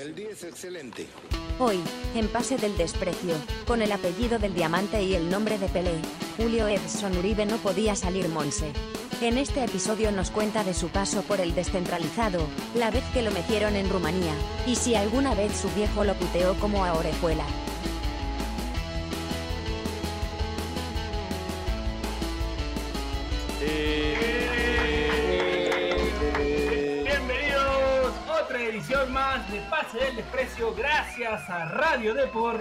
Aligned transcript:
El 0.00 0.14
día 0.14 0.30
es 0.30 0.44
excelente. 0.44 1.06
Hoy, 1.58 1.78
en 2.14 2.26
Pase 2.28 2.56
del 2.56 2.74
Desprecio, 2.78 3.34
con 3.66 3.82
el 3.82 3.92
apellido 3.92 4.38
del 4.38 4.54
diamante 4.54 5.02
y 5.02 5.14
el 5.14 5.28
nombre 5.28 5.58
de 5.58 5.68
Pelé, 5.68 5.92
Julio 6.38 6.68
Edson 6.68 7.18
Uribe 7.18 7.44
no 7.44 7.58
podía 7.58 7.94
salir 7.94 8.26
Monse. 8.30 8.72
En 9.20 9.36
este 9.36 9.62
episodio 9.62 10.10
nos 10.10 10.30
cuenta 10.30 10.64
de 10.64 10.72
su 10.72 10.88
paso 10.88 11.20
por 11.20 11.38
el 11.38 11.54
descentralizado, 11.54 12.46
la 12.74 12.90
vez 12.90 13.04
que 13.12 13.20
lo 13.20 13.30
metieron 13.30 13.76
en 13.76 13.90
Rumanía, 13.90 14.32
y 14.66 14.76
si 14.76 14.94
alguna 14.94 15.34
vez 15.34 15.54
su 15.54 15.68
viejo 15.74 16.02
lo 16.02 16.14
puteó 16.14 16.54
como 16.54 16.86
a 16.86 16.94
Orejuela. 16.94 17.44
Más 29.12 29.50
de 29.52 29.60
Pase 29.70 29.98
del 29.98 30.16
Desprecio, 30.16 30.74
gracias 30.74 31.48
a 31.50 31.66
Radio 31.68 32.14
Deport. 32.14 32.60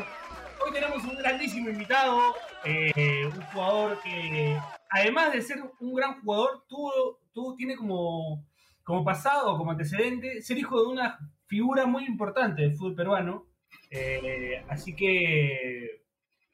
Hoy 0.63 0.73
tenemos 0.73 1.03
un 1.05 1.15
grandísimo 1.15 1.69
invitado, 1.69 2.35
eh, 2.65 3.25
un 3.25 3.41
jugador 3.45 3.99
que, 4.03 4.57
además 4.89 5.31
de 5.33 5.41
ser 5.41 5.57
un 5.79 5.93
gran 5.95 6.21
jugador, 6.21 6.65
tuvo, 6.67 6.91
tuvo- 7.33 7.55
tiene 7.55 7.75
como, 7.77 8.45
como 8.83 9.03
pasado, 9.03 9.57
como 9.57 9.71
antecedente, 9.71 10.41
ser 10.41 10.57
hijo 10.57 10.79
de 10.81 10.87
una 10.89 11.17
figura 11.47 11.85
muy 11.85 12.05
importante 12.05 12.61
del 12.63 12.75
fútbol 12.75 12.95
peruano. 12.95 13.45
Eh, 13.89 14.63
así 14.69 14.95
que 14.95 16.03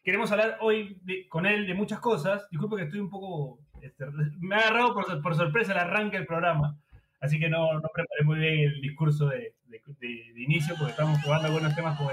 queremos 0.03 0.31
hablar 0.31 0.57
hoy 0.61 0.99
de- 1.03 1.27
con 1.27 1.45
él 1.45 1.65
de 1.65 1.73
muchas 1.73 1.99
cosas. 1.99 2.47
Disculpe 2.51 2.77
que 2.77 2.83
estoy 2.83 2.99
un 2.99 3.09
poco. 3.09 3.59
este, 3.81 4.05
me 4.39 4.55
ha 4.55 4.59
agarrado 4.59 4.93
por, 4.93 5.21
por 5.21 5.35
sorpresa 5.35 5.71
el 5.73 5.79
arranque 5.79 6.17
del 6.17 6.25
programa. 6.27 6.77
Así 7.21 7.39
que 7.39 7.49
no, 7.49 7.73
no 7.79 7.89
preparé 7.93 8.23
muy 8.23 8.39
bien 8.39 8.59
el 8.59 8.81
discurso 8.81 9.27
de, 9.27 9.55
de- 9.65 9.81
de- 9.99 10.33
de 10.33 10.41
inicio 10.43 10.75
porque 10.77 10.91
estamos 10.91 11.21
jugando 11.23 11.51
buenos 11.51 11.75
temas 11.75 11.97
con, 11.97 12.07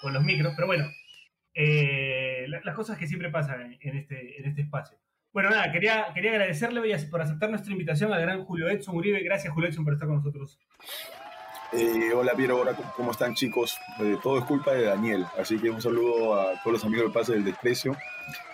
con 0.00 0.12
los 0.12 0.22
micros. 0.24 0.52
Pero 0.56 0.66
bueno, 0.66 0.84
eh, 1.54 2.44
la- 2.48 2.60
las 2.64 2.74
cosas 2.74 2.98
que 2.98 3.06
siempre 3.06 3.30
pasan 3.30 3.76
en, 3.80 3.96
este, 3.96 4.38
en 4.40 4.46
este 4.48 4.62
espacio. 4.62 4.98
Bueno, 5.32 5.48
nada, 5.50 5.72
quería, 5.72 6.08
quería 6.14 6.32
agradecerle 6.32 6.80
hoy 6.80 6.92
por 7.10 7.22
aceptar 7.22 7.48
nuestra 7.48 7.72
invitación 7.72 8.12
al 8.12 8.20
gran 8.20 8.44
Julio 8.44 8.68
Edson 8.68 8.96
Uribe. 8.96 9.22
Gracias, 9.22 9.52
Julio 9.54 9.70
Edson, 9.70 9.84
por 9.84 9.94
estar 9.94 10.06
con 10.06 10.16
nosotros. 10.18 10.58
Eh, 11.72 12.12
hola 12.14 12.34
Piero, 12.34 12.60
hola, 12.60 12.74
¿cómo 12.94 13.12
están 13.12 13.34
chicos? 13.34 13.78
Eh, 14.00 14.18
todo 14.22 14.38
es 14.38 14.44
culpa 14.44 14.72
de 14.74 14.82
Daniel, 14.84 15.24
así 15.38 15.58
que 15.58 15.70
un 15.70 15.80
saludo 15.80 16.38
a 16.38 16.52
todos 16.62 16.72
los 16.74 16.84
amigos 16.84 17.04
del 17.06 17.12
Pase 17.14 17.32
del 17.32 17.44
Desprecio. 17.44 17.96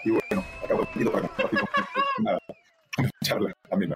Y 0.05 0.11
bueno, 0.11 0.45
un 0.71 0.79
poquito 0.87 1.11
para 1.11 1.27
compartir 1.27 1.59
con 1.59 2.25
una 2.25 2.39
charla 3.25 3.53
también. 3.69 3.93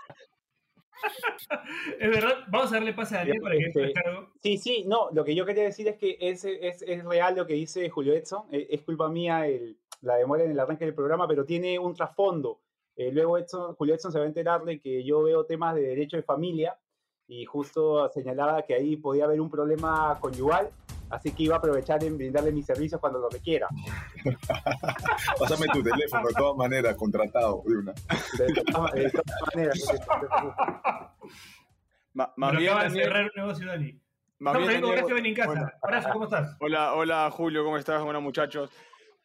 Es 1.98 2.10
verdad, 2.10 2.34
vamos 2.48 2.70
a 2.72 2.76
darle 2.76 2.92
pase 2.92 3.14
a 3.14 3.18
Daniel 3.18 3.40
para 3.40 3.54
que 3.56 3.64
Este. 3.66 3.92
Sí, 4.42 4.58
sí, 4.58 4.84
no, 4.86 5.08
lo 5.12 5.24
que 5.24 5.34
yo 5.34 5.44
quería 5.44 5.64
decir 5.64 5.88
es 5.88 5.96
que 5.96 6.16
es, 6.20 6.44
es, 6.44 6.82
es 6.82 7.04
real 7.04 7.36
lo 7.36 7.46
que 7.46 7.54
dice 7.54 7.88
Julio 7.90 8.12
Edson, 8.14 8.42
eh, 8.52 8.66
es 8.70 8.82
culpa 8.82 9.08
mía 9.08 9.46
el- 9.46 9.76
la 10.00 10.16
demora 10.16 10.42
en 10.44 10.50
el 10.50 10.58
arranque 10.60 10.84
del 10.84 10.94
programa, 10.94 11.28
pero 11.28 11.44
tiene 11.44 11.78
un 11.78 11.94
trasfondo. 11.94 12.60
Eh, 12.96 13.10
luego 13.12 13.38
Edson, 13.38 13.74
Julio 13.76 13.94
Edson 13.94 14.10
se 14.12 14.18
va 14.18 14.24
a 14.24 14.28
enterar 14.28 14.64
de 14.64 14.80
que 14.80 15.04
yo 15.04 15.22
veo 15.22 15.44
temas 15.44 15.74
de 15.76 15.82
derecho 15.82 16.16
de 16.16 16.22
familia 16.24 16.76
y 17.28 17.44
justo 17.44 18.08
señalaba 18.10 18.62
que 18.62 18.74
ahí 18.74 18.96
podía 18.96 19.24
haber 19.24 19.40
un 19.40 19.48
problema 19.50 20.18
conyugal, 20.20 20.70
así 21.12 21.30
que 21.32 21.44
iba 21.44 21.54
a 21.56 21.58
aprovechar 21.58 22.02
en 22.04 22.16
brindarle 22.16 22.52
mis 22.52 22.66
servicios 22.66 23.00
cuando 23.00 23.18
lo 23.20 23.28
requiera. 23.28 23.68
Pásame 25.38 25.66
tu 25.72 25.82
teléfono 25.82 26.26
de 26.26 26.34
todas 26.34 26.56
maneras, 26.56 26.94
contratado 26.96 27.62
de 27.66 27.76
una. 27.76 27.92
De 27.92 28.62
todas, 28.72 28.92
de 28.92 29.10
todas 29.10 29.40
maneras. 29.54 29.78
Ma- 32.14 32.32
más 32.36 32.50
Pero 32.50 32.60
bien, 32.60 32.72
acaba 32.72 32.88
de 32.88 32.90
cerrar 33.02 33.24
un 33.24 33.30
negocio, 33.36 33.66
Dani. 33.66 34.00
más 34.38 34.52
Estamos 34.54 34.68
bien, 34.68 34.80
Daniel, 34.80 34.98
Horacio 34.98 35.14
Benincasa. 35.14 35.48
bueno, 35.50 35.70
Horacio, 35.82 36.12
¿cómo 36.12 36.24
estás? 36.24 36.56
hola, 36.60 36.94
hola 36.94 37.30
Julio, 37.30 37.64
¿cómo 37.64 37.76
estás? 37.78 38.02
Bueno, 38.02 38.20
muchachos. 38.20 38.70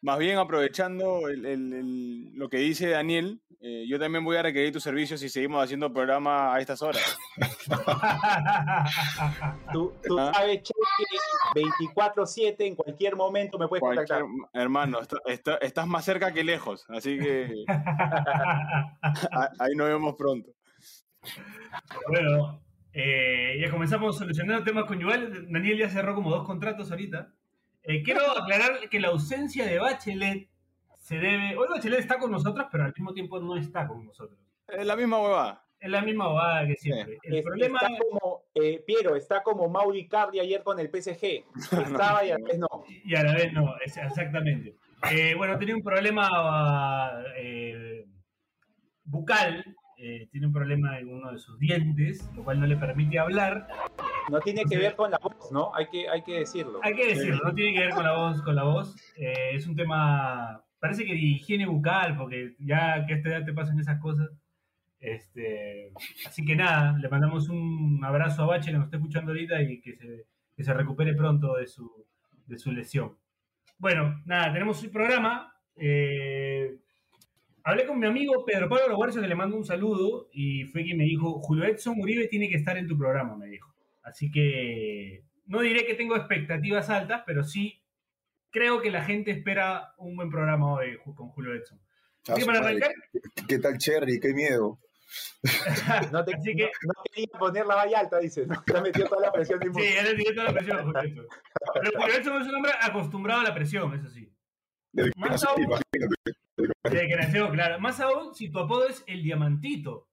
Más 0.00 0.18
bien 0.18 0.38
aprovechando 0.38 1.28
el- 1.28 1.44
el- 1.44 1.72
el- 1.72 2.32
lo 2.34 2.48
que 2.48 2.58
dice 2.58 2.88
Daniel, 2.90 3.40
eh, 3.60 3.84
yo 3.88 3.98
también 3.98 4.24
voy 4.24 4.36
a 4.36 4.42
requerir 4.42 4.72
tus 4.72 4.84
servicios 4.84 5.18
si 5.18 5.28
seguimos 5.28 5.64
haciendo 5.64 5.92
programa 5.92 6.54
a 6.54 6.60
estas 6.60 6.80
horas. 6.82 7.18
Tú, 9.72 9.92
tú 10.06 10.18
¿Ah? 10.18 10.32
sabes, 10.34 10.62
Che, 10.62 10.72
que 11.54 11.62
24-7 11.62 12.66
en 12.66 12.76
cualquier 12.76 13.16
momento 13.16 13.58
me 13.58 13.68
puedes 13.68 13.80
Cualquier- 13.80 14.20
contactar. 14.20 14.60
hermano, 14.62 15.00
está- 15.00 15.18
está- 15.26 15.56
estás 15.56 15.86
más 15.86 16.04
cerca 16.04 16.32
que 16.32 16.44
lejos, 16.44 16.84
así 16.88 17.18
que 17.18 17.64
ahí 19.58 19.74
nos 19.76 19.88
vemos 19.88 20.14
pronto. 20.16 20.50
bueno, 22.08 22.62
eh, 22.92 23.58
ya 23.60 23.70
comenzamos 23.70 24.16
solucionando 24.16 24.64
temas 24.64 24.84
conyugales. 24.84 25.30
Daniel 25.50 25.78
ya 25.78 25.88
cerró 25.90 26.14
como 26.14 26.30
dos 26.30 26.46
contratos 26.46 26.90
ahorita. 26.90 27.32
Eh, 27.88 28.02
quiero 28.02 28.20
aclarar 28.38 28.88
que 28.90 29.00
la 29.00 29.08
ausencia 29.08 29.64
de 29.64 29.78
Bachelet 29.78 30.46
se 30.98 31.16
debe. 31.18 31.56
Hoy 31.56 31.68
Bachelet 31.70 32.00
está 32.00 32.18
con 32.18 32.30
nosotros, 32.30 32.66
pero 32.70 32.84
al 32.84 32.92
mismo 32.94 33.14
tiempo 33.14 33.40
no 33.40 33.56
está 33.56 33.88
con 33.88 34.04
nosotros. 34.04 34.38
Es 34.68 34.84
la 34.86 34.94
misma 34.94 35.18
huevada. 35.22 35.64
Es 35.80 35.88
la 35.90 36.02
misma 36.02 36.28
bobada 36.28 36.66
que 36.66 36.74
siempre. 36.74 37.18
El 37.22 37.36
Es- 37.36 37.44
problema 37.44 37.78
está 37.80 37.92
como, 38.10 38.42
eh, 38.54 38.84
Piero, 38.86 39.16
está 39.16 39.42
como 39.42 39.68
Mauri 39.70 40.06
Cardi 40.06 40.38
ayer 40.40 40.62
con 40.62 40.78
el 40.80 40.90
PSG. 40.90 41.44
Estaba 42.12 42.24
y 42.26 42.30
a 42.32 42.36
veces 42.36 42.58
no. 42.58 42.68
Y 42.88 43.14
a 43.14 43.22
la 43.22 43.32
vez 43.34 43.52
no, 43.54 43.74
es- 43.82 43.96
exactamente. 43.96 44.74
Eh, 45.10 45.34
bueno, 45.36 45.56
tenía 45.58 45.74
un 45.76 45.82
problema 45.82 47.10
eh, 47.36 48.04
bucal, 49.04 49.64
eh, 50.00 50.28
tiene 50.30 50.46
un 50.46 50.52
problema 50.52 50.98
en 50.98 51.08
uno 51.08 51.32
de 51.32 51.38
sus 51.38 51.58
dientes, 51.58 52.30
lo 52.36 52.44
cual 52.44 52.60
no 52.60 52.66
le 52.66 52.76
permite 52.76 53.18
hablar. 53.18 53.66
No 54.30 54.40
tiene 54.40 54.64
que 54.64 54.78
ver 54.78 54.94
con 54.94 55.10
la 55.10 55.18
voz, 55.18 55.50
¿no? 55.50 55.74
Hay 55.74 55.88
que, 55.88 56.08
hay 56.08 56.22
que 56.22 56.38
decirlo. 56.40 56.78
Hay 56.82 56.94
que 56.94 57.08
decirlo, 57.08 57.40
no 57.44 57.52
tiene 57.52 57.74
que 57.74 57.80
ver 57.80 57.94
con 57.94 58.04
la 58.04 58.16
voz, 58.16 58.40
con 58.42 58.54
la 58.54 58.62
voz. 58.62 58.94
Eh, 59.16 59.50
es 59.54 59.66
un 59.66 59.74
tema, 59.74 60.62
parece 60.78 61.04
que 61.04 61.12
de 61.14 61.18
higiene 61.18 61.66
bucal, 61.66 62.16
porque 62.16 62.54
ya 62.60 63.04
que 63.06 63.14
a 63.14 63.16
esta 63.16 63.28
edad 63.30 63.44
te 63.44 63.52
pasan 63.52 63.80
esas 63.80 64.00
cosas. 64.00 64.30
Este, 65.00 65.92
así 66.26 66.44
que 66.44 66.54
nada, 66.56 66.96
le 66.98 67.08
mandamos 67.08 67.48
un 67.48 68.00
abrazo 68.04 68.42
a 68.42 68.46
Bache 68.46 68.70
que 68.70 68.76
nos 68.76 68.84
está 68.84 68.96
escuchando 68.98 69.32
ahorita 69.32 69.60
y 69.62 69.80
que 69.80 69.96
se, 69.96 70.26
que 70.56 70.64
se 70.64 70.74
recupere 70.74 71.14
pronto 71.14 71.56
de 71.56 71.66
su, 71.66 72.06
de 72.46 72.58
su 72.58 72.70
lesión. 72.72 73.16
Bueno, 73.78 74.22
nada, 74.26 74.52
tenemos 74.52 74.82
un 74.82 74.90
programa. 74.90 75.54
eh, 75.76 76.76
hablé 77.68 77.86
con 77.86 77.98
mi 77.98 78.06
amigo 78.06 78.44
Pedro 78.46 78.68
Pablo 78.68 78.88
Loguarcio 78.88 79.20
que 79.20 79.28
le 79.28 79.34
mando 79.34 79.56
un 79.56 79.64
saludo 79.64 80.28
y 80.32 80.64
fue 80.64 80.84
quien 80.84 80.96
me 80.96 81.04
dijo, 81.04 81.40
Julio 81.40 81.64
Edson 81.64 82.00
Uribe 82.00 82.26
tiene 82.28 82.48
que 82.48 82.56
estar 82.56 82.78
en 82.78 82.88
tu 82.88 82.96
programa, 82.96 83.36
me 83.36 83.46
dijo. 83.46 83.74
Así 84.02 84.30
que 84.30 85.24
no 85.46 85.60
diré 85.60 85.84
que 85.84 85.94
tengo 85.94 86.16
expectativas 86.16 86.88
altas, 86.88 87.22
pero 87.26 87.44
sí 87.44 87.82
creo 88.50 88.80
que 88.80 88.90
la 88.90 89.04
gente 89.04 89.30
espera 89.30 89.92
un 89.98 90.16
buen 90.16 90.30
programa 90.30 90.72
hoy 90.72 90.98
con 91.14 91.28
Julio 91.28 91.54
Edson. 91.54 91.78
Así 92.28 92.40
que 92.40 92.46
para 92.46 92.58
su 92.58 92.64
madre, 92.64 92.76
arrancar, 92.84 93.46
¿Qué 93.46 93.58
tal 93.58 93.78
Cherry? 93.78 94.18
¡Qué 94.18 94.32
miedo! 94.32 94.78
No, 96.12 96.24
te, 96.24 96.34
Así 96.34 96.54
que- 96.54 96.70
no, 96.84 96.92
no 96.94 97.02
quería 97.12 97.38
poner 97.38 97.66
la 97.66 97.74
valla 97.76 98.00
alta, 98.00 98.18
dice. 98.18 98.46
¿no? 98.46 98.62
Te 98.62 98.76
ha 98.76 98.80
metido 98.80 99.08
toda 99.08 99.22
la 99.22 99.32
presión 99.32 99.60
sí, 99.62 99.80
le 100.04 100.14
tiré 100.14 100.34
toda 100.34 100.46
la 100.48 100.52
presión 100.52 100.78
a 100.78 100.82
Julio 100.82 101.02
Edson. 101.02 101.26
Pero 101.74 102.00
Julio 102.00 102.14
Edson 102.16 102.42
es 102.42 102.48
un 102.48 102.54
hombre 102.54 102.72
acostumbrado 102.80 103.40
a 103.40 103.44
la 103.44 103.54
presión, 103.54 103.94
eso 103.94 104.08
sí. 104.08 104.30
Más 105.16 105.44
aún- 105.44 105.62
imagínate. 105.62 106.14
Claro. 107.52 107.80
Más 107.80 108.00
aún 108.00 108.34
si 108.34 108.50
tu 108.50 108.58
apodo 108.58 108.88
es 108.88 109.04
el 109.06 109.22
diamantito. 109.22 110.08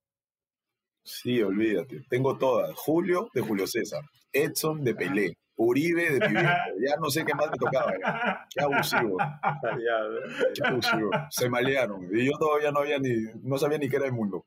Sí, 1.03 1.41
olvídate. 1.41 2.01
Tengo 2.09 2.37
todas. 2.37 2.71
Julio 2.75 3.29
de 3.33 3.41
Julio 3.41 3.67
César. 3.67 4.01
Edson 4.33 4.83
de 4.83 4.95
Pelé. 4.95 5.33
Uribe 5.57 6.09
de 6.19 6.27
mi 6.27 6.33
viejo. 6.33 6.49
Ya 6.87 6.95
no 6.99 7.09
sé 7.09 7.23
qué 7.23 7.33
más 7.33 7.49
me 7.49 7.57
tocaba. 7.57 7.91
ya. 8.01 8.45
Qué 8.53 8.61
abusivo. 8.63 9.17
Qué 10.55 10.67
abusivo. 10.67 11.09
Se 11.29 11.49
malearon. 11.49 12.09
Y 12.13 12.25
yo 12.25 12.33
todavía 12.37 12.71
no 12.71 12.79
había 12.81 12.99
ni, 12.99 13.13
no 13.43 13.57
sabía 13.57 13.77
ni 13.77 13.87
qué 13.87 13.95
era 13.97 14.05
el 14.07 14.11
mundo. 14.13 14.45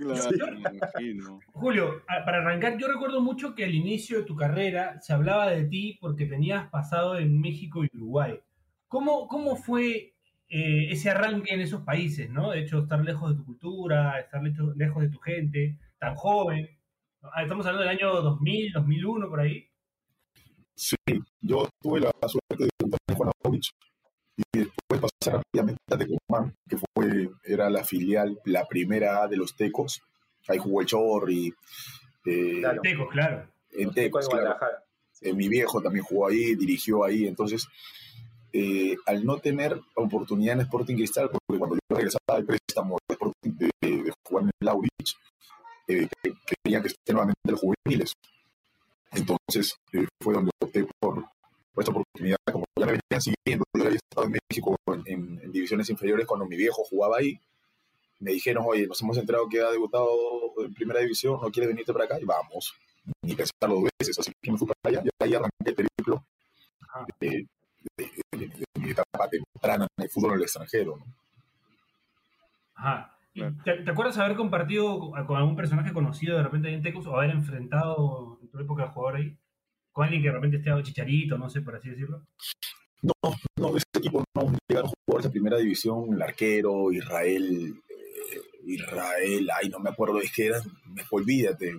Claro, 0.00 0.58
me 0.58 0.76
imagino. 0.76 1.40
Julio, 1.52 2.02
para 2.06 2.38
arrancar, 2.38 2.78
yo 2.78 2.88
recuerdo 2.88 3.20
mucho 3.20 3.54
que 3.54 3.64
al 3.64 3.74
inicio 3.74 4.18
de 4.18 4.24
tu 4.24 4.34
carrera 4.34 5.00
se 5.00 5.12
hablaba 5.12 5.50
de 5.50 5.64
ti 5.64 5.98
porque 6.00 6.26
tenías 6.26 6.68
pasado 6.70 7.18
en 7.18 7.40
México 7.40 7.84
y 7.84 7.90
Uruguay. 7.94 8.40
¿Cómo, 8.88 9.28
cómo 9.28 9.56
fue 9.56 10.14
eh, 10.48 10.88
ese 10.90 11.10
arranque 11.10 11.54
en 11.54 11.60
esos 11.60 11.82
países, 11.82 12.30
no? 12.30 12.50
De 12.50 12.60
hecho, 12.60 12.80
estar 12.80 13.00
lejos 13.04 13.30
de 13.30 13.36
tu 13.36 13.44
cultura, 13.44 14.18
estar 14.18 14.42
lejos 14.42 15.02
de 15.02 15.08
tu 15.08 15.18
gente, 15.18 15.78
tan 15.98 16.14
joven. 16.14 16.68
Ah, 17.22 17.42
Estamos 17.42 17.66
hablando 17.66 17.86
del 17.86 17.96
año 17.96 18.22
2000, 18.22 18.72
2001, 18.72 19.28
por 19.28 19.40
ahí. 19.40 19.68
Sí, 20.74 20.96
yo 21.40 21.68
tuve 21.80 22.00
la 22.00 22.10
suerte 22.26 22.64
de 22.64 22.70
jugar 22.82 23.00
en 23.06 23.14
Juanaovich 23.14 23.70
y 24.52 24.58
después 24.58 25.00
pasar 25.00 25.40
rápidamente 25.42 25.80
a 25.90 25.98
Tecomán, 25.98 26.54
que 26.68 26.76
fue, 26.78 27.30
era 27.44 27.68
la 27.70 27.84
filial, 27.84 28.38
la 28.44 28.66
primera 28.66 29.22
A 29.22 29.28
de 29.28 29.36
los 29.36 29.54
Tecos. 29.56 30.00
Ahí 30.48 30.58
jugó 30.58 30.80
el 30.80 30.86
Chorri. 30.86 31.52
eh, 32.26 32.58
Claro. 32.60 32.82
Tecos, 32.82 33.08
claro. 33.10 33.48
en 33.72 33.86
Los 33.86 33.94
Tecos 33.94 33.94
Tecos, 33.94 34.28
claro. 34.28 34.42
Guadalajara. 34.44 34.84
Eh, 35.22 35.32
mi 35.34 35.48
viejo 35.48 35.82
también 35.82 36.04
jugó 36.04 36.28
ahí, 36.28 36.54
dirigió 36.54 37.04
ahí, 37.04 37.26
entonces 37.26 37.66
eh, 38.52 38.96
al 39.06 39.24
no 39.24 39.38
tener 39.38 39.78
oportunidad 39.94 40.54
en 40.54 40.62
Sporting 40.62 40.96
Cristal, 40.96 41.30
porque 41.30 41.58
cuando 41.58 41.76
yo 41.76 41.96
regresaba 41.96 42.36
del 42.36 42.46
préstamo 42.46 42.96
de, 43.08 43.14
Sporting- 43.14 43.56
de- 43.80 44.02
de 44.02 44.12
jugar 44.26 44.44
en 44.44 44.50
el 44.60 44.66
Laurich, 44.66 45.16
eh, 45.88 46.08
quería 46.22 46.80
que 46.82 46.88
esté 46.88 47.12
nuevamente 47.12 47.38
en 47.44 47.52
los 47.52 47.60
juveniles. 47.60 48.12
Entonces 49.12 49.74
eh, 49.92 50.06
fue 50.22 50.34
donde 50.34 50.50
opté 50.62 50.86
por, 51.00 51.24
por 51.72 51.82
esta 51.82 51.92
oportunidad. 51.92 52.36
Como 52.52 52.64
ya 52.78 52.86
me 52.86 52.92
venían 52.92 53.22
siguiendo, 53.22 53.64
yo 53.76 53.84
había 53.84 53.96
estado 53.96 54.26
en 54.26 54.38
México 54.48 54.76
en, 55.06 55.40
en 55.42 55.52
divisiones 55.52 55.88
inferiores 55.90 56.26
cuando 56.26 56.46
mi 56.46 56.56
viejo 56.56 56.84
jugaba 56.84 57.18
ahí 57.18 57.40
me 58.20 58.32
dijeron, 58.32 58.64
oye, 58.66 58.86
nos 58.86 59.00
hemos 59.02 59.16
enterado 59.16 59.48
que 59.48 59.60
ha 59.60 59.70
debutado 59.70 60.08
en 60.58 60.72
primera 60.74 61.00
división, 61.00 61.40
¿no 61.42 61.50
quieres 61.50 61.68
venirte 61.68 61.92
para 61.92 62.04
acá? 62.04 62.20
Y 62.20 62.24
vamos, 62.24 62.74
ni 63.22 63.34
pensarlo 63.34 63.76
dos 63.76 63.88
veces, 63.98 64.18
así 64.18 64.30
que 64.40 64.52
me 64.52 64.58
fui 64.58 64.68
para 64.68 64.98
allá, 64.98 65.02
y 65.04 65.24
ahí 65.24 65.34
arranqué 65.34 65.70
el 65.70 65.74
periplo 65.74 66.24
de, 67.18 67.46
de, 67.96 68.10
de, 68.32 68.46
de, 68.46 68.64
mi 68.74 68.90
etapa 68.90 69.28
temprana 69.28 69.86
en 69.96 70.04
el 70.04 70.10
fútbol 70.10 70.32
en 70.32 70.36
el 70.36 70.42
extranjero. 70.42 70.98
¿no? 70.98 71.04
Ajá. 72.74 73.16
¿Te, 73.64 73.72
¿Te, 73.84 73.90
acuerdas 73.90 74.18
haber 74.18 74.36
compartido 74.36 75.12
con 75.26 75.36
algún 75.36 75.56
personaje 75.56 75.92
conocido 75.92 76.36
de 76.36 76.42
repente 76.42 76.68
ahí 76.68 76.74
en 76.74 76.82
Tecos 76.82 77.06
o 77.06 77.16
haber 77.16 77.30
enfrentado 77.30 78.38
en 78.42 78.48
tu 78.48 78.58
época 78.58 78.82
de 78.82 78.88
jugador 78.90 79.16
ahí? 79.16 79.36
¿Con 79.92 80.04
alguien 80.04 80.22
que 80.22 80.28
de 80.28 80.34
repente 80.34 80.56
esté 80.58 80.70
chicharito, 80.82 81.36
no 81.36 81.48
sé, 81.48 81.62
por 81.62 81.76
así 81.76 81.90
decirlo? 81.90 82.26
No, 83.02 83.12
no, 83.58 83.72
de 83.72 83.78
ese 83.78 83.86
equipo 83.98 84.22
no 84.34 84.52
llegaron 84.68 84.90
jugadores 85.06 85.24
de 85.24 85.30
primera 85.30 85.56
división, 85.56 86.12
el 86.12 86.22
arquero, 86.22 86.92
Israel, 86.92 87.74
Israel, 88.64 89.48
ay, 89.60 89.68
no 89.70 89.78
me 89.78 89.90
acuerdo, 89.90 90.20
es 90.20 90.32
que 90.32 90.46
era, 90.46 90.60
olvídate, 91.10 91.72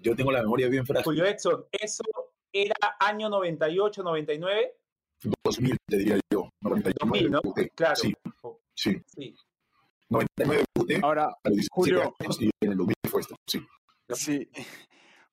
yo 0.00 0.16
tengo 0.16 0.30
la 0.32 0.42
memoria 0.42 0.68
bien 0.68 0.86
frágil. 0.86 1.04
Julio 1.04 1.26
Edson, 1.26 1.64
¿eso 1.72 2.02
era 2.52 2.74
año 3.00 3.28
98, 3.28 4.02
99? 4.02 4.72
2000, 5.44 5.76
te 5.86 5.96
diría 5.96 6.20
yo. 6.30 6.50
99, 6.60 6.94
2000, 7.00 7.30
¿no? 7.30 7.40
Debuté. 7.42 7.70
Claro. 7.70 7.96
Sí, 7.96 8.14
sí. 8.74 9.02
sí. 9.06 9.34
99 10.10 10.64
debuté, 10.74 11.00
Ahora, 11.02 11.24
a 11.24 11.48
los 11.48 11.56
17 11.56 11.70
Julio, 11.72 12.14
años 12.20 12.42
y 12.42 12.50
en 12.60 12.72
el 12.72 12.76
2000 12.76 12.94
fue 13.08 13.20
esto, 13.20 13.34
sí. 13.46 13.60
Sí. 14.10 14.48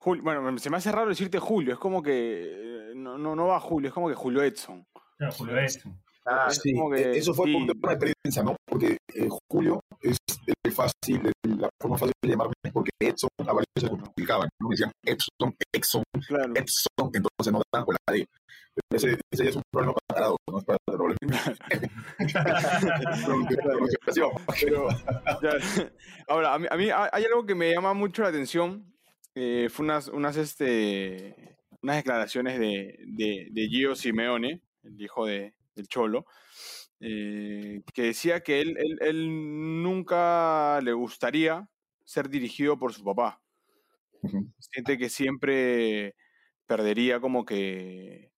Julio, 0.02 0.24
bueno, 0.24 0.58
se 0.58 0.68
me 0.68 0.78
hace 0.78 0.90
raro 0.90 1.10
decirte 1.10 1.38
Julio, 1.38 1.74
es 1.74 1.78
como 1.78 2.02
que 2.02 2.90
no, 2.96 3.16
no, 3.18 3.36
no 3.36 3.46
va 3.46 3.60
Julio, 3.60 3.86
es 3.88 3.94
como 3.94 4.08
que 4.08 4.16
Julio 4.16 4.42
Edson. 4.42 4.84
Claro, 5.16 5.32
Julio 5.32 5.56
Edson. 5.58 5.96
Ah, 6.26 6.50
sí, 6.50 6.74
como 6.74 6.90
que- 6.90 7.18
eso 7.18 7.32
fue 7.34 7.46
sí. 7.46 7.52
por 7.52 7.66
de 7.94 8.12
prensa, 8.24 8.42
¿no? 8.42 8.56
Porque 8.66 8.96
eh, 9.14 9.28
Julio 9.48 9.80
es 10.00 10.16
el 10.64 10.72
fácil, 10.72 11.20
el- 11.44 11.58
la 11.58 11.68
forma 11.80 11.96
fácil 11.98 12.12
de 12.22 12.30
llamarme, 12.30 12.52
porque 12.72 12.90
Edson 13.00 13.28
a 13.38 13.44
varios 13.52 13.66
se 13.78 13.88
complicaban, 13.88 14.48
¿no? 14.60 14.68
Me 14.68 14.72
decían 14.74 14.90
Edson, 15.04 15.54
Edson, 15.72 16.02
Claro. 16.26 16.52
Edson, 16.56 17.10
entonces 17.14 17.52
no 17.52 17.62
dan 17.72 17.84
con 17.84 17.94
la 18.06 18.12
D. 18.12 18.26
Ese, 18.90 19.18
ese 19.30 19.44
ya 19.44 19.50
es 19.50 19.56
un 19.56 19.62
problema 19.70 19.94
para 20.08 20.24
todos, 20.26 20.38
no 20.50 20.58
es 20.58 20.64
para 20.64 20.78
el. 20.78 20.82
Pero, 24.60 24.88
ya, 25.42 25.50
ahora, 26.28 26.54
a 26.54 26.58
mí, 26.58 26.66
a 26.70 26.76
mí 26.76 26.88
hay 26.90 27.24
algo 27.24 27.44
que 27.46 27.54
me 27.54 27.72
llama 27.72 27.94
mucho 27.94 28.22
la 28.22 28.28
atención. 28.28 28.91
Eh, 29.34 29.68
fue 29.70 29.84
unas, 29.84 30.08
unas, 30.08 30.36
este, 30.36 31.56
unas 31.82 31.96
declaraciones 31.96 32.58
de, 32.58 32.98
de, 33.06 33.48
de 33.50 33.68
Gio 33.68 33.94
Simeone, 33.94 34.60
el 34.82 35.00
hijo 35.00 35.26
de, 35.26 35.54
del 35.74 35.88
Cholo, 35.88 36.26
eh, 37.00 37.82
que 37.94 38.02
decía 38.02 38.40
que 38.40 38.60
él, 38.60 38.76
él, 38.78 38.98
él 39.00 39.82
nunca 39.82 40.80
le 40.82 40.92
gustaría 40.92 41.68
ser 42.04 42.28
dirigido 42.28 42.78
por 42.78 42.92
su 42.92 43.04
papá. 43.04 43.40
Siente 44.58 44.98
que 44.98 45.08
siempre 45.08 46.14
perdería 46.66 47.18
como 47.20 47.44
que... 47.44 48.30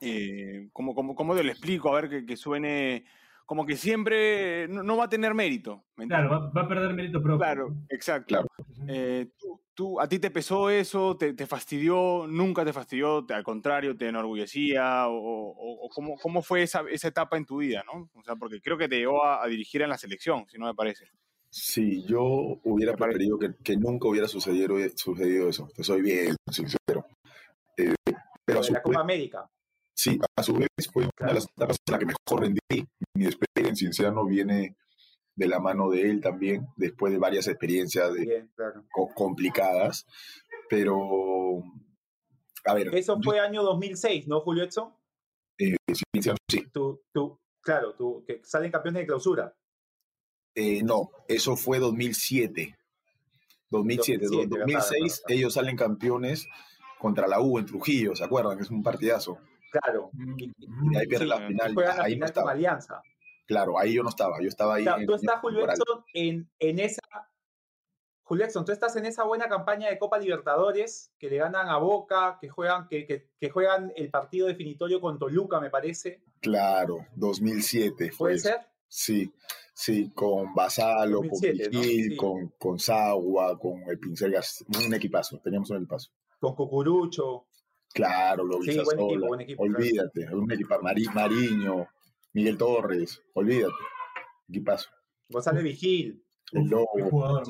eh, 0.00 0.68
como, 0.72 0.94
como, 0.94 1.14
¿Cómo 1.16 1.34
te 1.34 1.42
lo 1.42 1.50
explico? 1.50 1.88
A 1.88 2.00
ver, 2.00 2.10
que, 2.10 2.26
que 2.26 2.36
suene... 2.36 3.04
Como 3.52 3.66
que 3.66 3.76
siempre 3.76 4.66
no, 4.68 4.82
no 4.82 4.96
va 4.96 5.04
a 5.04 5.08
tener 5.10 5.34
mérito. 5.34 5.84
Claro, 6.08 6.30
va, 6.30 6.50
va 6.56 6.62
a 6.62 6.68
perder 6.68 6.94
mérito 6.94 7.20
propio. 7.22 7.36
Claro, 7.36 7.74
exacto. 7.90 8.28
Claro. 8.28 8.48
Eh, 8.88 9.28
tú, 9.38 9.60
tú- 9.74 10.00
¿A 10.00 10.08
ti 10.08 10.18
te 10.18 10.30
pesó 10.30 10.70
eso? 10.70 11.18
¿Te, 11.18 11.34
te 11.34 11.46
fastidió? 11.46 12.26
¿Nunca 12.26 12.64
te 12.64 12.72
fastidió? 12.72 13.26
te- 13.26 13.34
¿Al 13.34 13.44
contrario, 13.44 13.94
te 13.94 14.08
enorgullecía? 14.08 15.06
¿O, 15.06 15.16
o- 15.18 15.84
o 15.84 15.88
cómo, 15.90 16.16
cómo 16.16 16.40
fue 16.40 16.62
esa, 16.62 16.82
esa 16.90 17.08
etapa 17.08 17.36
en 17.36 17.44
tu 17.44 17.58
vida? 17.58 17.84
¿no? 17.84 18.08
O 18.14 18.22
sea, 18.24 18.36
porque 18.36 18.58
creo 18.62 18.78
que 18.78 18.88
te 18.88 18.96
llevó 19.00 19.22
a, 19.22 19.44
a 19.44 19.48
dirigir 19.48 19.82
en 19.82 19.90
la 19.90 19.98
selección, 19.98 20.46
si 20.48 20.56
no 20.56 20.64
me 20.64 20.74
parece. 20.74 21.04
Sí, 21.50 22.06
yo 22.06 22.22
hubiera 22.64 22.94
preferido 22.96 23.38
que, 23.38 23.50
que 23.62 23.76
nunca 23.76 24.08
hubiera 24.08 24.28
sucedido, 24.28 24.76
sucedido 24.96 25.50
eso. 25.50 25.68
Te 25.76 25.84
soy 25.84 26.00
bien 26.00 26.34
sincero. 26.50 27.04
Eh, 27.76 27.92
pero 28.46 28.62
la 28.70 28.80
Copa 28.80 29.00
América. 29.00 29.46
Sí, 30.02 30.18
a 30.36 30.42
su 30.42 30.54
vez 30.54 30.68
fue 30.92 31.04
una 31.20 31.28
de 31.28 31.34
las 31.34 31.44
etapas 31.44 31.76
en 31.86 31.92
la 31.92 31.98
que 31.98 32.06
mejor 32.06 32.40
rendí. 32.40 32.60
Mi 33.14 33.26
experiencia 33.26 33.68
en 33.70 33.76
Cienciano 33.76 34.24
viene 34.26 34.76
de 35.34 35.46
la 35.46 35.60
mano 35.60 35.88
de 35.90 36.02
él 36.10 36.20
también, 36.20 36.66
después 36.76 37.12
de 37.12 37.18
varias 37.18 37.46
experiencias 37.48 38.12
de- 38.12 38.24
Bien, 38.24 38.50
claro. 38.54 38.84
co- 38.92 39.12
complicadas. 39.14 40.06
Pero, 40.68 41.62
a 42.64 42.74
ver, 42.74 42.94
Eso 42.94 43.16
yo- 43.16 43.22
fue 43.22 43.40
año 43.40 43.62
2006, 43.62 44.26
¿no, 44.28 44.40
Julio 44.40 44.64
Edson? 44.64 44.92
eh, 45.58 45.76
Cienciano 46.12 46.38
sí. 46.50 46.66
Tú, 46.72 47.02
tú, 47.12 47.38
claro, 47.60 47.94
tú, 47.94 48.24
que 48.26 48.40
salen 48.44 48.70
campeones 48.72 49.00
de 49.02 49.06
clausura. 49.06 49.54
Eh, 50.54 50.82
no, 50.82 51.10
eso 51.28 51.56
fue 51.56 51.78
2007. 51.78 52.76
2007, 53.70 54.26
2007, 54.26 54.48
verdad, 54.50 54.66
2006 54.66 55.22
verdad. 55.22 55.38
ellos 55.38 55.54
salen 55.54 55.76
campeones 55.76 56.46
contra 56.98 57.26
la 57.26 57.40
U 57.40 57.58
en 57.58 57.64
Trujillo, 57.66 58.14
¿se 58.14 58.24
acuerdan? 58.24 58.58
Es 58.60 58.70
un 58.70 58.82
partidazo. 58.82 59.38
Claro. 59.72 60.10
Mm, 60.12 60.34
Y, 60.38 60.46
mm. 60.66 60.96
Ahí 60.96 61.06
pierde 61.06 61.24
sí, 61.24 61.30
la 61.30 61.46
final. 61.46 61.74
juegan 61.74 61.96
la 61.98 62.04
Ahí 62.04 62.12
no 62.12 62.14
final 62.16 62.20
con 62.20 62.26
estaba. 62.28 62.50
Alianza. 62.52 63.02
Claro, 63.46 63.78
ahí 63.78 63.94
yo 63.94 64.02
no 64.02 64.08
estaba. 64.10 64.40
Yo 64.40 64.48
estaba 64.48 64.74
ahí. 64.76 64.84
En- 64.86 65.06
tú 65.06 65.14
estás, 65.14 65.40
Julio 65.40 65.66
en, 66.14 66.50
en 66.58 66.78
esa. 66.78 67.00
Julio 68.24 68.46
Edson, 68.46 68.64
tú 68.64 68.72
estás 68.72 68.94
en 68.96 69.04
esa 69.04 69.24
buena 69.24 69.48
campaña 69.48 69.88
de 69.90 69.98
Copa 69.98 70.16
Libertadores 70.18 71.12
que 71.18 71.28
le 71.28 71.36
ganan 71.38 71.68
a 71.68 71.76
Boca, 71.78 72.38
que 72.40 72.48
juegan, 72.48 72.86
que, 72.88 73.04
que, 73.04 73.28
que 73.38 73.50
juegan 73.50 73.92
el 73.96 74.10
partido 74.10 74.46
definitorio 74.46 75.00
con 75.00 75.18
Toluca, 75.18 75.60
me 75.60 75.70
parece. 75.70 76.22
Claro, 76.40 77.04
2007 77.16 78.10
fue. 78.12 78.16
¿Puede 78.16 78.34
eso. 78.36 78.48
ser? 78.48 78.60
Sí, 78.86 79.32
sí, 79.74 80.10
con 80.14 80.54
Basalo, 80.54 81.22
2007, 81.22 81.64
con 81.64 81.72
¿no? 81.72 81.80
Vigil, 81.80 82.10
Sí. 82.10 82.16
con, 82.16 82.48
con 82.58 82.78
Sagua, 82.78 83.58
con 83.58 83.82
el 83.88 83.98
Pincel 83.98 84.32
Gas. 84.32 84.64
Un 84.86 84.94
equipazo, 84.94 85.38
teníamos 85.40 85.68
un 85.70 85.78
equipazo. 85.78 86.10
Con 86.38 86.54
Cucurucho. 86.54 87.46
Claro, 87.92 88.44
lo 88.44 88.60
Sí, 88.62 88.78
buen 88.84 88.98
equipo, 89.00 89.26
buen 89.26 89.40
equipo, 89.42 89.62
claro. 89.64 89.78
Olvídate, 89.78 90.34
un 90.34 90.50
equipazo. 90.52 90.82
Mari- 90.82 91.06
Mariño, 91.14 91.86
Miguel 92.32 92.56
Torres, 92.56 93.20
olvídate. 93.34 93.74
Equipazo. 94.48 94.90
González 95.28 95.62
Vigil. 95.64 96.22
El 96.52 96.64
Lobo. 96.68 97.42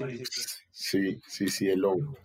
Sí, 0.71 1.19
sí, 1.27 1.49
sí. 1.49 1.69
El 1.69 1.81
Lobo. 1.81 2.17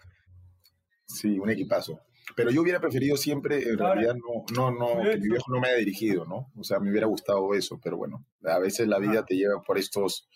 Sí, 1.05 1.39
un 1.39 1.49
equipazo. 1.49 1.99
Pero 2.35 2.51
yo 2.51 2.61
hubiera 2.61 2.79
preferido 2.79 3.15
siempre, 3.17 3.63
en 3.69 3.77
realidad, 3.77 4.15
no, 4.15 4.45
no, 4.53 4.71
no, 4.95 5.01
que 5.01 5.17
mi 5.17 5.29
viejo 5.29 5.45
no 5.51 5.59
me 5.61 5.69
haya 5.69 5.77
dirigido, 5.77 6.25
¿no? 6.25 6.51
O 6.57 6.63
sea, 6.63 6.79
me 6.79 6.91
hubiera 6.91 7.07
gustado 7.07 7.53
eso, 7.53 7.79
pero 7.81 7.97
bueno, 7.97 8.25
a 8.43 8.59
veces 8.59 8.87
la 8.87 8.99
vida 8.99 9.11
Ajá. 9.19 9.25
te 9.25 9.35
lleva 9.35 9.61
por 9.61 9.77
estos, 9.77 10.27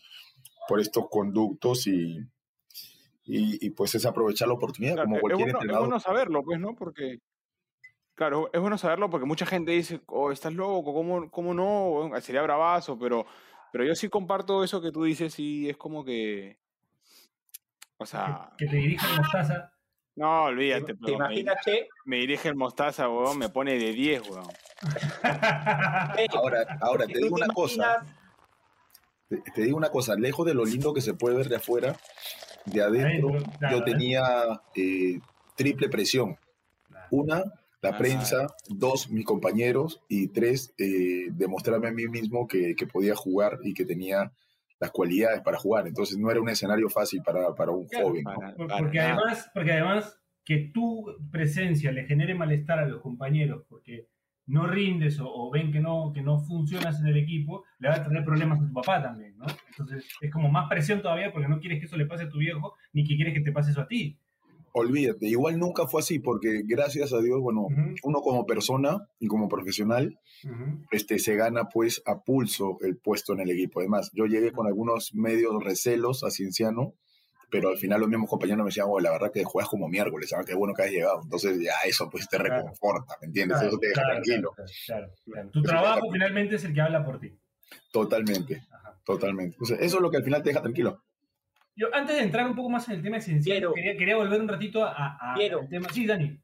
por 0.67 0.79
estos 0.79 1.07
conductos 1.09 1.85
y, 1.87 2.17
y, 3.25 3.65
y, 3.65 3.69
pues 3.71 3.93
es 3.95 4.05
aprovechar 4.05 4.47
la 4.47 4.53
oportunidad, 4.55 4.93
Claro, 4.95 5.05
como 5.07 5.17
es, 5.17 5.21
cualquier 5.21 5.49
es 5.49 5.53
entrenador. 5.55 5.87
bueno 5.87 5.99
saberlo, 5.99 6.43
pues, 6.43 6.59
¿no? 6.59 6.75
Porque, 6.75 7.17
claro, 8.15 8.49
es 8.53 8.59
bueno 8.61 8.77
saberlo 8.77 9.09
porque 9.09 9.25
mucha 9.25 9.45
gente 9.45 9.71
dice, 9.71 10.01
oh, 10.07 10.31
estás 10.31 10.53
loco, 10.53 10.93
¿cómo, 10.93 11.29
cómo 11.31 11.53
no? 11.53 12.11
Sería 12.21 12.41
bravazo, 12.41 12.97
pero, 12.99 13.25
pero 13.71 13.83
yo 13.83 13.95
sí 13.95 14.09
comparto 14.09 14.63
eso 14.63 14.81
que 14.81 14.91
tú 14.91 15.03
dices 15.03 15.37
y 15.39 15.69
es 15.69 15.77
como 15.77 16.03
que, 16.05 16.57
o 17.97 18.05
sea, 18.05 18.51
Que, 18.57 18.65
que 18.65 18.71
te 18.71 18.77
dirija 18.77 19.07
el 19.09 19.17
Mostaza. 19.17 19.71
no, 20.15 20.25
¿Te, 20.43 20.49
olvídate, 20.49 20.85
te 20.85 20.95
pero 20.95 21.17
me, 21.19 21.25
imaginas 21.25 21.55
que 21.65 21.87
me 22.05 22.17
dirige 22.17 22.49
el 22.49 22.55
mostaza, 22.55 23.09
weón, 23.09 23.37
me 23.37 23.49
pone 23.49 23.77
de 23.77 23.91
10, 23.93 24.29
weón. 24.29 24.47
Ahora, 26.33 26.77
ahora 26.81 27.05
te 27.07 27.13
¿tú 27.13 27.19
digo 27.19 27.37
te 27.37 27.43
una 27.43 27.53
cosa, 27.53 27.75
imaginas- 27.75 28.15
te, 29.29 29.37
te 29.51 29.61
digo 29.61 29.77
una 29.77 29.89
cosa, 29.89 30.15
lejos 30.15 30.45
de 30.45 30.53
lo 30.53 30.65
lindo 30.65 30.93
que 30.93 31.01
se 31.01 31.13
puede 31.13 31.37
ver 31.37 31.47
de 31.49 31.55
afuera, 31.57 31.95
de 32.65 32.81
adentro, 32.81 33.29
Adentro, 33.29 33.51
claro, 33.59 33.77
yo 33.77 33.83
tenía 33.83 34.23
eh, 34.75 35.19
triple 35.55 35.87
presión. 35.89 36.37
Una, 37.11 37.43
la 37.81 37.89
Ah. 37.89 37.97
prensa, 37.97 38.47
dos, 38.69 39.09
mis 39.09 39.25
compañeros 39.25 40.01
y 40.07 40.27
tres, 40.27 40.73
eh, 40.77 41.27
demostrarme 41.31 41.87
a 41.87 41.91
mí 41.91 42.07
mismo 42.07 42.47
que, 42.47 42.75
que 42.75 42.87
podía 42.87 43.15
jugar 43.15 43.57
y 43.63 43.73
que 43.73 43.85
tenía 43.85 44.31
las 44.79 44.91
cualidades 44.91 45.41
para 45.41 45.57
jugar. 45.59 45.87
Entonces 45.87 46.17
no 46.17 46.29
era 46.31 46.41
un 46.41 46.49
escenario 46.49 46.89
fácil 46.89 47.21
para, 47.23 47.53
para 47.55 47.71
un 47.71 47.87
Claro, 47.87 48.07
joven. 48.09 48.23
porque, 48.79 48.97
nada. 48.97 49.13
además, 49.13 49.49
porque 49.53 49.71
además 49.73 50.17
que 50.43 50.71
tu 50.73 51.05
presencia 51.31 51.91
le 51.91 52.05
genere 52.05 52.33
malestar 52.35 52.79
a 52.79 52.85
los 52.87 53.01
compañeros 53.01 53.63
porque 53.69 54.07
no 54.47 54.65
rindes 54.67 55.19
o, 55.19 55.27
o 55.31 55.51
ven 55.51 55.71
que 55.71 55.79
no, 55.79 56.11
que 56.13 56.21
no 56.23 56.39
funcionas 56.39 56.99
en 56.99 57.07
el 57.07 57.17
equipo, 57.17 57.63
le 57.79 57.89
va 57.89 57.95
a 57.95 58.03
traer 58.03 58.25
problemas 58.25 58.59
a 58.59 58.67
tu 58.67 58.73
papá 58.73 59.01
también, 59.01 59.37
¿no? 59.37 59.45
Entonces 59.69 60.03
es 60.19 60.31
como 60.31 60.49
más 60.49 60.67
presión 60.67 61.01
todavía 61.01 61.31
porque 61.31 61.47
no 61.47 61.59
quieres 61.59 61.79
que 61.79 61.85
eso 61.85 61.95
le 61.95 62.07
pase 62.07 62.23
a 62.23 62.29
tu 62.29 62.39
viejo 62.39 62.73
ni 62.91 63.07
que 63.07 63.15
quieres 63.15 63.33
que 63.35 63.41
te 63.41 63.51
pase 63.51 63.71
eso 63.71 63.81
a 63.81 63.87
ti. 63.87 64.17
Olvídate, 64.73 65.27
igual 65.27 65.59
nunca 65.59 65.87
fue 65.87 66.01
así 66.01 66.19
porque 66.19 66.63
gracias 66.65 67.13
a 67.13 67.19
Dios, 67.21 67.39
bueno, 67.41 67.61
Ujú, 67.61 67.93
uno 68.03 68.21
como 68.21 68.45
persona 68.45 69.07
y 69.19 69.27
como 69.27 69.49
profesional 69.49 70.17
ujú. 70.45 70.85
este, 70.91 71.19
se 71.19 71.35
gana 71.35 71.65
pues 71.69 72.01
a 72.05 72.21
pulso 72.21 72.77
el 72.81 72.97
puesto 72.97 73.33
en 73.33 73.41
el 73.41 73.51
equipo. 73.51 73.79
Además, 73.81 74.11
yo 74.13 74.25
llegué 74.25 74.51
con 74.51 74.67
algunos 74.67 75.13
medios 75.13 75.63
recelos 75.63 76.23
a 76.23 76.31
Cienciano 76.31 76.95
pero 77.51 77.67
al 77.69 77.77
final 77.77 77.99
los 77.99 78.09
mismos 78.09 78.29
compañeros 78.29 78.63
me 78.63 78.69
decían, 78.69 78.87
oh, 78.89 78.99
la 78.99 79.11
verdad 79.11 79.29
que 79.31 79.43
juegas 79.43 79.69
como 79.69 79.89
miércoles, 79.89 80.29
¿sabes? 80.29 80.45
Qué 80.45 80.55
bueno 80.55 80.73
que 80.73 80.83
has 80.83 80.89
llegado. 80.89 81.19
Entonces 81.21 81.59
ya 81.61 81.73
eso 81.85 82.09
pues 82.09 82.27
te 82.29 82.37
Claro. 82.37 82.55
reconforta, 82.55 83.17
¿me 83.21 83.27
entiendes? 83.27 83.57
Claro, 83.57 83.69
eso 83.69 83.77
te 83.77 83.87
deja 83.89 84.01
claro, 84.01 84.13
tranquilo. 84.13 84.55
Tu 85.51 85.61
trabajo 85.61 86.11
finalmente 86.11 86.55
es 86.55 86.63
el 86.63 86.73
que 86.73 86.81
habla 86.81 87.03
por 87.03 87.19
ti. 87.19 87.37
Totalmente, 87.91 88.61
Ajá. 88.71 88.97
totalmente. 89.05 89.55
Entonces, 89.55 89.79
eso 89.81 89.97
es 89.97 90.01
lo 90.01 90.09
que 90.09 90.17
al 90.17 90.23
final 90.23 90.41
te 90.41 90.49
deja 90.49 90.61
tranquilo. 90.61 91.03
Yo, 91.75 91.87
antes 91.93 92.15
de 92.15 92.21
entrar 92.23 92.45
un 92.47 92.55
poco 92.55 92.69
más 92.69 92.87
en 92.89 92.95
el 92.95 93.01
tema 93.03 93.17
esencial, 93.17 93.57
Piero. 93.57 93.73
quería, 93.73 93.97
quería 93.97 94.15
volver 94.17 94.41
un 94.41 94.47
ratito 94.47 94.83
a, 94.83 95.17
a- 95.19 95.35
Piero. 95.35 95.59
al 95.61 95.69
tema. 95.69 95.89
Sí, 95.89 96.05
Dani. 96.05 96.37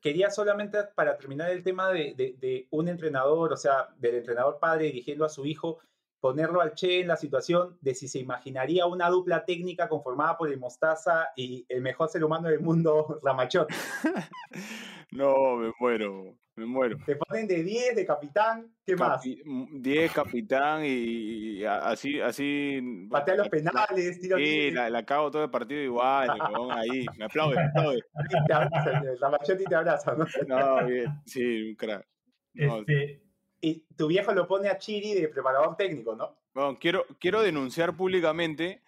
Quería 0.00 0.30
solamente, 0.30 0.78
para 0.94 1.16
terminar 1.16 1.50
el 1.50 1.62
tema 1.62 1.90
de, 1.90 2.14
de- 2.16 2.34
de 2.38 2.66
un 2.70 2.88
entrenador, 2.88 3.52
o 3.52 3.56
sea, 3.56 3.88
del 3.98 4.16
entrenador 4.16 4.58
padre 4.60 4.86
dirigiendo 4.86 5.24
a 5.24 5.28
su 5.28 5.46
hijo, 5.46 5.78
ponerlo 6.20 6.60
al 6.60 6.74
Che 6.74 7.00
en 7.00 7.06
la 7.08 7.16
situación 7.16 7.78
de 7.80 7.94
si 7.94 8.08
se 8.08 8.18
imaginaría 8.18 8.86
una 8.86 9.08
dupla 9.08 9.44
técnica 9.44 9.88
conformada 9.88 10.36
por 10.36 10.50
el 10.50 10.58
Mostaza 10.58 11.28
y 11.36 11.64
el 11.68 11.80
mejor 11.80 12.08
ser 12.08 12.24
humano 12.24 12.48
del 12.48 12.60
mundo, 12.60 13.20
Ramachón. 13.22 13.66
No, 15.10 15.56
me 15.56 15.72
muero, 15.80 16.36
me 16.58 16.66
muero. 16.66 16.98
Te 17.06 17.16
ponen 17.16 17.46
de 17.46 17.62
10, 17.62 17.96
de 17.96 18.04
capitán, 18.04 18.70
¿qué 18.84 18.94
más? 18.96 19.22
Capi- 19.22 19.42
mm, 19.44 19.80
10 19.80 20.12
capitán 20.12 20.82
y, 20.84 21.64
así, 21.64 22.20
así. 22.20 22.80
Patea 23.10 23.36
los 23.36 23.48
penales, 23.48 24.20
tira 24.20 24.36
Sí, 24.36 24.70
la, 24.70 24.90
la 24.90 25.04
cago 25.04 25.30
todo 25.30 25.44
el 25.44 25.50
partido 25.50 25.80
igual, 25.80 26.30
huevón, 26.40 26.72
ahí. 26.72 27.06
Me 27.16 27.24
aplaude, 27.26 27.56
me 27.56 27.64
aplaude. 27.64 28.00
Y 28.42 28.44
te 28.46 28.52
abraza, 28.52 28.98
el 29.00 29.18
Ramachón 29.18 29.58
y 29.60 29.64
te 29.64 29.74
abraza, 29.74 30.14
¿no? 30.14 30.26
No, 30.46 30.86
bien, 30.86 31.06
sí, 31.24 31.70
un 31.70 31.74
crack. 31.76 32.06
No, 32.54 32.78
Este, 32.80 33.22
Y 33.60 33.86
tu 33.96 34.08
viejo 34.08 34.32
lo 34.32 34.46
pone 34.46 34.68
a 34.68 34.76
Chiri 34.78 35.14
de 35.14 35.28
preparador 35.28 35.76
técnico, 35.76 36.14
¿no? 36.14 36.36
weón, 36.54 36.74
quiero, 36.76 37.04
quiero 37.20 37.40
denunciar 37.42 37.96
públicamente 37.96 38.82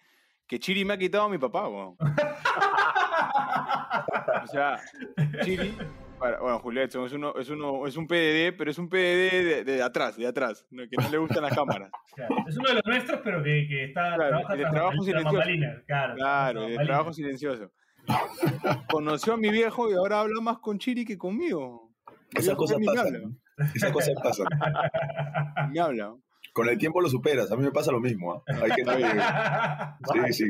que 0.45 0.59
Chiri 0.59 0.83
me 0.83 0.93
ha 0.95 0.97
quitado 0.97 1.23
a 1.25 1.29
mi 1.29 1.37
papá, 1.37 1.67
weón. 1.69 1.95
O 4.43 4.47
sea, 4.47 4.79
Chiri, 5.43 5.73
para- 6.21 6.39
bueno, 6.39 6.59
Julio 6.59 6.83
Edson 6.83 7.05
es, 7.05 7.13
uno, 7.13 7.33
es, 7.37 7.49
uno, 7.49 7.87
es 7.87 7.97
un 7.97 8.07
PDD, 8.07 8.55
pero 8.55 8.69
es 8.69 8.77
un 8.77 8.87
PDD 8.87 9.31
de, 9.43 9.63
de 9.63 9.81
atrás, 9.81 10.15
de 10.17 10.27
atrás, 10.27 10.65
que 10.69 10.95
no 11.01 11.09
le 11.09 11.17
gustan 11.17 11.41
las 11.43 11.53
cámaras. 11.53 11.89
claro, 12.15 12.35
es 12.47 12.57
uno 12.57 12.69
de 12.69 12.75
los 12.75 12.85
nuestros, 12.85 13.21
pero 13.23 13.43
que, 13.43 13.65
que 13.67 13.85
está 13.85 14.15
Claro, 14.15 14.39
el 14.51 14.57
de 14.57 14.65
trabajo 14.69 15.01
silencioso. 15.03 15.41
Claro, 15.87 16.15
Claro, 16.15 16.59
tras 16.59 16.69
el 16.69 16.75
las 16.75 16.85
trabajo 16.85 17.13
silencioso. 17.13 17.71
Conoció 18.89 19.33
a 19.33 19.37
mi 19.37 19.49
viejo 19.49 19.89
y 19.89 19.93
ahora 19.93 20.19
habla 20.21 20.41
más 20.41 20.59
con 20.59 20.77
Chiri 20.77 21.05
que 21.05 21.17
conmigo. 21.17 21.91
Mi 22.33 22.39
Esas 22.39 22.55
cosas 22.55 22.77
pasan. 22.85 23.39
Esas 23.75 23.91
cosas 23.91 24.13
pasan. 24.21 24.47
me 25.71 25.79
habla. 25.79 26.15
Con 26.53 26.67
el 26.67 26.77
tiempo 26.77 27.01
lo 27.01 27.09
superas. 27.09 27.51
A 27.51 27.55
mí 27.55 27.63
me 27.63 27.71
pasa 27.71 27.91
lo 27.91 27.99
mismo. 27.99 28.33
¿ah? 28.33 28.43
Hay 28.61 28.71
que 28.71 28.83
Sí, 30.31 30.33
sí. 30.33 30.47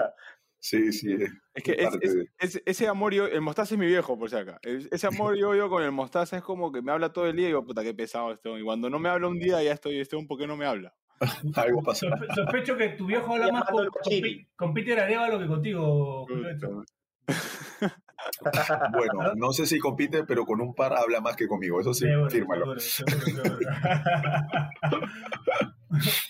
Sí, 0.64 0.94
sí. 0.94 1.16
Es 1.56 1.64
que 1.64 1.72
Es 1.72 1.90
es- 2.02 2.16
es- 2.38 2.62
ese 2.66 2.88
amor, 2.88 3.14
yo, 3.16 3.26
el 3.26 3.42
mostaza 3.42 3.74
es 3.74 3.80
mi 3.80 3.88
viejo, 3.88 4.18
por 4.18 4.30
si 4.30 4.36
acá. 4.36 4.60
Es- 4.62 4.88
Ese 4.92 5.08
amor 5.08 5.36
yo, 5.36 5.56
yo 5.56 5.70
con 5.70 5.82
el 5.84 5.92
mostaza 5.92 6.38
es 6.38 6.44
como 6.44 6.72
que 6.72 6.84
me 6.84 6.92
habla 6.92 7.12
todo 7.12 7.26
el 7.26 7.36
día 7.36 7.46
y 7.46 7.48
digo, 7.48 7.66
puta, 7.66 7.82
qué 7.84 7.94
pesado 7.96 8.32
esto. 8.32 8.58
Y 8.60 8.64
cuando 8.64 8.88
no 8.90 9.00
me 9.00 9.10
habla 9.10 9.28
un 9.28 9.40
día, 9.40 9.62
ya 9.64 9.74
estoy, 9.74 10.00
este, 10.00 10.16
¿por 10.28 10.38
qué 10.38 10.46
no 10.46 10.56
me 10.56 10.66
habla? 10.68 10.94
Algo 11.56 11.82
pasó. 11.84 12.08
Sospe- 12.08 12.36
Sospecho 12.36 12.78
que 12.78 12.90
tu 12.90 13.08
viejo 13.08 13.34
habla 13.34 13.52
más 13.52 13.64
con, 13.66 13.88
con 13.88 14.02
con 14.56 14.74
Peter 14.76 15.00
Arevalo 15.00 15.40
que 15.40 15.48
contigo, 15.48 16.26
Julio. 16.28 16.86
Bueno, 18.92 19.34
no 19.36 19.52
sé 19.52 19.66
si 19.66 19.80
compite, 19.80 20.24
pero 20.26 20.46
con 20.46 20.62
un 20.62 20.74
par 20.74 20.94
habla 20.94 21.22
más 21.22 21.36
que 21.36 21.48
conmigo. 21.48 21.80
Eso 21.82 21.94
sí, 21.94 22.06
Seguro, 22.06 22.30
fírmalo. 22.30 22.80
seguro, 22.80 23.26
seguro, 23.26 23.44
seguro. 23.44 23.70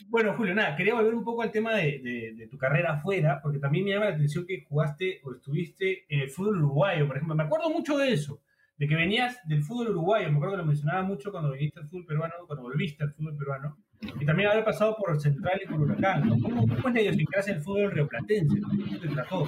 bueno, 0.10 0.34
Julio, 0.36 0.56
nada, 0.56 0.76
quería 0.76 0.94
volver 0.96 1.14
un 1.14 1.24
poco 1.24 1.42
al 1.42 1.52
tema 1.52 1.76
de, 1.76 2.00
de- 2.04 2.34
de 2.36 2.48
tu 2.48 2.58
carrera 2.58 2.94
afuera, 2.94 3.40
porque 3.42 3.60
también 3.60 3.86
me 3.86 3.92
llama 3.92 4.06
la 4.06 4.16
atención 4.16 4.46
que 4.46 4.64
jugaste 4.68 5.22
o 5.24 5.34
estuviste 5.34 6.06
en 6.10 6.22
el 6.22 6.30
fútbol 6.30 6.58
uruguayo, 6.58 7.08
por 7.08 7.18
ejemplo. 7.18 7.36
Me 7.36 7.44
acuerdo 7.44 7.70
mucho 7.70 7.98
de 7.98 8.12
eso, 8.14 8.42
de 8.78 8.88
que 8.88 8.96
venías 8.96 9.38
del 9.46 9.64
fútbol 9.64 9.90
uruguayo. 9.90 10.30
Me 10.30 10.36
acuerdo 10.36 10.54
que 10.56 10.62
lo 10.62 10.66
mencionaba 10.66 11.04
mucho 11.04 11.32
cuando 11.32 11.52
viniste 11.52 11.80
al 11.80 11.88
fútbol 11.88 12.06
peruano, 12.06 12.34
cuando 12.48 12.64
volviste 12.64 13.04
al 13.04 13.14
fútbol 13.14 13.38
peruano. 13.38 13.78
Y 14.20 14.26
también 14.26 14.50
haber 14.50 14.64
pasado 14.64 14.96
por 14.98 15.20
Central 15.22 15.62
y 15.64 15.68
por 15.68 15.80
Huracán. 15.82 16.28
¿no? 16.28 16.36
¿Cómo, 16.42 16.62
cómo 16.68 16.88
es 16.88 16.94
la 16.96 17.02
idiosincrasia 17.02 17.54
del 17.54 17.62
fútbol 17.64 17.92
rioplatense? 17.92 18.60
¿Cómo 18.62 19.00
te 19.00 19.08
trató? 19.10 19.48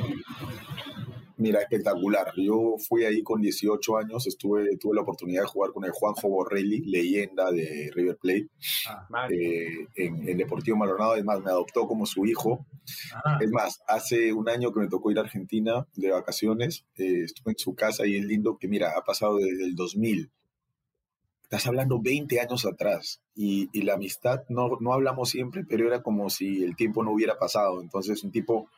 Mira, 1.44 1.60
espectacular. 1.60 2.32
Yo 2.38 2.76
fui 2.88 3.04
ahí 3.04 3.22
con 3.22 3.42
18 3.42 3.98
años, 3.98 4.26
estuve, 4.28 4.78
tuve 4.78 4.96
la 4.96 5.02
oportunidad 5.02 5.42
de 5.42 5.48
jugar 5.50 5.74
con 5.74 5.84
el 5.84 5.92
Juanjo 5.92 6.30
Borrelli, 6.30 6.86
leyenda 6.86 7.52
de 7.52 7.92
River 7.94 8.16
Plate, 8.16 8.48
Man, 9.10 9.30
eh, 9.34 9.90
en 9.96 10.26
el 10.26 10.38
Deportivo 10.38 10.78
Maldonado. 10.78 11.12
Además, 11.12 11.42
me 11.42 11.52
adoptó 11.52 11.86
como 11.86 12.06
su 12.06 12.26
hijo. 12.26 12.66
Ajá. 13.14 13.40
Es 13.42 13.52
más, 13.52 13.84
hace 13.90 14.32
un 14.32 14.48
año 14.48 14.72
que 14.72 14.80
me 14.80 14.88
tocó 14.88 15.12
ir 15.12 15.18
a 15.18 15.24
Argentina 15.24 15.86
de 15.98 16.12
vacaciones, 16.12 16.86
eh, 16.96 17.24
estuve 17.26 17.52
en 17.52 17.58
su 17.58 17.76
casa 17.76 18.08
y 18.08 18.16
es 18.16 18.24
lindo 18.24 18.58
que, 18.58 18.70
mira, 18.70 18.94
ha 18.98 19.02
pasado 19.02 19.36
desde 19.36 19.66
el 19.66 19.76
2000. 19.76 20.32
Estás 21.44 21.68
hablando 21.68 22.00
20 22.02 22.40
años 22.40 22.66
atrás 22.66 23.22
y, 23.36 23.68
y 23.74 23.82
la 23.82 23.96
amistad 23.96 24.46
no, 24.48 24.78
no 24.80 24.94
hablamos 24.94 25.30
siempre, 25.30 25.66
pero 25.68 25.88
era 25.88 26.02
como 26.02 26.30
si 26.30 26.64
el 26.64 26.78
tiempo 26.78 27.04
no 27.04 27.12
hubiera 27.12 27.38
pasado. 27.38 27.82
Entonces, 27.82 28.24
un 28.24 28.32
tipo 28.32 28.70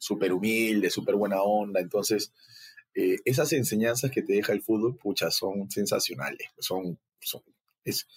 súper 0.00 0.32
humilde, 0.32 0.90
súper 0.90 1.14
buena 1.14 1.42
onda. 1.42 1.78
Entonces, 1.80 2.32
eh, 2.94 3.18
esas 3.24 3.52
enseñanzas 3.52 4.10
que 4.10 4.22
te 4.22 4.32
deja 4.32 4.52
el 4.52 4.62
fútbol, 4.62 4.96
pucha, 4.96 5.30
son 5.30 5.70
sensacionales. 5.70 6.48
Son, 6.58 6.98
son, 7.20 7.42
es, 7.84 8.08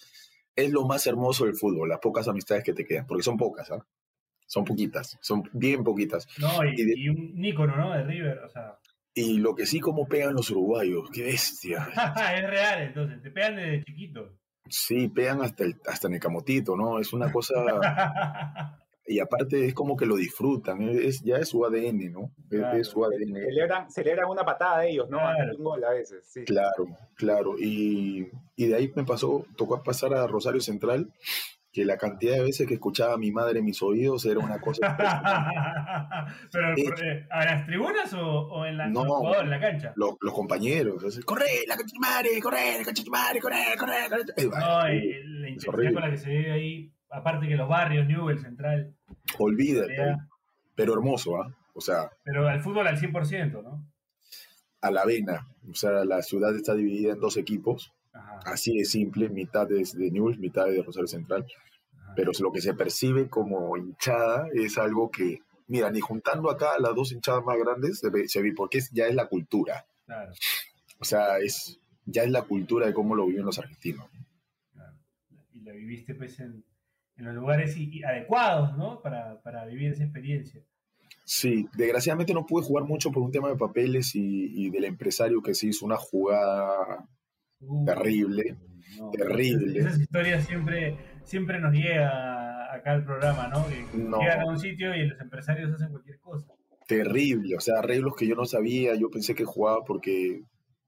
es 0.55 0.71
lo 0.71 0.85
más 0.87 1.05
hermoso 1.05 1.45
del 1.45 1.55
fútbol, 1.55 1.89
las 1.89 1.99
pocas 1.99 2.27
amistades 2.27 2.63
que 2.63 2.73
te 2.73 2.85
quedan, 2.85 3.05
porque 3.05 3.23
son 3.23 3.37
pocas, 3.37 3.69
¿ah? 3.69 3.85
Son 4.47 4.65
poquitas, 4.65 5.17
son 5.21 5.43
bien 5.53 5.83
poquitas. 5.83 6.27
No, 6.37 6.63
y, 6.63 6.73
Y 6.79 6.85
de- 6.85 6.93
y 6.97 7.09
un 7.09 7.43
ícono, 7.43 7.75
¿no? 7.75 7.91
De 7.93 8.03
River, 8.03 8.39
o 8.39 8.49
sea. 8.49 8.77
Y 9.15 9.37
lo 9.37 9.53
que 9.55 9.65
sí, 9.65 9.79
como 9.79 10.07
pegan 10.07 10.33
los 10.33 10.49
uruguayos, 10.51 11.09
qué 11.11 11.23
bestia. 11.23 11.87
es 12.37 12.49
real, 12.49 12.81
entonces, 12.81 13.21
te 13.21 13.29
pegan 13.31 13.55
desde 13.57 13.83
chiquito. 13.83 14.37
Sí, 14.69 15.07
pegan 15.09 15.41
hasta, 15.41 15.65
el, 15.65 15.75
hasta 15.87 16.07
en 16.07 16.13
el 16.15 16.19
camotito, 16.19 16.75
¿no? 16.75 16.99
Es 16.99 17.13
una 17.13 17.31
cosa. 17.31 17.53
Y 19.05 19.19
aparte 19.19 19.65
es 19.65 19.73
como 19.73 19.97
que 19.97 20.05
lo 20.05 20.15
disfrutan, 20.15 20.81
es, 20.89 21.21
ya 21.23 21.35
es 21.37 21.49
su 21.49 21.65
ADN, 21.65 22.11
¿no? 22.11 22.31
Es, 22.49 22.59
Claro. 22.59 22.77
es 22.77 22.87
su 22.87 23.03
ADN. 23.03 23.33
celebran, 23.35 23.91
celebran 23.91 24.29
una 24.29 24.45
patada 24.45 24.79
de 24.79 24.91
ellos, 24.91 25.09
¿no? 25.09 25.17
Claro. 25.17 25.57
Un 25.57 25.63
gol 25.63 25.83
a 25.83 25.91
veces, 25.91 26.23
sí. 26.31 26.45
Claro, 26.45 26.85
claro. 27.15 27.55
Y, 27.59 28.29
y 28.55 28.65
de 28.67 28.75
ahí 28.75 28.91
me 28.95 29.03
pasó, 29.03 29.45
tocó 29.57 29.83
pasar 29.83 30.13
a 30.13 30.25
Rosario 30.27 30.61
Central, 30.61 31.11
que 31.73 31.83
la 31.85 31.97
cantidad 31.97 32.35
de 32.35 32.43
veces 32.43 32.67
que 32.67 32.75
escuchaba 32.75 33.15
a 33.15 33.17
mi 33.17 33.31
madre 33.31 33.59
en 33.59 33.65
mis 33.65 33.81
oídos 33.81 34.25
era 34.25 34.39
una 34.39 34.61
cosa. 34.61 34.95
Pero, 36.51 36.75
eh, 37.03 37.25
¿a 37.29 37.45
las 37.45 37.65
tribunas 37.65 38.13
o, 38.13 38.21
o 38.21 38.65
en 38.65 38.77
la, 38.77 38.87
No. 38.87 39.33
en 39.41 39.49
la 39.49 39.59
cancha? 39.59 39.93
Los, 39.95 40.15
los 40.21 40.33
compañeros, 40.33 41.03
así, 41.03 41.21
corre, 41.23 41.45
la 41.67 41.75
concha 41.75 41.93
de 41.93 41.99
madre, 41.99 42.29
corre, 42.41 42.77
la 42.77 42.85
concha 42.85 43.03
de 43.03 43.09
madre, 43.09 43.39
corre, 43.39 43.63
corre, 43.77 43.93
corre. 44.09 44.21
Eh, 44.37 44.47
No, 44.47 44.93
y 44.93 45.23
la 45.41 45.49
intensidad 45.49 45.93
con 45.93 46.01
la 46.03 46.11
que 46.11 46.17
se 46.17 46.29
vive 46.29 46.51
ahí, 46.51 46.91
aparte 47.13 47.47
que 47.47 47.55
los 47.55 47.69
barrios, 47.69 48.05
Newell, 48.07 48.39
Central, 48.39 48.93
olvídate, 49.39 49.95
Corea, 49.95 50.27
pero 50.75 50.93
hermoso, 50.93 51.41
¿ah? 51.41 51.55
O 51.75 51.81
sea, 51.81 52.11
pero 52.23 52.47
al 52.47 52.61
fútbol 52.61 52.87
al 52.87 52.97
100%, 52.99 53.63
¿no? 53.63 53.85
a 54.81 54.91
la 54.91 55.05
vena. 55.05 55.47
O 55.69 55.73
sea, 55.75 56.03
la 56.03 56.21
ciudad 56.21 56.53
está 56.55 56.75
dividida 56.75 57.13
en 57.13 57.19
dos 57.21 57.37
equipos, 57.37 57.93
Ajá, 58.11 58.39
así 58.45 58.77
de 58.77 58.83
simple, 58.85 59.29
mitad 59.29 59.71
es 59.71 59.97
de 59.97 60.11
Newell's, 60.11 60.37
mitad 60.39 60.67
es 60.69 60.75
de 60.75 60.83
Rosario 60.83 61.07
Central, 61.07 61.45
ajá. 61.97 62.13
pero 62.17 62.31
lo 62.41 62.51
que 62.51 62.59
se 62.61 62.73
percibe 62.73 63.29
como 63.29 63.77
hinchada 63.77 64.47
es 64.53 64.77
algo 64.77 65.09
que, 65.09 65.39
mira, 65.67 65.89
ni 65.89 66.01
juntando 66.01 66.51
acá 66.51 66.73
las 66.79 66.93
dos 66.95 67.13
hinchadas 67.13 67.45
más 67.45 67.57
grandes 67.57 67.99
se 67.99 68.09
ve, 68.09 68.27
se 68.27 68.41
ve 68.41 68.51
porque 68.53 68.79
es- 68.79 68.91
ya 68.91 69.07
es 69.07 69.15
la 69.15 69.27
cultura. 69.27 69.85
Claro, 70.05 70.33
O 70.99 71.05
sea, 71.05 71.37
es 71.39 71.79
ya 72.05 72.23
es 72.23 72.29
la 72.31 72.41
cultura 72.41 72.85
de 72.85 72.93
cómo 72.93 73.15
lo 73.15 73.25
viven 73.25 73.45
los 73.45 73.57
argentinos. 73.59 74.05
claro. 74.73 74.97
Y 75.53 75.61
la 75.61 75.71
viviste 75.71 76.13
pues 76.13 76.37
en, 76.41 76.63
en 77.17 77.25
los 77.25 77.35
lugares 77.35 77.75
adecuados, 78.07 78.75
¿no? 78.77 79.01
Para, 79.01 79.41
para 79.41 79.65
vivir 79.65 79.91
esa 79.93 80.03
experiencia. 80.03 80.61
Sí, 81.25 81.67
desgraciadamente 81.77 82.33
no 82.33 82.45
pude 82.45 82.65
jugar 82.65 82.85
mucho 82.85 83.11
por 83.11 83.23
un 83.23 83.31
tema 83.31 83.49
de 83.49 83.55
papeles 83.55 84.13
y, 84.15 84.65
y 84.65 84.69
del 84.69 84.85
empresario 84.85 85.41
que 85.41 85.53
se 85.53 85.67
hizo 85.67 85.85
una 85.85 85.97
jugada 85.97 87.07
Uh, 87.65 87.85
terrible, 87.85 88.57
no. 88.99 89.09
terrible. 89.11 89.79
Esas 89.79 89.97
historias 90.01 90.45
siempre, 90.45 90.97
siempre 91.23 91.61
nos 91.61 91.71
llega 91.73 92.73
acá 92.73 92.91
al 92.91 93.05
programa, 93.05 93.47
¿no? 93.47 93.65
Que 93.67 93.85
No. 93.97 94.19
llegan 94.19 94.41
a 94.41 94.45
un 94.47 94.59
sitio 94.59 94.93
y 94.93 95.07
los 95.07 95.21
empresarios 95.21 95.71
hacen 95.73 95.89
cualquier 95.91 96.19
cosa. 96.19 96.51
terrible, 96.89 97.55
o 97.55 97.61
sea, 97.61 97.79
arreglos 97.79 98.15
que 98.17 98.27
yo 98.27 98.35
no 98.35 98.43
sabía, 98.43 98.95
yo 98.95 99.09
pensé 99.09 99.33
que 99.33 99.45
jugaba 99.45 99.85
porque 99.85 100.41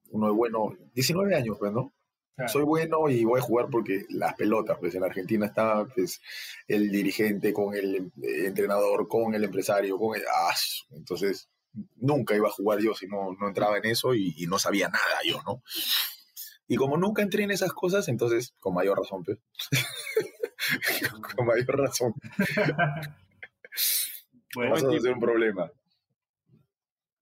uno 0.09 0.27
es 0.27 0.35
bueno, 0.35 0.73
19 0.93 1.33
años, 1.33 1.57
¿no? 1.73 1.93
Claro. 2.35 2.51
Soy 2.51 2.63
bueno 2.63 3.09
y 3.09 3.23
voy 3.23 3.39
a 3.39 3.43
jugar 3.43 3.67
porque 3.71 4.05
las 4.09 4.33
pelotas, 4.33 4.77
pues 4.79 4.93
en 4.95 5.03
Argentina 5.03 5.45
está 5.45 5.85
pues, 5.85 6.21
el 6.67 6.91
dirigente 6.91 7.53
con 7.53 7.73
el 7.73 8.11
eh, 8.21 8.45
entrenador, 8.47 9.07
con 9.07 9.33
el 9.33 9.43
empresario, 9.43 9.97
con 9.97 10.17
el... 10.17 10.23
¡Ah! 10.23 10.53
Entonces, 10.91 11.49
nunca 11.95 12.35
iba 12.35 12.49
a 12.49 12.51
jugar 12.51 12.79
yo 12.79 12.93
si 12.93 13.07
no, 13.07 13.33
no 13.39 13.47
entraba 13.47 13.77
en 13.77 13.85
eso 13.85 14.13
y, 14.13 14.33
y 14.37 14.47
no 14.47 14.59
sabía 14.59 14.89
nada 14.89 15.19
yo, 15.25 15.41
¿no? 15.45 15.63
Y 16.67 16.77
como 16.77 16.97
nunca 16.97 17.21
entré 17.21 17.43
en 17.43 17.51
esas 17.51 17.73
cosas, 17.73 18.07
entonces, 18.07 18.55
con 18.59 18.73
mayor 18.73 18.97
razón, 18.97 19.23
pues. 19.23 19.39
con 21.35 21.45
mayor 21.45 21.77
razón, 21.79 22.13
Bueno, 24.55 24.71
vas 24.71 24.83
a 24.83 24.87
hacer 24.87 25.13
un 25.13 25.19
problema. 25.19 25.71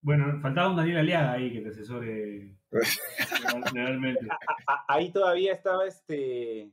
Bueno, 0.01 0.39
faltaba 0.41 0.69
un 0.69 0.77
Daniel 0.77 0.97
Aliaga 0.99 1.33
ahí 1.33 1.51
que 1.51 1.61
te 1.61 1.69
asesore 1.69 2.55
Ahí 4.87 5.11
todavía 5.11 5.53
estaba 5.53 5.85
este. 5.85 6.71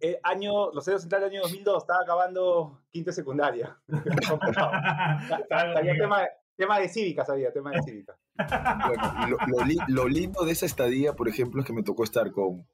El 0.00 0.18
año, 0.22 0.70
los 0.72 0.86
años 0.88 1.00
centrales 1.02 1.30
del 1.30 1.38
año 1.38 1.42
2002, 1.42 1.82
estaba 1.82 2.02
acabando 2.02 2.82
quinto 2.90 3.12
secundaria. 3.12 3.78
había 5.50 5.94
tema, 5.94 6.22
tema, 6.56 6.78
de 6.78 6.88
cívica, 6.88 7.24
sabía, 7.24 7.52
tema 7.52 7.70
de 7.70 7.82
cívica. 7.82 8.16
Bueno, 8.36 9.28
lo, 9.28 9.38
lo, 9.46 9.64
lo, 9.88 10.08
lindo 10.08 10.44
de 10.44 10.52
esa 10.52 10.66
estadía, 10.66 11.14
por 11.14 11.28
ejemplo, 11.28 11.60
es 11.60 11.66
que 11.66 11.72
me 11.72 11.82
tocó 11.82 12.04
estar 12.04 12.32
con 12.32 12.66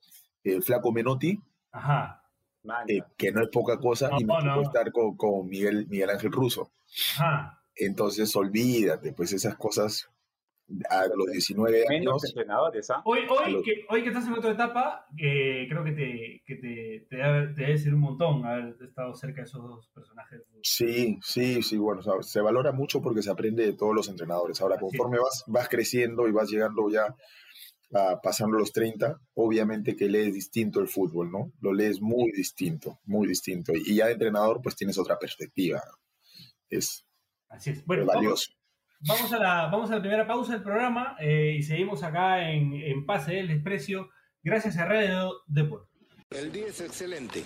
el 0.42 0.62
Flaco 0.62 0.90
Menotti. 0.90 1.38
Ajá. 1.72 2.24
Eh, 2.88 3.02
que 3.16 3.32
no 3.32 3.42
es 3.42 3.48
poca 3.48 3.78
cosa, 3.78 4.10
y 4.18 4.24
me 4.24 4.34
tocó 4.34 4.62
estar 4.62 4.90
con, 4.90 5.16
con, 5.16 5.48
Miguel, 5.48 5.86
Miguel 5.88 6.10
Ángel 6.10 6.32
Russo. 6.32 6.70
Ajá. 7.16 7.62
Entonces, 7.76 8.34
olvídate, 8.34 9.12
pues 9.12 9.32
esas 9.32 9.56
cosas 9.56 10.10
a 10.88 11.06
los 11.14 11.26
19 11.30 11.84
años. 11.88 12.22
¿ah? 12.90 13.02
Hoy, 13.04 13.20
hoy, 13.28 13.62
que, 13.62 13.84
hoy 13.88 14.02
que 14.02 14.08
estás 14.08 14.26
en 14.26 14.34
otra 14.34 14.52
etapa, 14.52 15.06
eh, 15.18 15.66
creo 15.68 15.84
que, 15.84 15.92
te, 15.92 16.42
que 16.46 16.56
te, 16.56 17.06
te, 17.08 17.16
debe, 17.16 17.54
te, 17.54 17.62
debe, 17.62 17.78
ser 17.78 17.94
un 17.94 18.00
montón 18.00 18.44
haber 18.44 18.76
estado 18.80 19.14
cerca 19.14 19.42
de 19.42 19.46
esos 19.46 19.62
dos 19.62 19.88
personajes. 19.88 20.42
Sí, 20.62 21.18
sí, 21.22 21.62
sí, 21.62 21.76
bueno, 21.76 22.00
o 22.00 22.02
sea, 22.02 22.14
se 22.22 22.40
valora 22.40 22.72
mucho 22.72 23.00
porque 23.00 23.22
se 23.22 23.30
aprende 23.30 23.64
de 23.64 23.72
todos 23.72 23.94
los 23.94 24.08
entrenadores. 24.08 24.60
Ahora, 24.60 24.78
conforme 24.78 25.18
vas, 25.18 25.44
vas 25.46 25.68
creciendo 25.68 26.28
y 26.28 26.32
vas 26.32 26.50
llegando 26.50 26.88
ya 26.90 27.14
a, 27.94 28.20
pasando 28.20 28.58
los 28.58 28.72
30, 28.72 29.20
obviamente 29.34 29.96
que 29.96 30.08
lees 30.08 30.34
distinto 30.34 30.80
el 30.80 30.88
fútbol, 30.88 31.30
¿no? 31.30 31.52
Lo 31.60 31.72
lees 31.72 32.00
muy 32.00 32.30
distinto, 32.32 33.00
muy 33.04 33.26
distinto. 33.26 33.72
Y 33.74 33.96
ya 33.96 34.06
de 34.06 34.12
entrenador, 34.12 34.60
pues 34.62 34.76
tienes 34.76 34.98
otra 34.98 35.18
perspectiva. 35.18 35.82
Es, 36.68 37.04
Así 37.48 37.70
es. 37.70 37.84
Bueno, 37.84 38.06
valioso. 38.06 38.52
Vamos, 39.02 39.32
a 39.32 39.38
la, 39.38 39.68
vamos 39.68 39.90
a 39.90 39.94
la 39.94 40.00
primera 40.00 40.26
pausa 40.26 40.52
del 40.52 40.62
programa 40.62 41.16
eh, 41.20 41.56
y 41.58 41.62
seguimos 41.62 42.02
acá 42.02 42.50
en, 42.50 42.74
en 42.74 43.06
Pase 43.06 43.32
del 43.32 43.48
Desprecio, 43.48 44.10
gracias 44.42 44.76
a 44.76 44.84
Radio 44.84 45.42
Deport. 45.46 45.88
El 46.30 46.52
día 46.52 46.66
es 46.66 46.80
excelente. 46.82 47.42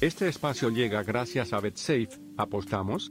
Este 0.00 0.28
espacio 0.28 0.70
llega 0.70 1.02
gracias 1.02 1.52
a 1.52 1.60
BetSafe. 1.60 2.08
¿Apostamos? 2.36 3.10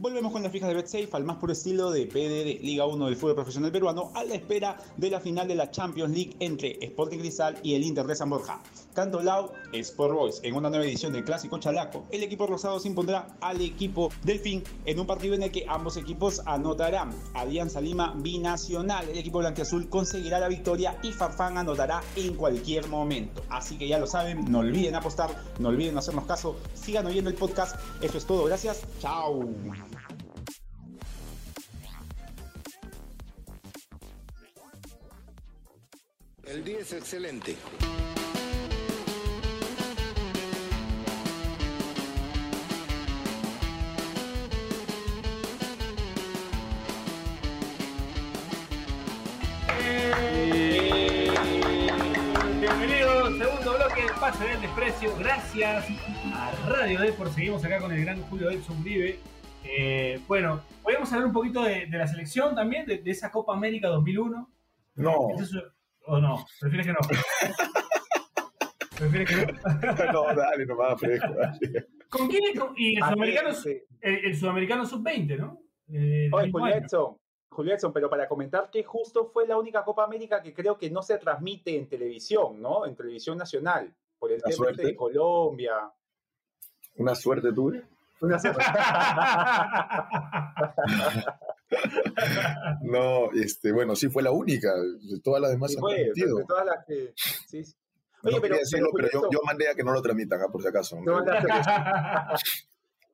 Volvemos 0.00 0.32
con 0.32 0.42
las 0.42 0.50
fijas 0.50 0.70
de 0.70 0.76
BetSafe 0.76 1.10
al 1.12 1.24
más 1.24 1.36
puro 1.36 1.52
estilo 1.52 1.90
de 1.90 2.06
PDD, 2.06 2.64
Liga 2.64 2.86
1 2.86 3.04
del 3.04 3.16
fútbol 3.16 3.34
profesional 3.34 3.70
peruano, 3.70 4.10
a 4.14 4.24
la 4.24 4.34
espera 4.34 4.78
de 4.96 5.10
la 5.10 5.20
final 5.20 5.46
de 5.46 5.54
la 5.54 5.70
Champions 5.70 6.14
League 6.14 6.36
entre 6.40 6.82
Sporting 6.82 7.18
Cristal 7.18 7.58
y 7.62 7.74
el 7.74 7.84
Inter 7.84 8.06
de 8.06 8.16
San 8.16 8.30
Borja. 8.30 8.62
Canto 8.94 9.22
Lau, 9.22 9.52
Sport 9.72 10.14
Boys, 10.14 10.40
en 10.42 10.54
una 10.56 10.68
nueva 10.68 10.84
edición 10.84 11.12
del 11.12 11.24
Clásico 11.24 11.58
Chalaco, 11.58 12.06
el 12.10 12.22
equipo 12.22 12.46
rosado 12.46 12.80
se 12.80 12.88
impondrá 12.88 13.28
al 13.40 13.60
equipo 13.60 14.10
Delfín 14.22 14.64
en 14.84 14.98
un 14.98 15.06
partido 15.06 15.34
en 15.34 15.44
el 15.44 15.52
que 15.52 15.64
ambos 15.68 15.96
equipos 15.96 16.42
anotarán. 16.44 17.10
Alianza 17.34 17.80
Lima 17.80 18.14
binacional, 18.16 19.08
el 19.08 19.18
equipo 19.18 19.38
blanquiazul 19.38 19.88
conseguirá 19.88 20.40
la 20.40 20.48
victoria 20.48 20.98
y 21.02 21.12
Farfán 21.12 21.56
anotará 21.56 22.02
en 22.16 22.34
cualquier 22.34 22.88
momento. 22.88 23.42
Así 23.48 23.78
que 23.78 23.86
ya 23.86 23.98
lo 23.98 24.06
saben, 24.06 24.50
no 24.50 24.58
olviden 24.58 24.96
apostar, 24.96 25.30
no 25.58 25.68
olviden 25.68 25.96
hacernos 25.96 26.26
caso, 26.26 26.56
sigan 26.74 27.06
oyendo 27.06 27.30
el 27.30 27.36
podcast. 27.36 27.76
Eso 28.02 28.18
es 28.18 28.26
todo, 28.26 28.44
gracias, 28.44 28.82
chao. 29.00 29.48
El 36.44 36.64
día 36.64 36.80
es 36.80 36.92
excelente. 36.92 37.56
De 53.94 54.02
Pase 54.20 54.44
del 54.44 54.60
Desprecio. 54.60 55.16
Gracias 55.18 55.86
a 56.32 56.52
Radio 56.68 57.00
Deport. 57.00 57.32
Seguimos 57.32 57.64
acá 57.64 57.80
con 57.80 57.90
el 57.90 58.04
gran 58.04 58.22
Julio 58.22 58.48
Edson 58.48 58.84
Vive. 58.84 59.18
Eh, 59.64 60.20
bueno, 60.28 60.62
podemos 60.82 61.12
hablar 61.12 61.26
un 61.26 61.32
poquito 61.32 61.64
de, 61.64 61.86
de 61.86 61.98
la 61.98 62.06
selección 62.06 62.54
también, 62.54 62.86
de, 62.86 62.98
de, 62.98 63.10
esa 63.10 63.32
Copa 63.32 63.52
América 63.52 63.88
2001. 63.88 64.48
No. 64.94 65.18
¿O 66.06 66.20
no? 66.20 66.46
¿Prefieres 66.60 66.86
que 66.86 66.92
no? 66.92 66.98
¿Prefieres 68.98 69.28
que 69.28 69.46
no? 69.46 70.12
no, 70.12 70.34
dale, 70.34 70.66
nomás, 70.66 71.00
fresco. 71.00 71.34
¿Con 72.08 72.28
quién 72.28 72.44
es? 72.44 72.60
Y 72.76 72.96
el 72.96 73.02
sudamericano, 73.02 73.48
el, 74.02 74.24
el 74.24 74.36
sudamericano 74.36 74.86
sub-20, 74.86 75.36
¿no? 75.36 75.58
Eh, 75.92 76.30
Oye, 76.32 76.50
Julio 76.52 76.76
Edson, 76.76 77.16
Julio 77.50 77.74
Edson, 77.74 77.92
pero 77.92 78.08
para 78.08 78.28
comentar 78.28 78.70
que 78.70 78.84
justo 78.84 79.26
fue 79.26 79.46
la 79.46 79.58
única 79.58 79.84
Copa 79.84 80.04
América 80.04 80.40
que 80.40 80.54
creo 80.54 80.78
que 80.78 80.88
no 80.88 81.02
se 81.02 81.18
transmite 81.18 81.76
en 81.76 81.88
televisión, 81.88 82.62
¿no? 82.62 82.86
En 82.86 82.94
televisión 82.94 83.36
nacional, 83.36 83.92
por 84.18 84.30
el 84.30 84.40
tema 84.42 84.70
de 84.72 84.94
Colombia. 84.94 85.92
Una 86.96 87.14
suerte 87.14 87.52
tuve. 87.52 87.82
Una 88.20 88.38
suerte. 88.38 88.62
no, 92.82 93.32
este, 93.32 93.72
bueno, 93.72 93.96
sí 93.96 94.08
fue 94.08 94.22
la 94.22 94.30
única. 94.30 94.72
De 94.74 95.18
todas 95.20 95.40
las 95.40 95.50
demás 95.50 95.72
sí, 95.72 95.78
fue, 95.78 95.94
de, 95.94 96.12
de 96.14 96.44
todas 96.46 96.66
las 96.66 96.84
que. 96.86 97.12
Sí, 97.16 97.64
sí. 97.64 97.74
Oye, 98.22 98.36
no 98.36 98.42
pero, 98.42 98.56
decirlo, 98.56 98.90
pero, 98.94 99.08
pero 99.10 99.22
yo, 99.22 99.30
yo, 99.32 99.40
mandé 99.44 99.68
a 99.68 99.74
que 99.74 99.82
no 99.82 99.92
lo 99.92 100.02
transmitan, 100.02 100.40
¿eh? 100.40 100.44
por 100.52 100.62
si 100.62 100.68
acaso. 100.68 101.00
¿no? 101.00 101.24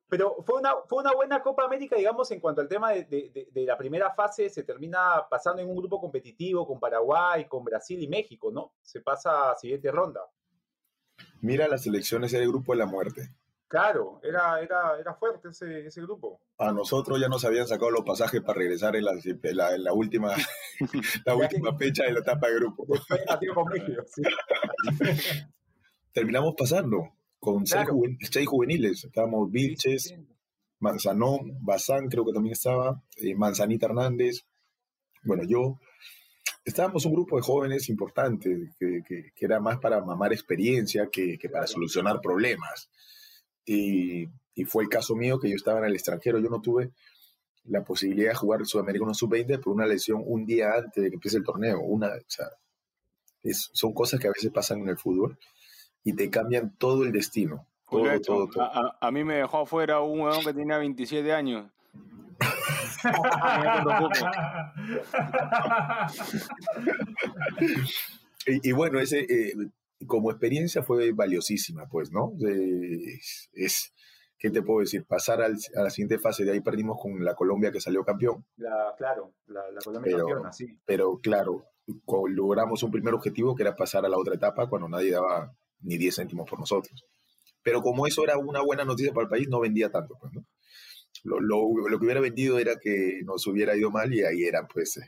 pero 0.09 0.37
fue 0.45 0.61
una, 0.61 0.75
fue 0.89 1.03
una 1.03 1.13
buena 1.13 1.43
Copa 1.43 1.65
América, 1.65 1.97
digamos, 1.97 2.31
en 2.31 2.41
cuanto 2.41 2.61
al 2.61 2.69
tema 2.69 2.93
de, 2.93 3.05
de, 3.05 3.49
de, 3.51 3.65
la 3.65 3.77
primera 3.77 4.15
fase, 4.15 4.49
se 4.49 4.63
termina 4.63 5.27
pasando 5.29 5.61
en 5.63 5.69
un 5.69 5.77
grupo 5.77 6.01
competitivo 6.01 6.67
con 6.67 6.79
Paraguay, 6.79 7.47
con 7.47 7.65
Brasil 7.65 8.01
y 8.01 8.07
México, 8.07 8.51
¿no? 8.53 8.75
Se 8.83 9.01
pasa 9.01 9.51
a 9.51 9.57
siguiente 9.57 9.91
ronda. 9.91 10.21
Mira 11.41 11.67
las 11.67 11.87
elecciones 11.87 12.33
del 12.33 12.49
grupo 12.49 12.73
de 12.73 12.79
la 12.79 12.87
muerte. 12.87 13.35
Claro, 13.69 14.21
era, 14.23 14.61
era, 14.61 14.97
era 15.01 15.15
fuerte 15.15 15.49
ese, 15.49 15.87
ese, 15.87 16.01
grupo. 16.01 16.41
A 16.59 16.71
nosotros 16.71 17.21
ya 17.21 17.29
nos 17.29 17.45
habían 17.45 17.67
sacado 17.67 17.91
los 17.91 18.05
pasajes 18.05 18.41
para 18.43 18.59
regresar 18.59 18.95
en 18.95 19.05
la, 19.05 19.13
en 19.13 19.57
la, 19.57 19.75
en 19.75 19.83
la 19.83 19.93
última, 19.93 20.35
la 21.25 21.35
última 21.35 21.77
fecha 21.77 22.05
de 22.05 22.13
la 22.13 22.21
etapa 22.21 22.47
de 22.47 22.55
grupo. 22.55 22.87
sí. 24.07 24.23
Terminamos 26.13 26.55
pasando 26.57 27.16
con 27.53 27.65
claro. 27.65 27.87
seis, 27.87 27.91
juven, 27.91 28.19
seis, 28.21 28.49
juveniles. 28.49 29.05
Estábamos 29.05 29.51
Vilches. 29.51 30.15
Manzanón, 30.81 31.57
Bazán 31.63 32.09
creo 32.09 32.25
que 32.27 32.33
también 32.33 32.53
estaba, 32.53 33.03
eh, 33.17 33.35
Manzanita 33.35 33.87
Hernández, 33.87 34.45
bueno, 35.23 35.43
yo. 35.45 35.79
Estábamos 36.65 37.07
un 37.07 37.13
grupo 37.13 37.37
de 37.37 37.43
jóvenes 37.43 37.89
importantes 37.89 38.75
que, 38.79 39.01
que, 39.07 39.33
que 39.35 39.45
era 39.45 39.61
más 39.61 39.79
para 39.79 40.05
mamar 40.05 40.33
experiencia 40.33 41.09
que, 41.11 41.39
que 41.39 41.49
para 41.49 41.67
solucionar 41.69 42.21
problemas. 42.21 42.91
Y, 43.65 44.27
y, 44.55 44.65
fue 44.65 44.83
el 44.83 44.89
caso 44.89 45.15
mío 45.15 45.39
que 45.39 45.49
yo 45.49 45.55
estaba 45.55 45.79
en 45.79 45.87
el 45.87 45.95
extranjero. 45.95 46.41
Yo 46.41 46.51
no 46.51 46.61
tuve 46.61 46.91
la 47.65 47.85
posibilidad 47.85 48.31
de 48.31 48.37
jugar 48.37 48.61
el 48.61 48.67
Sudamericano 48.67 49.15
Sub-20 49.15 49.61
por 49.61 49.73
una 49.73 49.87
lesión 49.87 50.23
un 50.25 50.45
día 50.45 50.73
antes 50.75 51.03
de 51.03 51.09
que 51.09 51.15
empiece 51.15 51.37
el 51.37 51.45
torneo. 51.45 51.81
Una, 51.81 52.09
o 52.09 52.25
sea, 52.27 52.49
es, 53.45 53.71
son 53.73 53.95
cosas 53.95 54.19
que 54.19 54.27
a 54.27 54.33
veces 54.33 54.51
pasan 54.51 54.81
en 54.81 54.89
el 54.89 54.99
fútbol 54.99 55.39
y 56.07 56.15
te 56.15 56.31
cambian 56.31 56.75
todo 56.79 57.03
el 57.03 57.11
destino. 57.11 57.67
Todo, 57.91 58.13
hecho, 58.13 58.33
todo, 58.33 58.49
todo. 58.49 58.63
A, 58.63 58.97
a, 59.01 59.11
mí 59.11 59.25
me 59.25 59.39
dejó 59.39 59.63
afuera 59.63 60.01
un 60.01 60.21
huevón 60.21 60.45
que 60.45 60.55
tenía 60.55 60.79
27 60.79 61.33
años. 61.33 61.69
y, 68.47 68.69
y, 68.69 68.73
bueno, 68.73 69.01
ese, 69.01 69.21
eh, 69.21 69.53
como 70.07 70.31
experiencia 70.31 70.85
fue 70.85 71.11
valiosísima, 71.13 71.89
pues, 71.89 72.13
¿no? 72.13 72.35
Es, 72.41 73.51
es 73.53 73.93
¿qué 74.39 74.51
te 74.51 74.63
puedo 74.63 74.79
decir? 74.81 75.05
Pasar 75.07 75.41
al, 75.43 75.57
a 75.77 75.83
la 75.83 75.91
siguiente 75.91 76.21
fase, 76.21 76.45
de 76.45 76.53
ahí 76.53 76.61
perdimos 76.61 77.01
con 77.03 77.25
la 77.25 77.35
Colombia 77.35 77.73
que 77.73 77.81
salió 77.81 78.05
campeón. 78.05 78.45
La, 78.59 78.95
claro, 78.97 79.33
la, 79.49 79.69
la 79.73 79.81
Colombia 79.81 80.13
pero, 80.13 80.27
campeona, 80.27 80.53
sí. 80.53 80.79
Pero 80.85 81.19
claro, 81.21 81.65
logramos 82.29 82.85
un 82.85 82.93
primer 82.93 83.15
objetivo 83.15 83.57
que 83.57 83.65
era 83.65 83.75
pasar 83.75 84.07
a 84.07 84.09
la 84.09 84.19
otra 84.19 84.37
etapa 84.37 84.69
cuando 84.69 84.89
nadie 84.89 85.11
daba 85.11 85.53
ni 85.87 85.97
10 85.97 86.17
céntimos 86.17 86.49
por 86.49 86.59
nosotros. 86.59 87.05
Pero 87.63 87.81
como 87.81 88.07
eso 88.07 88.23
era 88.23 88.37
una 88.37 88.61
buena 88.61 88.85
noticia 88.85 89.13
para 89.13 89.25
el 89.25 89.31
país, 89.31 89.49
no 89.49 89.61
vendía 89.61 89.91
tanto, 89.91 90.17
pues, 90.21 90.33
¿no? 90.33 90.45
Lo, 91.25 91.41
lo, 91.41 91.89
lo, 91.89 91.99
que 91.99 92.05
hubiera 92.05 92.21
vendido 92.21 92.59
era 92.59 92.77
que 92.77 93.21
nos 93.25 93.47
hubiera 93.47 93.75
ido 93.75 93.91
mal 93.91 94.13
y 94.13 94.23
ahí 94.23 94.45
era 94.45 94.69
pues 94.69 95.01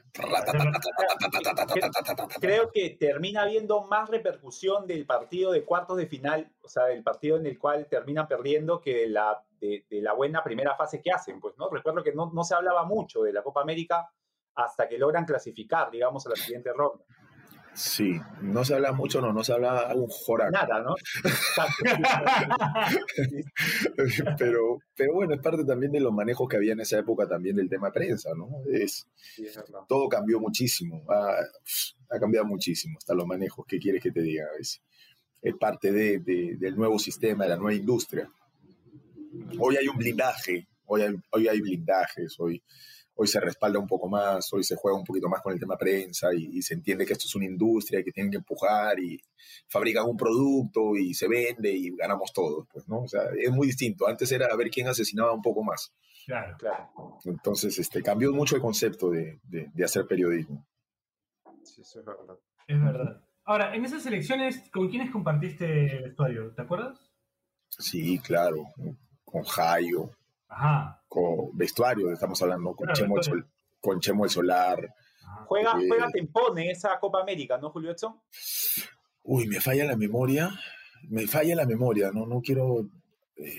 creo 2.40 2.72
que 2.72 2.96
termina 2.98 3.42
habiendo 3.42 3.82
más 3.84 4.08
repercusión 4.08 4.86
del 4.86 5.04
partido 5.04 5.52
de 5.52 5.64
cuartos 5.64 5.98
de 5.98 6.06
final 6.06 6.50
o 6.62 6.68
sea 6.68 6.86
del 6.86 7.02
partido 7.02 7.36
en 7.36 7.46
el 7.46 7.58
cual 7.58 7.86
terminan 7.88 8.26
perdiendo 8.26 8.80
que 8.80 8.94
de 8.96 9.08
la, 9.10 9.44
de, 9.60 9.84
de 9.88 10.00
la 10.00 10.14
buena 10.14 10.42
primera 10.42 10.74
fase 10.76 11.02
que 11.02 11.12
hacen 11.12 11.40
pues 11.40 11.54
no 11.58 11.68
recuerdo 11.70 12.02
que 12.02 12.14
no, 12.14 12.32
no 12.32 12.42
se 12.42 12.54
hablaba 12.54 12.84
mucho 12.84 13.22
de 13.22 13.34
la 13.34 13.42
Copa 13.42 13.60
América 13.60 14.10
hasta 14.54 14.88
que 14.88 14.98
logran 14.98 15.26
clasificar 15.26 15.90
digamos 15.90 16.26
a 16.26 16.30
la 16.30 16.36
siguiente 16.36 16.72
ronda 16.72 17.04
Sí, 17.78 18.18
no 18.42 18.64
se 18.64 18.74
habla 18.74 18.92
mucho, 18.92 19.20
no, 19.20 19.32
no 19.32 19.44
se 19.44 19.52
habla 19.52 19.94
un 19.94 20.08
joraco. 20.08 20.50
Nada, 20.50 20.82
¿no? 20.82 20.96
pero, 24.38 24.78
pero 24.96 25.12
bueno, 25.14 25.34
es 25.34 25.40
parte 25.40 25.64
también 25.64 25.92
de 25.92 26.00
los 26.00 26.12
manejos 26.12 26.48
que 26.48 26.56
había 26.56 26.72
en 26.72 26.80
esa 26.80 26.98
época 26.98 27.28
también 27.28 27.56
del 27.56 27.68
tema 27.68 27.90
prensa, 27.92 28.30
¿no? 28.36 28.48
Es, 28.72 29.06
Sí, 29.14 29.46
es 29.46 29.56
verdad. 29.56 29.80
todo 29.88 30.08
cambió 30.08 30.40
muchísimo, 30.40 31.04
ha, 31.08 31.36
ha 32.10 32.18
cambiado 32.18 32.46
muchísimo, 32.46 32.98
hasta 32.98 33.14
los 33.14 33.26
manejos, 33.26 33.64
¿qué 33.68 33.78
quieres 33.78 34.02
que 34.02 34.10
te 34.10 34.22
diga? 34.22 34.44
Es, 34.58 34.82
es 35.42 35.54
parte 35.54 35.92
de, 35.92 36.18
de- 36.18 36.56
del 36.58 36.76
nuevo 36.76 36.98
sistema, 36.98 37.44
de 37.44 37.50
la 37.50 37.56
nueva 37.56 37.74
industria. 37.74 38.28
Hoy 39.58 39.76
hay 39.76 39.86
un 39.88 39.96
blindaje, 39.96 40.66
hoy 40.86 41.02
hay, 41.02 41.14
hoy 41.30 41.48
hay 41.48 41.60
blindajes, 41.60 42.34
hoy, 42.40 42.62
hoy 43.20 43.26
se 43.26 43.40
respalda 43.40 43.78
un 43.80 43.86
poco 43.88 44.08
más, 44.08 44.52
hoy 44.52 44.62
se 44.62 44.76
juega 44.76 44.96
un 44.96 45.04
poquito 45.04 45.28
más 45.28 45.42
con 45.42 45.52
el 45.52 45.58
tema 45.58 45.76
prensa 45.76 46.28
y, 46.32 46.58
y 46.58 46.62
se 46.62 46.74
entiende 46.74 47.04
que 47.04 47.14
esto 47.14 47.26
es 47.26 47.34
una 47.34 47.46
industria 47.46 48.02
que 48.04 48.12
tienen 48.12 48.30
que 48.30 48.36
empujar 48.38 48.98
y 49.00 49.20
fabrican 49.68 50.06
un 50.06 50.16
producto 50.16 50.94
y 50.96 51.14
se 51.14 51.26
vende 51.26 51.72
y 51.72 51.96
ganamos 51.96 52.32
todos, 52.32 52.66
pues, 52.72 52.86
¿no? 52.88 53.00
O 53.02 53.08
sea, 53.08 53.22
es 53.36 53.50
muy 53.50 53.66
distinto. 53.66 54.06
Antes 54.06 54.30
era 54.30 54.46
a 54.46 54.56
ver 54.56 54.70
quién 54.70 54.86
asesinaba 54.86 55.32
un 55.32 55.42
poco 55.42 55.64
más. 55.64 55.92
Claro. 56.26 56.56
Claro, 56.58 57.18
Entonces, 57.24 57.78
este, 57.78 58.02
cambió 58.02 58.32
mucho 58.32 58.54
el 58.54 58.62
concepto 58.62 59.10
de, 59.10 59.40
de- 59.44 59.68
de 59.74 59.84
hacer 59.84 60.06
periodismo. 60.06 60.66
sí, 61.64 61.80
eso 61.82 62.00
es 62.00 62.06
verdad. 62.06 62.38
Es 62.66 62.80
verdad. 62.80 63.22
Ahora, 63.44 63.74
en 63.74 63.84
esas 63.84 64.04
elecciones, 64.06 64.62
¿con 64.70 64.88
quiénes 64.90 65.10
compartiste 65.10 65.66
vestuario? 66.02 66.52
¿Te 66.54 66.62
acuerdas? 66.62 67.10
Sí, 67.70 68.18
claro. 68.18 68.64
Con 69.24 69.42
Jairo, 69.44 70.10
Ajá. 70.48 71.02
con 71.08 71.56
vestuario, 71.56 72.10
estamos 72.12 72.40
hablando, 72.42 72.74
con, 72.74 72.86
Claro, 72.86 72.94
Chemo, 73.00 73.16
el 73.18 73.44
con 73.80 74.00
Chemo 74.00 74.24
el 74.24 74.30
Solar. 74.30 74.94
ajá. 75.24 75.44
Juega, 75.46 75.72
Eh, 75.80 75.84
juega 75.88 76.08
Tempone 76.10 76.70
esa 76.70 76.98
Copa 77.00 77.20
América, 77.22 77.58
¿no, 77.58 77.70
Julio 77.70 77.90
Edson? 77.92 78.20
Uy, 79.22 79.46
me 79.46 79.60
falla 79.60 79.84
la 79.84 79.96
memoria. 79.96 80.50
Me 81.08 81.26
falla 81.26 81.54
la 81.54 81.64
memoria, 81.66 82.10
no, 82.12 82.26
no 82.26 82.40
quiero. 82.40 82.86
eh, 83.36 83.58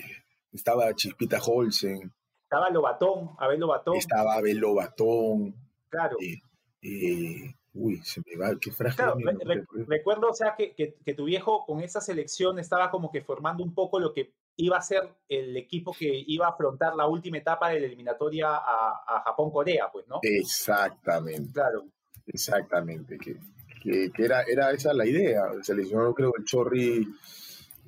estaba 0.52 0.92
Chispita 0.94 1.38
Holsen, 1.42 2.12
Estaba 2.42 2.68
Lobatón, 2.70 3.30
Abel 3.38 3.60
Lobatón, 3.60 3.96
estaba 3.96 4.34
Abel 4.34 4.58
Lobatón. 4.58 5.54
claro. 5.88 6.16
eh, 6.20 6.38
eh, 6.82 7.54
uy, 7.72 7.98
se 8.02 8.20
me 8.26 8.36
va, 8.36 8.50
qué 8.60 8.72
frágil. 8.72 8.96
Claro, 8.96 9.16
re- 9.44 9.64
recuerdo, 9.86 10.28
o 10.28 10.34
sea, 10.34 10.54
que, 10.56 10.74
que- 10.74 10.96
que 11.04 11.14
tu 11.14 11.24
viejo 11.24 11.64
con 11.64 11.80
esa 11.80 12.00
selección 12.00 12.58
estaba 12.58 12.90
como 12.90 13.10
que 13.12 13.22
formando 13.22 13.62
un 13.64 13.72
poco 13.74 13.98
lo 14.00 14.12
que 14.12 14.32
iba 14.56 14.76
a 14.76 14.82
ser 14.82 15.08
el 15.28 15.56
equipo 15.56 15.92
que 15.98 16.22
iba 16.26 16.46
a 16.46 16.50
afrontar 16.50 16.94
la 16.94 17.06
última 17.06 17.38
etapa 17.38 17.70
de 17.70 17.80
la 17.80 17.86
eliminatoria 17.86 18.48
a, 18.56 19.02
a 19.06 19.22
Japón-Corea, 19.24 19.88
pues, 19.92 20.06
¿no? 20.08 20.20
Exactamente, 20.22 21.52
Claro, 21.52 21.84
exactamente. 22.26 23.18
Que, 23.18 23.36
que- 23.82 24.10
que 24.12 24.24
era, 24.24 24.42
era 24.42 24.70
esa 24.72 24.92
la 24.92 25.06
idea. 25.06 25.42
Se 25.62 25.74
lesionó, 25.74 26.12
creo, 26.14 26.32
el 26.36 26.44
Chorri. 26.44 27.06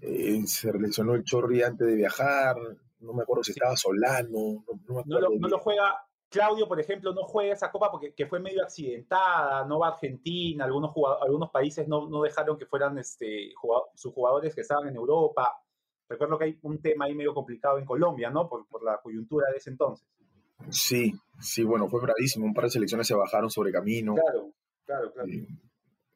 eh, 0.00 0.42
se 0.46 0.72
lesionó 0.72 1.14
el 1.14 1.22
Chorri 1.24 1.62
antes 1.62 1.86
de 1.86 1.94
viajar. 1.94 2.56
No 3.00 3.12
me 3.12 3.22
acuerdo 3.22 3.44
si 3.44 3.52
Sí. 3.52 3.58
estaba 3.58 3.76
Solano. 3.76 4.28
No, 4.32 4.64
no 4.66 4.74
me 4.88 4.94
no 4.94 5.00
acuerdo 5.00 5.20
lo, 5.20 5.38
no 5.38 5.48
lo 5.48 5.58
juega, 5.58 5.94
Claudio, 6.28 6.66
por 6.66 6.80
ejemplo, 6.80 7.12
no 7.12 7.24
juega 7.24 7.52
esa 7.52 7.70
copa 7.70 7.90
porque 7.90 8.14
que 8.14 8.26
fue 8.26 8.40
medio 8.40 8.62
accidentada, 8.64 9.64
no 9.66 9.78
va 9.80 9.88
a 9.88 9.90
Argentina, 9.92 10.64
algunos, 10.64 10.92
algunos 11.20 11.50
países 11.50 11.86
no, 11.86 12.08
no 12.08 12.22
dejaron 12.22 12.56
que 12.56 12.66
fueran 12.66 12.96
este, 12.98 13.52
jugado- 13.54 13.90
sus 13.94 14.12
jugadores 14.14 14.54
que 14.54 14.62
estaban 14.62 14.88
en 14.88 14.96
Europa. 14.96 15.54
Recuerdo 16.12 16.38
que 16.38 16.44
hay 16.44 16.58
un 16.62 16.78
tema 16.80 17.06
ahí 17.06 17.14
medio 17.14 17.32
complicado 17.34 17.78
en 17.78 17.84
Colombia, 17.86 18.30
¿no? 18.30 18.48
Por, 18.48 18.66
por 18.68 18.84
la 18.84 18.98
coyuntura 19.02 19.50
de 19.50 19.56
ese 19.56 19.70
entonces. 19.70 20.06
Sí, 20.70 21.12
sí, 21.40 21.64
bueno, 21.64 21.88
fue 21.88 22.00
bravísimo. 22.00 22.44
Un 22.46 22.54
par 22.54 22.64
de 22.64 22.70
selecciones 22.70 23.06
se 23.06 23.14
bajaron 23.14 23.50
sobre 23.50 23.72
camino. 23.72 24.14
Claro, 24.14 24.52
claro, 24.84 25.12
claro. 25.12 25.28
Eh, 25.28 25.46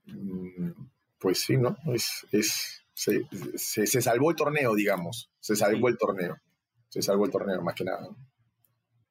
mm, 0.06 0.70
Pues 1.18 1.40
sí, 1.40 1.56
¿no? 1.56 1.76
Es, 1.86 2.26
es, 2.30 2.84
se, 2.92 3.22
se- 3.54 3.86
se 3.86 4.02
salvó 4.02 4.30
el 4.30 4.36
torneo, 4.36 4.74
digamos. 4.74 5.30
Se 5.40 5.56
salvó 5.56 5.86
Sí. 5.88 5.92
el 5.92 5.98
torneo. 5.98 6.36
Se 6.88 7.02
salvó 7.02 7.24
el 7.24 7.30
torneo, 7.32 7.62
más 7.62 7.74
que 7.74 7.84
nada. 7.84 8.06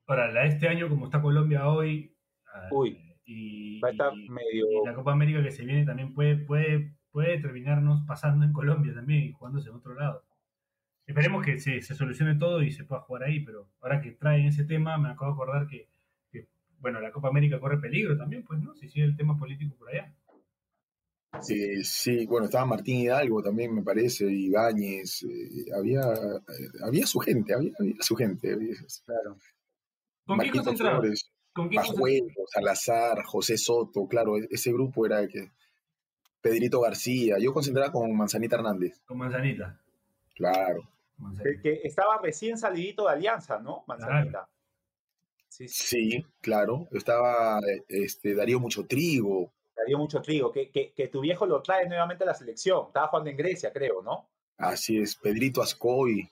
Ahora, 0.08 0.46
este 0.46 0.68
año, 0.68 0.88
como 0.88 1.06
está 1.06 1.22
Colombia 1.22 1.68
hoy, 1.68 2.16
ah, 2.54 2.70
Uy. 2.72 2.98
y, 3.26 3.80
Va 3.82 3.90
a 3.90 3.92
estar 3.92 4.14
y- 4.16 4.30
medio... 4.30 4.66
y 4.84 4.86
la 4.86 4.94
Copa 4.94 5.12
América 5.14 5.42
que 5.44 5.52
se 5.52 5.66
viene 5.66 5.84
también 5.86 6.14
puede, 6.14 6.38
puede, 6.38 6.96
puede 7.12 7.40
terminarnos 7.42 8.04
pasando 8.08 8.46
en 8.46 8.54
Colombia 8.54 8.94
también 8.94 9.24
y 9.24 9.32
jugándose 9.34 9.70
en 9.70 9.76
otro 9.76 9.96
lado. 9.96 10.24
Esperemos 11.08 11.46
que 11.46 11.60
se, 11.60 11.82
se 11.82 11.94
solucione 11.96 12.36
todo 12.36 12.62
y 12.64 12.72
se 12.72 12.84
pueda 12.84 13.02
jugar 13.02 13.24
ahí, 13.24 13.40
pero 13.46 13.68
ahora 13.82 14.02
que 14.02 14.12
traen 14.12 14.48
ese 14.48 14.64
tema, 14.64 14.98
me 14.98 15.10
acabo 15.10 15.28
de 15.28 15.34
acordar 15.36 15.68
que, 15.68 15.88
que, 16.32 16.48
bueno, 16.80 17.00
la 17.00 17.12
Copa 17.12 17.28
América 17.28 17.60
corre 17.60 17.78
peligro 17.80 18.18
también, 18.18 18.44
pues, 18.44 18.60
¿no? 18.60 18.74
Si 18.76 18.90
sigue 18.90 19.06
el 19.06 19.16
tema 19.16 19.38
político 19.38 19.76
por 19.76 19.90
allá. 19.90 20.12
Eh, 21.50 21.84
sí, 21.84 22.26
bueno, 22.26 22.46
estaba 22.46 22.66
Martín 22.66 22.98
Hidalgo 22.98 23.44
también, 23.44 23.76
me 23.76 23.84
parece, 23.84 24.26
Ibáñez. 24.32 25.24
eh, 25.24 25.66
había, 25.78 26.00
eh, 26.02 26.70
había 26.84 27.06
su 27.06 27.20
gente, 27.20 27.54
había, 27.54 27.72
había 27.78 27.96
su 28.00 28.16
gente. 28.16 28.54
había- 28.54 28.74
Claro. 29.06 29.38
¿Con 30.26 30.40
quién? 30.40 30.64
Flores, 30.64 31.30
¿Con 31.54 31.68
quién 31.70 31.82
concentrado? 31.82 31.98
Pajuelo, 31.98 32.48
Salazar, 32.52 33.24
José 33.26 33.58
Soto, 33.58 34.08
claro, 34.08 34.38
e- 34.38 34.48
ese 34.50 34.72
grupo 34.72 35.06
era 35.06 35.20
el 35.20 35.28
que. 35.30 35.52
Pedrito 36.42 36.80
García, 36.80 37.38
yo 37.40 37.52
concentraba 37.54 37.92
con 37.92 38.16
Manzanita 38.16 38.56
Hernández, 38.56 39.02
Con 39.06 39.18
Manzanita. 39.18 39.80
claro. 40.36 40.88
Que, 41.42 41.62
que 41.62 41.82
estaba 41.84 42.20
recién 42.22 42.58
salidito 42.58 43.06
de 43.06 43.14
Alianza, 43.14 43.60
¿no? 43.60 43.84
Manzanita. 43.88 44.50
Sí, 45.48 45.68
sí, 45.68 45.88
Sí, 45.88 46.26
claro. 46.42 46.88
Estaba 46.92 47.60
este, 47.88 48.36
Darío 48.36 48.60
Mucho 48.60 48.86
Trigo, 48.86 49.54
dio 49.86 49.98
mucho 49.98 50.22
trigo. 50.22 50.52
Que, 50.52 50.70
que, 50.70 50.94
que 50.94 51.08
tu 51.08 51.22
viejo 51.22 51.46
lo 51.46 51.62
trae 51.62 51.88
nuevamente 51.88 52.24
a 52.24 52.28
la 52.28 52.34
selección. 52.34 52.88
Estaba 52.88 53.08
jugando 53.08 53.30
en 53.30 53.38
Grecia, 53.38 53.72
creo, 53.72 54.02
¿no? 54.02 54.30
así 54.58 54.98
es, 54.98 55.18
Pedrito 55.18 55.62
Ascoy, 55.62 56.32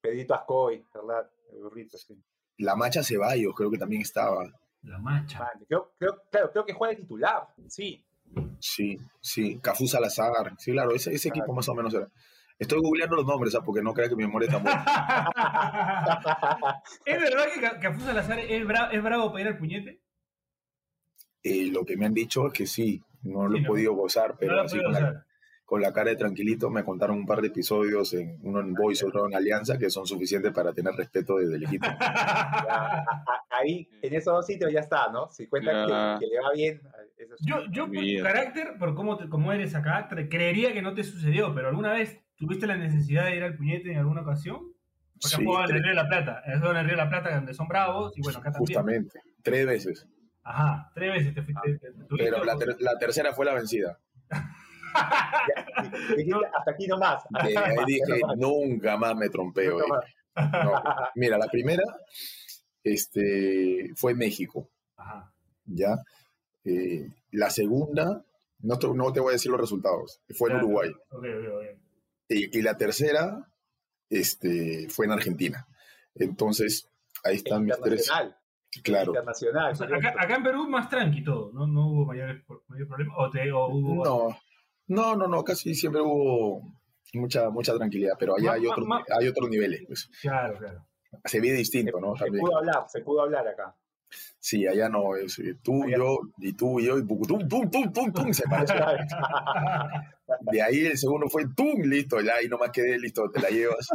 Pedrito 0.00 0.34
Ascoy, 0.34 0.84
¿verdad? 0.92 1.30
El 1.52 1.62
burrito, 1.62 1.96
sí. 1.96 2.20
La 2.58 2.74
Macha 2.74 3.04
Ceballos, 3.04 3.54
creo 3.54 3.70
que 3.70 3.78
también 3.78 4.02
estaba. 4.02 4.44
La 4.82 4.98
macha. 4.98 5.38
Vale, 5.38 5.64
Creo, 5.68 5.92
creo, 5.96 6.24
claro, 6.28 6.50
creo 6.50 6.64
que 6.66 6.72
juega 6.72 6.94
de 6.94 7.02
titular, 7.02 7.46
sí. 7.68 8.04
Sí, 8.58 8.98
sí, 9.20 9.58
Cafú 9.60 9.86
Salazar, 9.86 10.54
sí, 10.58 10.72
claro, 10.72 10.92
ese, 10.92 11.14
ese 11.14 11.28
equipo 11.28 11.52
más 11.52 11.68
o 11.68 11.74
menos 11.74 11.94
era. 11.94 12.10
Estoy 12.62 12.80
googleando 12.80 13.16
los 13.16 13.26
nombres, 13.26 13.52
¿sabes? 13.52 13.66
Porque 13.66 13.82
no 13.82 13.92
creo 13.92 14.08
que 14.08 14.16
mi 14.16 14.24
memoria 14.24 14.46
está 14.48 14.58
buena. 14.58 14.84
¿Es 17.04 17.20
verdad 17.20 17.44
que 17.54 17.60
Ca- 17.60 17.80
Cafú 17.80 18.00
Salazar 18.02 18.38
es, 18.38 18.64
bra- 18.64 18.88
es 18.92 19.02
bravo 19.02 19.30
para 19.32 19.42
ir 19.42 19.48
al 19.48 19.58
puñete? 19.58 20.00
Eh, 21.42 21.70
lo 21.72 21.84
que 21.84 21.96
me 21.96 22.06
han 22.06 22.14
dicho 22.14 22.46
es 22.46 22.52
que 22.52 22.66
sí, 22.66 23.02
no 23.22 23.46
lo 23.48 23.52
Sí, 23.56 23.58
he 23.58 23.62
¿no? 23.62 23.68
podido 23.68 23.94
gozar, 23.94 24.36
pero 24.38 24.56
no 24.56 24.62
así 24.62 24.80
con 24.80 24.92
la, 24.92 24.98
usar. 24.98 25.26
con 25.64 25.80
la 25.80 25.92
cara 25.92 26.10
de 26.10 26.16
tranquilito 26.16 26.70
me 26.70 26.84
contaron 26.84 27.16
un 27.16 27.26
par 27.26 27.40
de 27.40 27.48
episodios, 27.48 28.14
en, 28.14 28.38
uno 28.42 28.60
en 28.60 28.72
Voice, 28.74 29.04
otro 29.04 29.26
en 29.26 29.34
Alianza, 29.34 29.76
que 29.76 29.90
son 29.90 30.06
suficientes 30.06 30.52
para 30.52 30.72
tener 30.72 30.94
respeto 30.94 31.36
desde 31.38 31.56
el 31.56 31.64
equipo. 31.64 31.86
Ya, 32.64 33.04
ahí, 33.50 33.88
en 34.02 34.14
esos 34.14 34.32
dos 34.34 34.46
sitios 34.46 34.72
ya 34.72 34.80
está, 34.80 35.10
¿no? 35.10 35.28
Si 35.30 35.46
cuentan 35.48 35.86
que, 35.86 36.24
que 36.26 36.32
le 36.32 36.40
va 36.40 36.52
bien, 36.54 36.80
eso. 37.16 37.34
Yo, 37.40 37.64
yo 37.70 37.86
por 37.86 38.02
tu 38.04 38.22
carácter, 38.22 38.78
por 38.78 38.94
cómo, 38.94 39.16
te- 39.16 39.28
cómo 39.28 39.52
eres 39.52 39.74
acá, 39.74 40.08
te- 40.08 40.28
creería 40.28 40.72
que 40.72 40.82
no 40.82 40.94
te 40.94 41.02
sucedió, 41.04 41.52
pero 41.54 41.68
¿alguna 41.68 41.92
vez 41.92 42.20
tuviste 42.46 42.66
la 42.66 42.76
necesidad 42.76 43.26
de 43.26 43.36
ir 43.36 43.42
al 43.44 43.56
puñete 43.56 43.92
en 43.92 43.98
alguna 43.98 44.22
ocasión? 44.22 44.58
Porque 45.20 45.36
Sí, 45.36 45.44
jugado 45.44 45.70
en 45.70 45.76
el 45.76 45.82
Río 45.82 45.90
de 45.90 46.02
la 46.02 46.08
Plata. 46.08 46.42
Es 46.46 46.56
en 46.56 46.76
el 46.76 46.84
Río 46.84 46.96
de 46.96 47.02
la 47.04 47.08
Plata 47.08 47.34
donde 47.34 47.54
son 47.54 47.68
bravos 47.68 48.12
y 48.16 48.20
bueno, 48.22 48.38
acá 48.40 48.50
también. 48.50 48.66
justamente, 48.76 49.20
tres 49.42 49.66
veces. 49.66 50.08
Ajá, 50.42 50.90
tres 50.94 51.12
veces 51.12 51.34
te 51.34 51.42
fuiste. 51.42 51.78
te- 51.78 51.92
Pero 52.18 52.44
la, 52.44 52.56
ter- 52.56 52.76
la 52.80 52.98
tercera 52.98 53.32
fue 53.32 53.46
la 53.46 53.54
vencida. 53.54 53.98
Hasta 54.94 56.70
aquí 56.72 56.86
nomás. 56.86 57.22
De 57.30 57.56
ahí 57.58 57.76
dije, 57.86 58.20
nunca 58.36 58.96
más 58.96 59.14
me 59.16 59.28
trompeo. 59.28 59.78
No. 59.78 60.00
Mira, 61.14 61.38
la 61.38 61.46
primera 61.46 61.82
este, 62.82 63.90
fue 63.96 64.12
en 64.12 64.18
México, 64.18 64.68
Ajá. 64.96 65.32
¿ya? 65.66 65.96
Eh, 66.64 67.08
la 67.32 67.50
segunda, 67.50 68.24
no 68.60 68.78
te, 68.78 68.88
no 68.92 69.12
te 69.12 69.20
voy 69.20 69.30
a 69.30 69.32
decir 69.32 69.50
los 69.50 69.60
resultados, 69.60 70.20
fue 70.36 70.50
en. 70.50 70.56
Uruguay. 70.56 70.90
Ok, 71.10 71.24
ok, 71.24 71.48
ok. 71.54 71.78
Y, 72.34 72.58
y 72.58 72.62
la 72.62 72.76
tercera 72.76 73.48
este, 74.10 74.88
fue 74.88 75.06
en 75.06 75.12
Argentina. 75.12 75.66
Entonces, 76.14 76.88
ahí 77.24 77.36
están 77.36 77.64
mis 77.64 77.78
tres. 77.80 78.06
Internacional. 78.06 78.36
Claro. 78.82 79.10
Internacional. 79.12 79.72
O 79.72 79.74
sea, 79.74 79.86
correcto. 79.86 80.08
acá, 80.08 80.22
acá 80.24 80.36
en 80.36 80.42
Perú 80.42 80.68
más 80.68 80.88
tranqui 80.88 81.22
todo, 81.24 81.52
¿no? 81.52 81.66
No 81.66 81.88
hubo 81.88 82.06
mayores, 82.06 82.42
mayor 82.68 82.88
problema. 82.88 83.14
O, 83.18 83.30
te, 83.30 83.52
o 83.52 83.68
hubo. 83.68 84.04
No, 84.04 84.36
no, 84.88 85.16
no, 85.16 85.28
no, 85.28 85.44
casi 85.44 85.74
siempre 85.74 86.00
hubo 86.00 86.74
mucha, 87.14 87.50
mucha 87.50 87.74
tranquilidad, 87.76 88.14
pero 88.18 88.34
allá 88.36 88.50
Ma- 88.50 88.52
hay, 88.54 88.62
ma- 88.62 88.76
ma- 88.86 89.04
hay 89.18 89.28
otros 89.28 89.48
niveles. 89.50 89.84
Pues. 89.86 90.10
Claro, 90.22 90.58
claro. 90.58 90.86
Se 91.24 91.40
ve 91.40 91.52
distinto, 91.52 92.00
¿no? 92.00 92.16
Se 92.16 92.26
pudo 92.26 92.56
hablar, 92.56 92.84
se 92.88 93.00
pudo 93.02 93.20
hablar 93.22 93.46
acá. 93.46 93.76
Sí, 94.38 94.66
allá 94.66 94.88
no, 94.88 95.14
es 95.16 95.38
eh, 95.38 95.54
tú, 95.62 95.84
Allá- 95.84 95.96
yo, 95.96 96.18
y 96.38 96.52
tú 96.54 96.80
y 96.80 96.86
yo, 96.86 96.98
y 96.98 97.06
tum, 97.06 97.22
tum, 97.48 97.70
tum, 97.70 97.92
tum, 97.92 98.12
tum, 98.12 98.32
se 98.32 98.42
parece. 98.48 98.74
De 100.50 100.62
ahí 100.62 100.86
el 100.86 100.98
segundo 100.98 101.28
fue 101.28 101.44
tum, 101.54 101.82
listo, 101.82 102.20
ya 102.20 102.34
ahí 102.34 102.48
nomás 102.48 102.70
quedé, 102.70 102.98
listo, 102.98 103.30
te 103.30 103.40
la 103.40 103.48
llevas. 103.50 103.86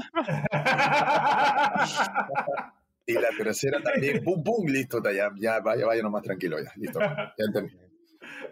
Y 3.06 3.14
la 3.14 3.30
tercera 3.38 3.82
también, 3.82 4.24
pum, 4.24 4.44
pum, 4.44 4.66
listo, 4.68 5.02
ya, 5.12 5.30
ya 5.40 5.60
vaya, 5.62 5.86
vaya 5.86 6.02
nomás 6.02 6.24
tranquilo, 6.24 6.58
ya, 6.62 6.72
listo, 6.76 7.00
ya 7.00 7.46
entendí. 7.46 7.74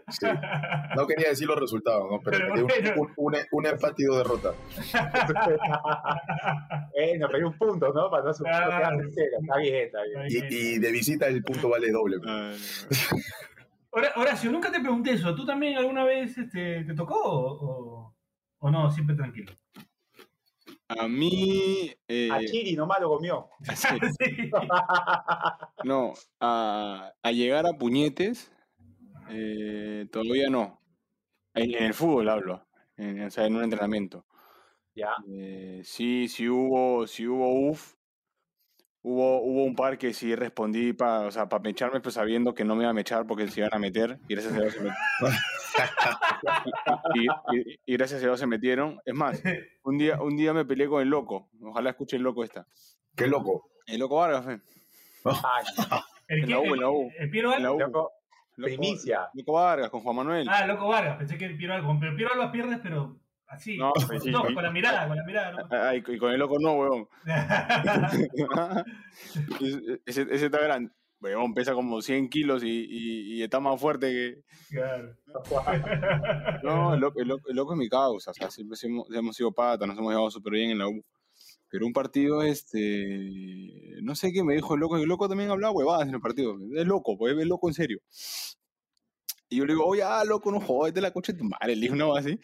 Sí. 0.08 0.28
No 0.96 1.08
quería 1.08 1.30
decir 1.30 1.48
los 1.48 1.60
resultados, 1.60 2.06
¿no? 2.12 2.20
pero, 2.24 2.54
un, 2.54 2.62
un, 2.98 3.14
un, 3.18 3.36
un 3.52 3.66
empate 3.66 4.04
y 4.04 4.06
dos 4.06 4.18
derrotas. 4.18 4.56
bueno, 6.94 7.28
pero 7.32 7.48
un 7.48 7.58
punto, 7.58 7.92
¿no? 7.94 8.10
Para 8.10 8.24
no 8.24 8.34
sumar 8.34 8.66
Claro. 8.66 9.00
Está 9.08 9.58
bien, 9.58 9.76
está 9.86 10.00
bien. 10.04 10.26
Y, 10.52 10.56
y 10.56 10.80
de 10.80 10.92
visita 10.92 11.28
el 11.28 11.44
punto 11.44 11.70
vale 11.70 11.92
doble. 11.92 12.18
pues. 12.20 12.88
Ay, 13.12 13.20
Hora- 13.92 14.14
Horacio, 14.18 14.52
nunca 14.52 14.72
te 14.72 14.80
pregunté 14.80 15.12
eso. 15.14 15.34
¿Tú 15.36 15.46
también 15.46 15.78
alguna 15.78 16.04
vez 16.04 16.38
este, 16.38 16.84
te 16.84 16.94
tocó 16.94 17.16
o, 17.16 17.66
o- 17.66 18.16
o 18.60 18.70
no? 18.72 18.92
Siempre 18.92 19.16
tranquilo. 19.16 19.54
A 20.88 21.08
mí. 21.08 21.92
eh, 22.08 22.30
A 22.32 22.40
Chiri 22.42 22.76
nomás 22.76 23.00
lo 23.02 23.10
comió. 23.10 23.50
sí, 23.74 23.88
Sí. 24.20 24.52
no, 25.84 26.14
a, 26.40 27.12
a 27.24 27.32
llegar 27.32 27.66
a 27.66 27.74
puñetes, 27.74 28.52
eh, 29.30 30.08
todavía 30.12 30.50
no. 30.50 30.82
En, 31.54 31.74
en 31.74 31.84
el 31.84 31.94
fútbol 31.94 32.30
hablo, 32.30 32.68
en, 32.98 33.24
o 33.24 33.32
sea, 33.32 33.46
en 33.46 33.56
un 33.56 33.64
entrenamiento. 33.64 34.26
Ya. 34.94 35.12
Eh, 35.30 35.82
sí, 35.84 36.28
sí 36.28 36.48
hubo, 36.50 37.06
sí 37.08 37.28
hubo 37.28 37.70
UF. 37.70 37.96
Hubo, 39.08 39.42
hubo 39.44 39.64
un 39.64 39.76
par 39.76 40.00
que 40.00 40.14
sí 40.14 40.34
respondí 40.36 40.92
para, 40.94 41.28
o 41.28 41.32
sea, 41.32 41.48
para 41.48 41.62
mecharme, 41.62 42.02
pues 42.02 42.16
sabiendo 42.16 42.56
que 42.56 42.66
no 42.66 42.76
me 42.76 42.84
iba 42.84 42.90
a 42.90 42.94
mechar 42.94 43.28
porque 43.28 43.48
se 43.48 43.60
iban 43.60 43.70
a 43.74 43.78
meter. 43.78 44.18
Y 44.28 44.34
gracias 44.34 44.54
a 44.56 44.60
Dios 44.62 44.74
se 44.74 44.82
met- 44.82 44.96
y, 47.16 47.26
y- 47.58 47.80
y 47.86 47.94
gracias 47.98 48.22
a 48.22 48.26
Dios 48.26 48.40
se 48.40 48.48
metieron. 48.48 49.00
Es 49.06 49.14
más, 49.14 49.42
un 49.84 49.98
día, 49.98 50.22
un 50.22 50.36
día 50.36 50.54
me 50.54 50.66
peleé 50.66 50.88
con 50.88 51.02
el 51.02 51.10
loco. 51.10 51.50
Ojalá 51.62 51.92
escuche 51.92 52.16
el 52.18 52.24
loco 52.24 52.44
esta. 52.44 52.68
Qué 53.16 53.28
loco. 53.28 53.70
El 53.86 54.00
loco 54.00 54.16
Vargas, 54.16 54.46
fe. 54.46 54.62
¿El, 56.28 56.40
En 56.40 56.46
qué? 56.48 56.52
la 56.52 56.60
U, 56.60 56.66
en 56.74 56.80
la 56.82 56.90
U. 56.90 57.12
¿El, 57.16 57.24
el 57.26 57.30
Piero 57.30 57.60
loco, 57.60 58.12
Loco- 58.58 58.68
primicia. 58.78 59.30
Loco 59.34 59.54
Vargas, 59.54 59.90
con 59.90 60.02
Juan 60.02 60.16
Manuel. 60.16 60.48
Ah, 60.50 60.66
Loco 60.66 60.88
Vargas. 60.88 61.18
Pensé 61.18 61.38
que 61.38 61.46
el 61.46 61.58
Piero 61.58 61.74
Alba. 61.74 61.98
Pero 62.00 62.16
Piero 62.16 62.34
Alba 62.34 62.52
pierdes, 62.52 62.80
pero 62.82 63.18
así. 63.48 63.78
No, 63.78 63.92
pues 64.08 64.24
sí, 64.24 64.32
No, 64.32 64.46
sí. 64.48 64.54
con 64.54 64.64
la 64.64 64.72
mirada, 64.72 65.08
con 65.08 65.18
la 65.18 65.24
mirada. 65.26 65.52
¿no? 65.52 65.68
Ay, 65.72 66.04
y 66.08 66.18
con 66.18 66.32
el 66.32 66.40
loco 66.40 66.58
no, 66.60 66.74
weón. 66.74 67.08
ese, 69.62 70.00
ese- 70.06 70.28
ese 70.32 70.46
está 70.46 70.60
grande. 70.60 70.92
Weón, 71.22 71.54
pesa 71.54 71.74
como 71.74 72.02
100 72.02 72.30
kilos 72.30 72.64
y, 72.64 72.68
y- 72.70 73.38
y 73.40 73.44
está 73.44 73.60
más 73.60 73.80
fuerte 73.80 74.12
que... 74.12 74.36
Claro. 74.70 75.16
No, 76.62 76.94
el 76.94 77.00
loco, 77.00 77.20
el 77.22 77.28
loco- 77.28 77.50
el 77.50 77.56
loco 77.56 77.74
es 77.74 77.80
mi 77.80 77.90
causa. 77.90 78.32
O 78.32 78.34
sea, 78.34 78.52
siempre 78.52 78.78
hemos, 78.84 79.08
hemos 79.12 79.36
sido 79.36 79.52
patas, 79.52 79.88
nos 79.88 79.98
hemos 79.98 80.12
llevado 80.12 80.30
súper 80.30 80.54
bien 80.54 80.72
en 80.72 80.78
la 80.80 80.88
U. 80.88 81.04
Pero 81.76 81.88
un 81.88 81.92
partido, 81.92 82.42
este... 82.42 84.00
No 84.02 84.16
sé 84.16 84.32
qué 84.32 84.46
me 84.46 84.56
dijo 84.56 84.76
el 84.76 84.80
loco. 84.80 84.96
El 84.96 85.10
loco 85.10 85.28
también 85.28 85.50
hablaba 85.50 85.74
huevadas 85.74 86.08
en 86.08 86.14
el 86.14 86.22
partido. 86.22 86.58
Es 86.74 86.86
loco, 86.86 87.18
pues 87.18 87.38
es 87.38 87.46
loco 87.46 87.68
en 87.68 87.74
serio. 87.74 88.00
Y 89.50 89.58
yo 89.58 89.66
le 89.66 89.74
digo, 89.74 89.86
oye, 89.86 90.02
ah, 90.02 90.24
loco, 90.24 90.54
no 90.54 90.62
jodas, 90.62 90.94
de 90.94 91.02
la 91.02 91.12
coche 91.12 91.34
de 91.34 91.40
tu 91.40 91.44
madre. 91.44 91.76
Le 91.76 91.82
dije 91.82 91.94
una 92.02 92.18
así. 92.18 92.40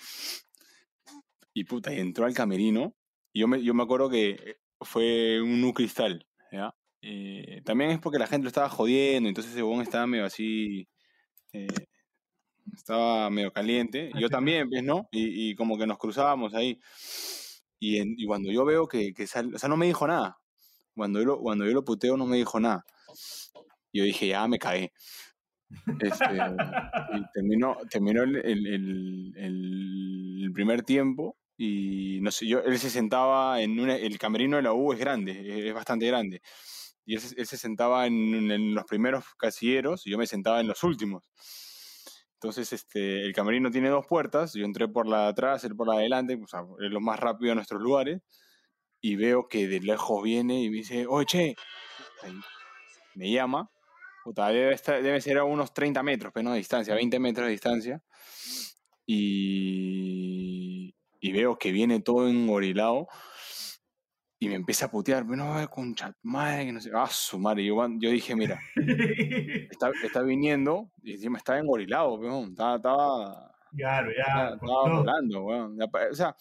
Y 1.54 1.63
puta, 1.63 1.94
y 1.94 2.00
entró 2.00 2.26
al 2.26 2.34
camerino. 2.34 2.94
Y 3.32 3.39
yo 3.39 3.48
me, 3.48 3.63
yo 3.63 3.74
me 3.74 3.84
acuerdo 3.84 4.10
que 4.10 4.58
fue 4.82 5.41
un 5.41 5.62
nu 5.62 5.74
cristal, 5.74 6.28
¿ya? 6.52 6.76
Eh, 7.02 7.62
también 7.63 7.91
es 7.91 8.00
porque 8.00 8.20
la 8.20 8.28
gente 8.28 8.44
lo 8.44 8.50
estaba 8.50 8.67
jodiendo, 8.67 9.30
entonces 9.30 9.54
ese 9.54 9.63
estaba 9.82 10.08
medio 10.08 10.26
así, 10.26 10.89
eh, 11.54 11.67
estaba 12.76 13.30
medio 13.30 13.54
caliente. 13.54 14.12
Y 14.13 14.20
yo 14.20 14.28
también, 14.28 14.70
pues, 14.70 14.84
¿no? 14.84 15.08
Y, 15.10 15.52
y 15.52 15.56
como 15.56 15.78
que 15.78 15.88
nos 15.88 15.98
cruzábamos 15.98 16.54
ahí. 16.54 16.82
Y, 17.82 17.98
en- 17.98 18.13
y 18.15 18.26
cuando 18.28 18.52
yo 18.52 18.63
veo 18.63 18.88
que, 18.88 19.12
que 19.12 19.26
sale, 19.26 19.56
o 19.56 19.58
sea, 19.60 19.67
no 19.67 19.76
me 19.76 19.88
dijo 19.88 20.06
nada. 20.08 20.38
Cuando 20.96 21.20
yo, 21.20 21.26
lo, 21.26 21.39
cuando 21.39 21.65
yo 21.65 21.72
lo 21.74 21.84
puteo, 21.84 22.15
no 22.15 22.28
me 22.28 22.38
dijo 22.38 22.60
nada. 22.60 22.86
Yo 23.91 24.04
dije, 24.04 24.28
ya 24.28 24.48
me 24.48 24.60
caí. 24.60 24.91
Este, 26.00 26.26
y 26.36 27.24
terminó, 27.34 27.78
terminó 27.89 28.24
el, 28.24 28.36
el- 28.38 28.67
el- 28.67 29.34
el- 29.38 30.52
primer 30.54 30.84
tiempo 30.84 31.38
y 31.58 32.20
no 32.22 32.30
sé, 32.30 32.46
yo, 32.46 32.60
él 32.60 32.78
se 32.78 32.89
sentaba 32.89 33.62
en 33.62 33.80
una- 33.80 33.96
el 33.96 34.20
camerino 34.20 34.58
de 34.58 34.63
la 34.63 34.74
U 34.74 34.91
es 34.94 35.00
grande, 35.00 35.32
es, 35.32 35.65
es 35.65 35.74
bastante 35.74 36.06
grande. 36.06 36.41
Y 37.06 37.15
él, 37.15 37.22
él 37.38 37.48
se 37.48 37.58
sentaba 37.58 38.06
en, 38.06 38.52
en 38.52 38.76
los 38.76 38.84
primeros 38.86 39.24
casilleros 39.38 40.06
y 40.06 40.12
yo 40.12 40.17
me 40.20 40.28
sentaba 40.28 40.60
en 40.62 40.67
los 40.67 40.84
últimos. 40.84 41.24
Entonces, 42.41 42.73
este, 42.73 43.23
el 43.23 43.34
camerino 43.34 43.69
tiene 43.69 43.89
dos 43.89 44.08
puertas, 44.08 44.54
yo 44.54 44.65
entré 44.65 44.88
por 44.88 45.08
la 45.08 45.23
de 45.23 45.27
atrás, 45.27 45.63
él 45.63 45.75
por 45.75 45.88
la 45.88 45.93
de 45.93 45.99
adelante, 45.99 46.39
o 46.43 46.47
sea, 46.47 46.65
es 46.80 46.91
lo 46.91 46.99
más 46.99 47.19
rápido 47.19 47.49
de 47.49 47.56
nuestros 47.56 47.80
lugares, 47.80 48.21
y 48.99 49.15
veo 49.15 49.47
que 49.47 49.67
de 49.67 49.80
lejos 49.80 50.23
viene 50.23 50.62
y 50.63 50.69
me 50.71 50.77
dice, 50.77 51.06
oye, 51.08 51.56
me 53.13 53.32
llama, 53.32 53.69
Puta, 54.23 54.49
debe, 54.49 55.21
ser 55.21 55.38
a 55.39 55.43
unos 55.43 55.73
30 55.73 56.04
metros, 56.04 56.32
pero 56.34 56.43
no 56.43 56.51
de 56.51 56.60
distancia, 56.60 56.93
20 56.93 57.19
metros 57.19 57.45
de 57.47 57.51
distancia. 57.51 58.04
Y, 59.06 60.95
y 61.19 61.32
veo 61.32 61.58
que 61.58 61.71
viene 61.71 62.01
todo 62.01 62.27
engorilado. 62.27 63.08
Y 64.43 64.49
me 64.49 64.56
empieza 64.56 64.88
a 64.88 64.89
putear, 64.89 65.23
no, 65.23 65.69
concha, 65.69 66.15
madre, 66.23 66.65
que 66.65 66.71
no 66.71 66.82
sé. 66.82 66.89
Ah, 66.95 67.06
su 67.08 67.38
madre. 67.38 67.63
Yo, 67.63 67.75
yo 67.99 68.10
dije, 68.10 68.36
mira, 68.36 68.60
está, 69.69 69.91
está 70.04 70.23
viniendo 70.23 70.89
y 71.04 71.12
encima 71.12 71.38
está 71.38 71.60
engorilado, 71.60 72.15
weón. 72.15 72.49
Estaba, 72.49 72.77
estaba, 72.77 73.56
Claro, 73.77 74.10
ya. 74.12 74.23
estaba, 74.23 74.56
estaba 74.56 74.97
volando, 74.97 75.43
weón. 75.43 75.77
O 75.80 76.15
sea, 76.15 76.36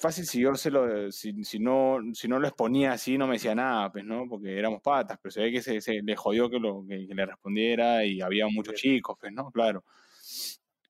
fácil 0.00 0.24
si 0.24 0.40
yo 0.40 0.54
se 0.54 0.70
lo, 0.70 1.12
si, 1.12 1.44
si 1.44 1.58
no, 1.58 1.98
si 2.14 2.26
no 2.26 2.38
lo 2.38 2.48
exponía 2.48 2.92
así, 2.92 3.18
no 3.18 3.26
me 3.26 3.34
decía 3.34 3.54
nada, 3.54 3.92
pues, 3.92 4.06
¿no? 4.06 4.26
Porque 4.26 4.58
éramos 4.58 4.80
patas, 4.80 5.18
pero 5.20 5.30
se 5.30 5.42
ve 5.42 5.52
que 5.52 5.60
se, 5.60 5.82
se 5.82 6.00
le 6.02 6.16
jodió 6.16 6.48
que, 6.48 6.58
lo, 6.58 6.86
que, 6.88 7.06
que 7.06 7.14
le 7.14 7.26
respondiera 7.26 8.02
y 8.02 8.22
había 8.22 8.46
muchos 8.48 8.76
chicos, 8.76 9.18
pues, 9.20 9.30
¿no? 9.30 9.50
Claro. 9.50 9.84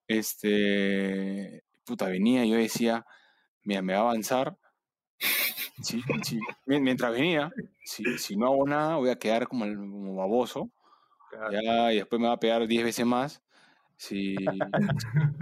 Este, 0.07 1.65
puta, 1.85 2.07
venía 2.07 2.45
y 2.45 2.51
yo 2.51 2.57
decía, 2.57 3.05
mira, 3.65 3.83
me 3.83 3.95
va 3.95 3.99
a 3.99 4.03
avanzar. 4.03 4.57
Mientras 6.67 7.13
venía, 7.13 7.51
si, 7.85 8.19
si 8.19 8.37
no 8.37 8.47
hago 8.47 8.67
nada, 8.67 8.97
voy 8.97 9.11
a 9.11 9.19
quedar 9.19 9.49
como, 9.49 9.65
el- 9.65 9.77
como 9.77 10.17
baboso. 10.17 10.71
Claro. 11.31 11.53
Ya, 11.53 11.93
y 11.93 11.97
después 11.97 12.21
me 12.21 12.29
va 12.29 12.35
a 12.35 12.41
pegar 12.41 12.67
10 12.67 12.85
veces 12.85 13.07
más. 13.07 13.43
Si, 13.97 14.37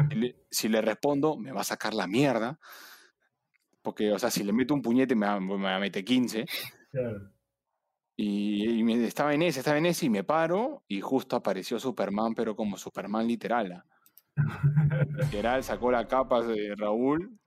si, 0.08 0.14
le, 0.16 0.36
si 0.50 0.68
le 0.68 0.80
respondo, 0.80 1.36
me 1.36 1.52
va 1.52 1.60
a 1.60 1.64
sacar 1.64 1.94
la 1.94 2.06
mierda. 2.06 2.58
Porque, 3.82 4.10
o 4.12 4.18
sea, 4.18 4.30
si 4.30 4.42
le 4.42 4.52
meto 4.52 4.74
un 4.74 4.82
puñete, 4.82 5.14
me 5.14 5.26
va, 5.26 5.38
me 5.38 5.56
va 5.56 5.76
a 5.76 5.80
meter 5.80 6.04
15. 6.04 6.44
Claro. 6.90 7.30
Y, 8.16 8.82
y 8.82 9.04
estaba 9.04 9.34
en 9.34 9.42
ese, 9.42 9.60
estaba 9.60 9.76
en 9.76 9.86
ese, 9.86 10.06
y 10.06 10.10
me 10.10 10.24
paro, 10.24 10.82
y 10.88 11.00
justo 11.02 11.36
apareció 11.36 11.78
Superman, 11.78 12.34
pero 12.34 12.56
como 12.56 12.78
Superman 12.78 13.26
literal. 13.28 13.72
¿ah? 13.72 13.84
Literal, 15.18 15.62
sacó 15.62 15.90
la 15.90 16.08
capa 16.08 16.42
de 16.42 16.74
Raúl, 16.76 17.38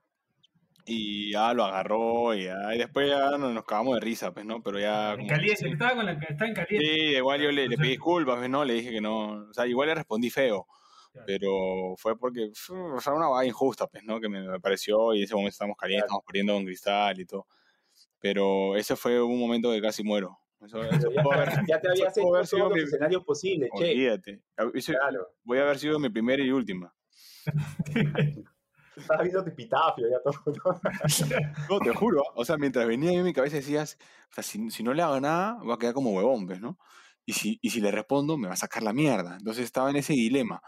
y 0.90 1.32
ya 1.32 1.54
lo 1.54 1.64
agarró, 1.64 2.34
y, 2.34 2.44
ya, 2.44 2.74
y 2.74 2.78
después 2.78 3.08
ya 3.08 3.30
nos, 3.38 3.52
nos 3.52 3.64
cagamos 3.64 3.94
de 3.94 4.00
risa, 4.00 4.32
pues, 4.32 4.44
¿no? 4.44 4.62
Pero 4.62 4.78
ya... 4.78 5.12
En 5.12 5.16
como- 5.18 5.28
caliente, 5.28 5.64
que 5.64 5.70
estaba 5.70 5.94
con 5.94 6.06
la, 6.06 6.12
está 6.12 6.46
en 6.46 6.54
caliente. 6.54 6.86
Sí, 6.86 7.00
igual 7.16 7.40
yo 7.40 7.50
le, 7.52 7.68
le 7.68 7.76
pedí 7.78 7.88
disculpas, 7.90 8.36
pues, 8.38 8.50
¿no? 8.50 8.64
Le 8.64 8.74
dije 8.74 8.90
que 8.90 9.00
no, 9.00 9.48
o 9.48 9.52
sea, 9.54 9.66
igual 9.66 9.88
le 9.88 9.94
respondí 9.94 10.28
feo, 10.30 10.66
Claro. 11.12 11.24
pero 11.26 11.94
fue 11.96 12.16
porque 12.18 12.50
fue 12.54 12.76
o 12.78 13.00
sea, 13.00 13.12
una 13.14 13.28
vaina 13.28 13.48
injusta, 13.48 13.86
pues, 13.86 14.04
¿no? 14.04 14.20
Que 14.20 14.28
me, 14.28 14.42
me 14.46 14.60
pareció 14.60 15.12
y 15.14 15.18
en 15.18 15.24
ese 15.24 15.34
momento 15.34 15.50
estábamos 15.54 15.76
calientes, 15.76 16.04
estábamos 16.04 16.24
perdiendo 16.26 16.52
con 16.54 16.64
cristal 16.64 17.18
y 17.20 17.24
todo. 17.26 17.46
Pero 18.20 18.76
ese 18.76 18.96
fue 18.96 19.20
un 19.22 19.38
momento 19.40 19.70
que 19.72 19.80
casi 19.80 20.02
muero. 20.04 20.38
Eso, 20.64 20.82
eso 20.84 21.10
ya, 21.10 21.22
haber- 21.22 21.64
ya 21.66 21.80
te 21.80 21.88
habías 21.90 22.16
hecho 22.16 22.44
sido 22.44 22.58
todos 22.62 22.72
mi- 22.74 22.80
los 22.80 22.88
escenarios 22.88 23.24
posibles, 23.24 23.70
che. 23.78 23.90
Olvídate. 23.90 24.40
Eso- 24.74 24.92
Claro. 24.92 25.28
Voy 25.42 25.58
a 25.58 25.62
haber 25.62 25.78
sido 25.78 25.98
mi 25.98 26.10
primera 26.10 26.42
y 26.42 26.50
última. 26.50 26.94
Estaba 29.00 29.22
viendo 29.22 29.42
tu 29.44 29.50
epitafio 29.50 30.06
ya 30.08 30.20
todo. 30.22 30.42
¿no? 30.46 30.80
No, 31.70 31.78
te 31.80 31.94
juro. 31.94 32.22
O 32.34 32.44
sea, 32.44 32.56
mientras 32.56 32.86
venía 32.86 33.12
yo 33.12 33.20
en 33.20 33.24
mi 33.24 33.32
cabeza 33.32 33.56
decías, 33.56 33.98
o 34.30 34.34
sea, 34.34 34.44
si, 34.44 34.70
si 34.70 34.82
no 34.82 34.94
le 34.94 35.02
hago 35.02 35.20
nada, 35.20 35.54
va 35.62 35.74
a 35.74 35.78
quedar 35.78 35.94
como 35.94 36.12
huevón, 36.12 36.46
¿ves, 36.46 36.60
no? 36.60 36.78
Y 37.24 37.32
si, 37.32 37.58
y 37.62 37.70
si 37.70 37.80
le 37.80 37.90
respondo, 37.90 38.36
me 38.36 38.48
va 38.48 38.54
a 38.54 38.56
sacar 38.56 38.82
la 38.82 38.92
mierda. 38.92 39.36
Entonces 39.36 39.64
estaba 39.64 39.90
en 39.90 39.96
ese 39.96 40.12
dilema. 40.14 40.62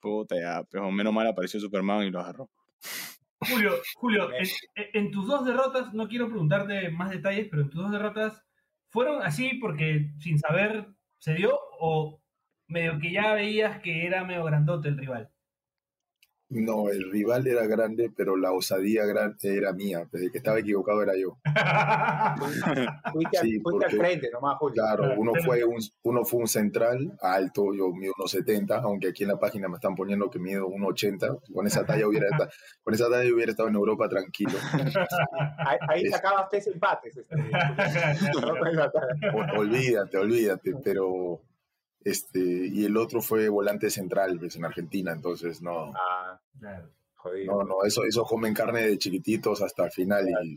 Puta, 0.00 0.36
ya, 0.40 0.62
pero 0.70 0.90
menos 0.90 1.12
mal 1.12 1.26
apareció 1.26 1.58
Superman 1.58 2.04
y 2.04 2.10
lo 2.10 2.20
agarró. 2.20 2.50
Julio, 3.40 3.72
Julio, 3.94 4.28
en, 4.32 4.46
en 4.94 5.10
tus 5.10 5.26
dos 5.26 5.44
derrotas, 5.44 5.92
no 5.94 6.08
quiero 6.08 6.28
preguntarte 6.28 6.90
más 6.90 7.10
detalles, 7.10 7.46
pero 7.50 7.62
en 7.62 7.70
tus 7.70 7.82
dos 7.82 7.92
derrotas, 7.92 8.44
¿fueron 8.88 9.22
así 9.22 9.54
porque 9.54 10.10
sin 10.18 10.38
saber 10.38 10.88
se 11.18 11.34
dio 11.34 11.58
o 11.78 12.20
medio 12.66 12.98
que 12.98 13.12
ya 13.12 13.34
veías 13.34 13.80
que 13.80 14.06
era 14.06 14.24
medio 14.24 14.44
grandote 14.44 14.88
el 14.88 14.98
rival? 14.98 15.30
No, 16.50 16.88
el 16.88 17.10
rival 17.10 17.46
era 17.46 17.66
grande, 17.66 18.10
pero 18.16 18.34
la 18.36 18.52
osadía 18.52 19.04
gran- 19.04 19.36
era 19.42 19.72
mía. 19.74 20.08
El 20.12 20.32
que 20.32 20.38
estaba 20.38 20.58
equivocado 20.58 21.02
era 21.02 21.12
yo. 21.14 21.36
Fuiste, 23.12 23.38
al- 23.38 23.44
Sí, 23.46 23.58
porque- 23.60 23.96
frente 23.96 24.30
nomás, 24.30 24.56
Julio. 24.58 24.82
Claro, 24.82 25.14
uno 25.18 25.32
fue 25.44 25.62
un, 25.64 25.76
uno 26.04 26.24
fue 26.24 26.40
un 26.40 26.48
central 26.48 27.12
alto, 27.20 27.74
yo 27.74 27.90
mido 27.92 28.12
unos 28.18 28.30
70, 28.30 28.78
aunque 28.78 29.08
aquí 29.08 29.24
en 29.24 29.30
la 29.30 29.38
página 29.38 29.68
me 29.68 29.74
están 29.74 29.94
poniendo 29.94 30.30
que 30.30 30.38
mido 30.38 30.66
1,80. 30.68 31.52
Con 31.52 31.66
esa 31.66 31.84
talla 31.84 32.06
hubiera 32.08 32.26
esta- 32.30 32.48
con 32.82 32.94
esa 32.94 33.10
talla 33.10 33.32
hubiera 33.34 33.50
estado 33.50 33.68
en 33.68 33.74
Europa 33.74 34.08
tranquilo. 34.08 34.52
Ahí, 35.58 35.78
ahí 35.88 36.06
sacabas 36.06 36.48
tres 36.48 36.66
empates. 36.68 37.16
Este, 37.16 37.36
olvídate, 39.58 40.16
olvídate, 40.18 40.72
pero 40.82 41.40
Este, 42.08 42.40
y 42.40 42.84
el 42.84 42.96
otro 42.96 43.20
fue 43.20 43.48
volante 43.48 43.90
central, 43.90 44.38
pues, 44.38 44.56
en 44.56 44.64
Argentina, 44.64 45.12
entonces 45.12 45.60
no, 45.62 45.92
Ah, 45.94 46.40
Claro. 46.58 46.90
jodido. 47.16 47.52
no, 47.54 47.64
no, 47.64 47.74
eso, 47.84 48.04
eso 48.04 48.24
comen 48.24 48.54
carne 48.54 48.82
de 48.86 48.98
chiquititos 48.98 49.60
hasta 49.62 49.84
el 49.84 49.90
final 49.92 50.26
y, 50.28 50.56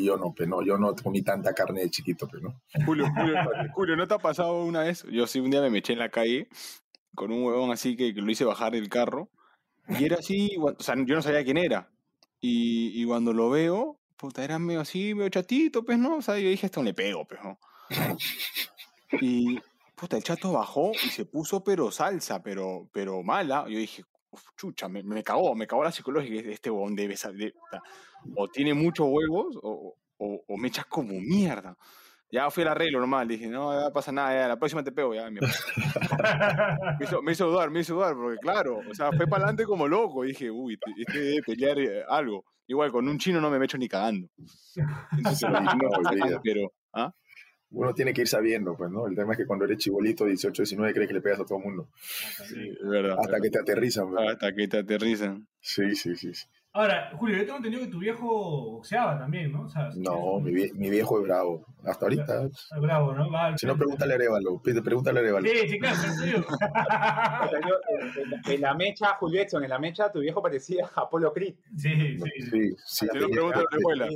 y 0.00 0.04
yo 0.06 0.16
no, 0.16 0.32
pues 0.34 0.48
no, 0.48 0.62
yo 0.64 0.76
no 0.78 0.94
comí 0.94 1.22
tanta 1.22 1.52
carne 1.54 1.82
de 1.82 1.90
chiquito, 1.90 2.28
pues 2.28 2.42
no. 2.42 2.60
Julio, 2.84 3.06
Julio, 3.16 3.34
Julio, 3.74 3.96
¿no 3.96 4.06
te 4.06 4.14
ha 4.14 4.18
pasado 4.18 4.64
una 4.64 4.82
vez? 4.82 5.04
Yo 5.10 5.26
sí, 5.26 5.40
un 5.40 5.50
día 5.50 5.68
me 5.68 5.78
eché 5.78 5.92
en 5.94 5.98
la 5.98 6.10
calle 6.10 6.48
con 7.14 7.32
un 7.32 7.42
huevón 7.42 7.70
así 7.72 7.96
que, 7.96 8.14
que 8.14 8.20
lo 8.20 8.30
hice 8.30 8.44
bajar 8.44 8.72
del 8.72 8.88
carro. 8.88 9.30
Y 9.88 10.04
era 10.04 10.16
así, 10.18 10.56
o 10.60 10.80
sea, 10.80 10.94
yo 11.04 11.16
no 11.16 11.22
sabía 11.22 11.42
quién 11.42 11.56
era. 11.56 11.90
Y, 12.40 12.92
y 13.02 13.04
cuando 13.06 13.32
lo 13.32 13.50
veo, 13.50 13.98
puta, 14.16 14.44
era 14.44 14.58
medio 14.60 14.80
así, 14.80 15.14
medio 15.14 15.28
chatito, 15.30 15.84
pues, 15.84 15.98
¿no? 15.98 16.16
O 16.18 16.22
sea, 16.22 16.38
yo 16.38 16.48
dije, 16.48 16.66
esto 16.66 16.82
le 16.82 16.94
pego, 16.94 17.26
pues, 17.26 17.40
¿no? 17.42 17.58
Y, 19.20 19.58
puta, 20.00 20.16
el 20.16 20.22
chato 20.24 20.52
bajó 20.52 20.92
y 20.92 21.08
se 21.10 21.26
puso, 21.26 21.62
pero 21.62 21.90
salsa, 21.90 22.42
pero, 22.42 22.88
pero 22.92 23.22
mala. 23.22 23.64
Yo 23.68 23.78
dije, 23.78 24.02
"Uf, 24.30 24.42
chucha, 24.56 24.88
me, 24.88 25.02
me 25.02 25.22
cagó, 25.22 25.54
me 25.54 25.66
cagó 25.66 25.84
la 25.84 25.92
psicológica. 25.92 26.34
Dije, 26.34 26.52
Este 26.52 26.70
huevón 26.70 26.94
debe 26.96 27.16
saber, 27.16 27.54
o 28.36 28.48
tiene 28.48 28.72
muchos 28.74 29.06
huevos, 29.10 29.56
o, 29.62 29.94
o, 30.18 30.44
o 30.46 30.56
me 30.56 30.68
echas 30.68 30.86
como 30.86 31.12
mierda. 31.20 31.76
Ya 32.32 32.48
fui 32.48 32.62
al 32.62 32.68
arreglo 32.68 33.00
normal, 33.00 33.26
dije, 33.26 33.48
no, 33.48 33.72
ya 33.78 33.90
pasa 33.92 34.12
nada, 34.12 34.32
ya, 34.32 34.46
la 34.48 34.56
próxima 34.56 34.84
te 34.84 34.92
pego, 34.92 35.12
ya. 35.14 35.28
Me, 37.00 37.04
hizo, 37.04 37.22
me 37.22 37.32
hizo 37.32 37.48
dudar, 37.48 37.70
me 37.70 37.80
hizo 37.80 37.94
dudar, 37.94 38.14
porque 38.14 38.38
claro, 38.38 38.78
o 38.88 38.94
sea, 38.94 39.10
fue 39.12 39.26
para 39.26 39.44
adelante 39.44 39.64
como 39.64 39.88
loco. 39.88 40.22
Dije, 40.22 40.48
uy, 40.50 40.74
este- 40.74 41.02
este 41.02 41.18
debe 41.20 41.42
pelear 41.42 41.78
eh, 41.78 42.04
algo. 42.08 42.44
Igual, 42.68 42.92
con 42.92 43.08
un 43.08 43.18
chino 43.18 43.40
no 43.40 43.50
me 43.50 43.64
echo 43.64 43.76
ni 43.78 43.88
cagando. 43.88 44.28
Entonces, 45.16 45.48
no, 45.50 45.58
pero, 46.44 46.72
¿ah? 46.92 47.12
Uno 47.72 47.94
tiene 47.94 48.12
que 48.12 48.22
ir 48.22 48.28
sabiendo, 48.28 48.76
pues, 48.76 48.90
¿no? 48.90 49.06
El 49.06 49.14
tema 49.14 49.32
es 49.32 49.38
que 49.38 49.46
cuando 49.46 49.64
eres 49.64 49.78
chibolito, 49.78 50.24
18, 50.24 50.62
19, 50.62 50.92
crees 50.92 51.08
que 51.08 51.14
le 51.14 51.20
pegas 51.20 51.40
a 51.40 51.44
todo 51.44 51.58
el 51.58 51.64
mundo. 51.64 51.88
Sí, 52.48 52.68
es 52.82 52.88
verdad. 52.88 53.16
Hasta 53.20 53.40
que 53.40 53.50
te 53.50 53.60
aterrizan, 53.60 54.10
pues. 54.10 54.28
Hasta 54.32 54.52
que 54.54 54.66
te 54.68 54.78
aterrizan. 54.78 55.46
Sí, 55.60 55.94
sí, 55.94 56.16
sí. 56.16 56.34
sí. 56.34 56.46
Ahora, 56.72 57.10
Julio, 57.16 57.36
yo 57.36 57.42
tengo 57.44 57.56
entendido 57.56 57.82
que 57.84 57.90
tu 57.90 57.98
viejo 57.98 58.26
boxeaba 58.72 59.18
también, 59.18 59.50
¿no? 59.50 59.62
O 59.62 59.68
sea, 59.68 59.90
No, 59.96 60.38
mi, 60.40 60.52
vie- 60.52 60.72
mi 60.74 60.88
viejo 60.88 61.18
es 61.20 61.24
bravo. 61.24 61.66
Hasta 61.84 62.04
ahorita. 62.06 62.44
es 62.46 62.68
bravo, 62.80 63.12
¿no? 63.12 63.28
Va 63.30 63.46
al 63.46 63.58
Si 63.58 63.66
no, 63.66 63.76
pregúntale 63.76 64.12
a 64.12 64.16
Arevalo. 64.16 64.60
Pregúntale 64.62 65.18
a 65.18 65.22
Arevalo. 65.22 65.48
Sí, 65.48 65.68
sí, 65.68 65.78
claro, 65.80 65.96
en, 66.04 67.56
en- 68.46 68.52
en 68.54 68.60
la 68.60 68.74
mecha, 68.74 69.14
Julio 69.18 69.42
Edson, 69.42 69.64
en 69.64 69.70
la 69.70 69.78
mecha, 69.80 70.12
tu 70.12 70.20
viejo 70.20 70.40
parecía 70.40 70.88
Apolo 70.94 71.32
Creed. 71.32 71.54
Sí, 71.76 71.90
sí, 71.90 72.18
sí. 72.18 72.24
Sí, 72.40 72.50
sí. 72.50 72.76
Si 72.84 73.06
no, 73.06 73.12
pregúntale 73.28 73.52
a 73.52 73.70
la 73.70 73.76
abuela. 73.78 74.08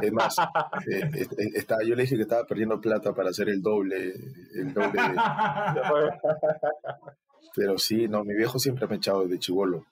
Es 0.00 0.12
más, 0.12 0.36
eh, 0.88 1.10
estaba- 1.54 1.82
yo 1.82 1.94
le 1.94 2.02
dije 2.02 2.16
que 2.16 2.22
estaba 2.22 2.44
perdiendo 2.44 2.80
plata 2.80 3.14
para 3.14 3.30
hacer 3.30 3.48
el 3.48 3.62
doble, 3.62 4.14
el 4.54 4.72
doble. 4.72 5.00
Pero 7.54 7.78
sí, 7.78 8.08
no, 8.08 8.24
mi 8.24 8.34
viejo 8.34 8.58
siempre 8.58 8.86
me 8.86 8.94
ha 8.94 8.96
echado 8.96 9.22
desde 9.24 9.38
chivolo, 9.38 9.84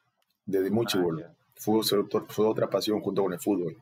desde 0.47 0.71
muy 0.71 0.87
chivolo. 0.87 1.25
Fue, 1.57 1.81
fue 1.83 2.47
otra 2.47 2.69
pasión 2.71 3.01
junto 3.01 3.23
con 3.23 3.33
el 3.33 3.41
fútbol. 3.41 3.77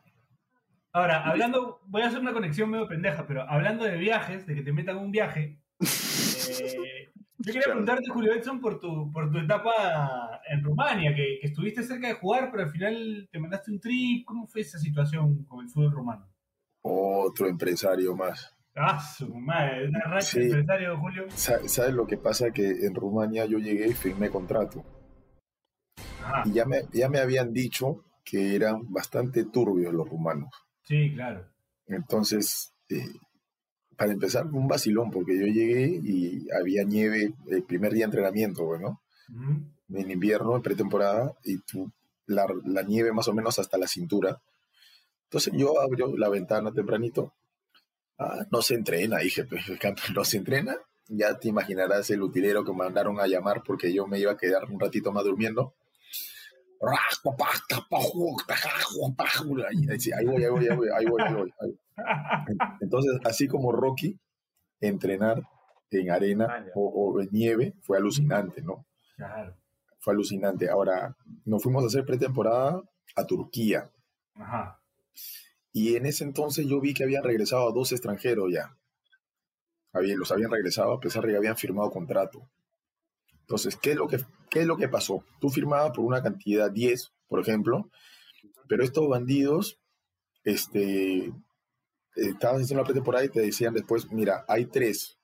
Ahora, 0.91 1.23
hablando, 1.23 1.79
voy 1.85 2.01
a 2.01 2.07
hacer 2.07 2.19
una 2.19 2.33
conexión 2.33 2.69
medio 2.69 2.87
pendeja, 2.87 3.25
pero 3.27 3.43
hablando 3.47 3.85
de 3.85 3.95
viajes, 3.97 4.45
de 4.47 4.55
que 4.55 4.63
te 4.63 4.73
metan 4.73 4.97
un 4.97 5.11
viaje, 5.11 5.57
eh, 5.79 5.79
yo 7.39 7.53
quería 7.53 7.61
preguntarte, 7.63 8.09
Julio 8.11 8.33
Edson, 8.33 8.59
por 8.61 8.79
tu, 8.79 9.11
por 9.11 9.31
tu 9.31 9.37
etapa 9.39 10.41
en 10.49 10.63
Rumania, 10.63 11.15
que, 11.15 11.39
que 11.41 11.47
estuviste 11.47 11.83
cerca 11.83 12.07
de 12.07 12.13
jugar, 12.15 12.49
pero 12.51 12.63
al 12.63 12.69
final 12.71 13.27
te 13.31 13.39
mandaste 13.39 13.71
un 13.71 13.79
trip. 13.79 14.25
¿Cómo 14.25 14.45
fue 14.47 14.61
esa 14.61 14.77
situación 14.79 15.43
con 15.45 15.63
el 15.65 15.69
fútbol 15.69 15.91
rumano? 15.91 16.27
Otro 16.81 17.47
empresario 17.47 18.15
más. 18.15 18.55
Ah, 18.75 18.99
su 18.99 19.33
madre, 19.35 19.89
una 19.89 19.99
racha 20.01 20.21
Sí. 20.27 20.39
de 20.39 20.45
empresario, 20.45 20.97
Julio. 20.99 21.25
Sa- 21.29 21.67
¿Sabes 21.67 21.93
lo 21.93 22.05
que 22.07 22.17
pasa? 22.17 22.51
Que 22.51 22.85
en 22.85 22.95
Rumania 22.95 23.45
yo 23.45 23.57
llegué 23.57 23.87
y 23.89 23.93
firmé 23.93 24.29
contrato. 24.29 24.85
Ajá, 26.23 26.43
Y 26.45 26.53
ya 26.53 26.65
me, 26.65 26.83
ya 26.93 27.09
me 27.09 27.19
habían 27.19 27.51
dicho 27.51 28.05
que 28.23 28.55
eran 28.55 28.91
bastante 28.91 29.45
turbios 29.45 29.93
los 29.93 30.07
rumanos. 30.09 30.49
sí, 30.83 31.11
claro. 31.13 31.45
Entonces, 31.87 32.73
eh, 32.89 33.03
para 33.99 34.13
empezar, 34.13 34.47
un 34.47 34.67
vacilón, 34.67 35.11
porque 35.11 35.37
yo 35.37 35.45
llegué 35.45 35.87
y 36.03 36.47
había 36.59 36.83
nieve 36.85 37.33
el 37.47 37.63
primer 37.63 37.91
día 37.93 38.05
de 38.05 38.11
entrenamiento, 38.11 38.63
bueno, 38.65 39.01
en 39.89 40.09
invierno, 40.09 40.55
en 40.55 40.61
pretemporada, 40.61 41.33
y 41.43 41.57
tú- 41.59 41.91
la, 42.25 42.45
la 42.65 42.83
nieve 42.83 43.11
más 43.11 43.27
o 43.27 43.33
menos 43.33 43.59
hasta 43.59 43.77
la 43.77 43.87
cintura. 43.87 44.41
Entonces 45.25 45.53
yo 45.55 45.79
abro 45.81 46.15
la 46.15 46.29
ventana 46.29 46.71
tempranito. 46.71 47.33
Ah, 48.17 48.45
no 48.51 48.61
se 48.61 48.75
entrena, 48.75 49.17
dije, 49.19 49.43
pues, 49.45 49.63
no 50.15 50.23
se 50.23 50.37
entrena. 50.37 50.77
Ya 51.07 51.37
te 51.39 51.47
imaginarás 51.49 52.09
el 52.11 52.21
utilero 52.21 52.63
que 52.63 52.71
me 52.71 52.77
mandaron 52.79 53.19
a 53.19 53.27
llamar 53.27 53.63
porque 53.65 53.91
yo 53.93 54.05
me 54.07 54.19
iba 54.19 54.31
a 54.31 54.37
quedar 54.37 54.65
un 54.65 54.79
ratito 54.79 55.11
más 55.11 55.23
durmiendo. 55.23 55.73
Ahí 59.89 59.99
sí, 59.99 60.11
ahí 60.13 60.25
voy, 60.25 60.43
ahí 60.43 60.49
voy, 60.49 60.67
ahí 60.67 60.75
voy, 60.75 60.89
ahí 60.89 61.05
voy, 61.05 61.21
ahí 61.21 61.33
voy, 61.33 61.53
ahí 61.59 61.71
voy. 61.71 61.77
Entonces, 62.81 63.19
así 63.25 63.47
como 63.47 63.71
Rocky, 63.71 64.17
entrenar 64.79 65.43
en 65.91 66.11
arena 66.11 66.47
Ah, 66.49 66.65
o, 66.75 66.87
o 66.87 67.21
en 67.21 67.29
nieve 67.31 67.73
fue 67.81 67.97
alucinante, 67.97 68.61
¿no? 68.61 68.85
Claro. 69.15 69.55
Fue 69.99 70.13
alucinante. 70.13 70.69
Ahora, 70.69 71.15
nos 71.45 71.61
fuimos 71.63 71.83
a 71.83 71.87
hacer 71.87 72.05
pretemporada 72.05 72.81
a 73.15 73.25
Turquía. 73.25 73.89
Ajá. 74.35 74.79
Y 75.73 75.95
en 75.95 76.05
ese 76.05 76.23
entonces 76.23 76.65
yo 76.67 76.79
vi 76.79 76.93
que 76.93 77.03
habían 77.03 77.23
regresado 77.23 77.67
a 77.69 77.73
dos 77.73 77.91
extranjeros 77.91 78.51
ya. 78.51 78.75
Los 79.93 80.31
habían 80.31 80.51
regresado 80.51 80.93
a 80.93 80.99
pesar 80.99 81.25
de 81.25 81.31
que 81.31 81.37
habían 81.37 81.57
firmado 81.57 81.89
contrato. 81.91 82.49
Entonces, 83.49 83.75
¿qué 83.77 83.91
es 83.91 83.97
lo 83.97 84.07
que, 84.07 84.19
qué 84.51 84.61
es 84.61 84.67
lo 84.67 84.77
que 84.77 84.87
pasó? 84.89 85.23
Tú 85.41 85.49
firmabas 85.49 85.91
por 85.95 86.05
una 86.05 86.21
cantidad 86.21 86.71
10, 86.71 87.11
por 87.27 87.39
ejemplo, 87.41 87.89
pero 88.69 88.83
estos 88.83 89.07
bandidos, 89.09 89.79
este, 90.43 91.33
estabas 92.15 92.63
haciendo 92.63 92.83
la 92.83 92.87
pretemporada 92.87 93.25
y 93.25 93.29
te 93.29 93.41
decían 93.41 93.73
después, 93.73 94.11
mira, 94.11 94.45
hay 94.47 94.65
tres. 94.67 95.17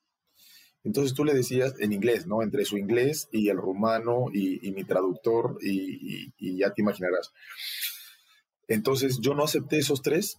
Entonces 0.84 1.14
tú 1.16 1.26
le 1.26 1.34
decías 1.34 1.76
en 1.80 1.94
inglés, 1.94 2.28
¿no? 2.28 2.44
Entre 2.44 2.66
su 2.66 2.78
inglés 2.78 3.28
y 3.32 3.50
el 3.50 3.58
rumano 3.58 4.28
y, 4.34 4.68
y 4.68 4.72
mi 4.72 4.84
traductor 4.86 5.58
y, 5.62 6.32
y- 6.38 6.58
ya 6.60 6.72
te 6.74 6.82
imaginarás. 6.84 7.32
Entonces 8.68 9.20
yo 9.22 9.34
no 9.36 9.44
acepté 9.44 9.78
esos 9.78 10.02
tres 10.02 10.38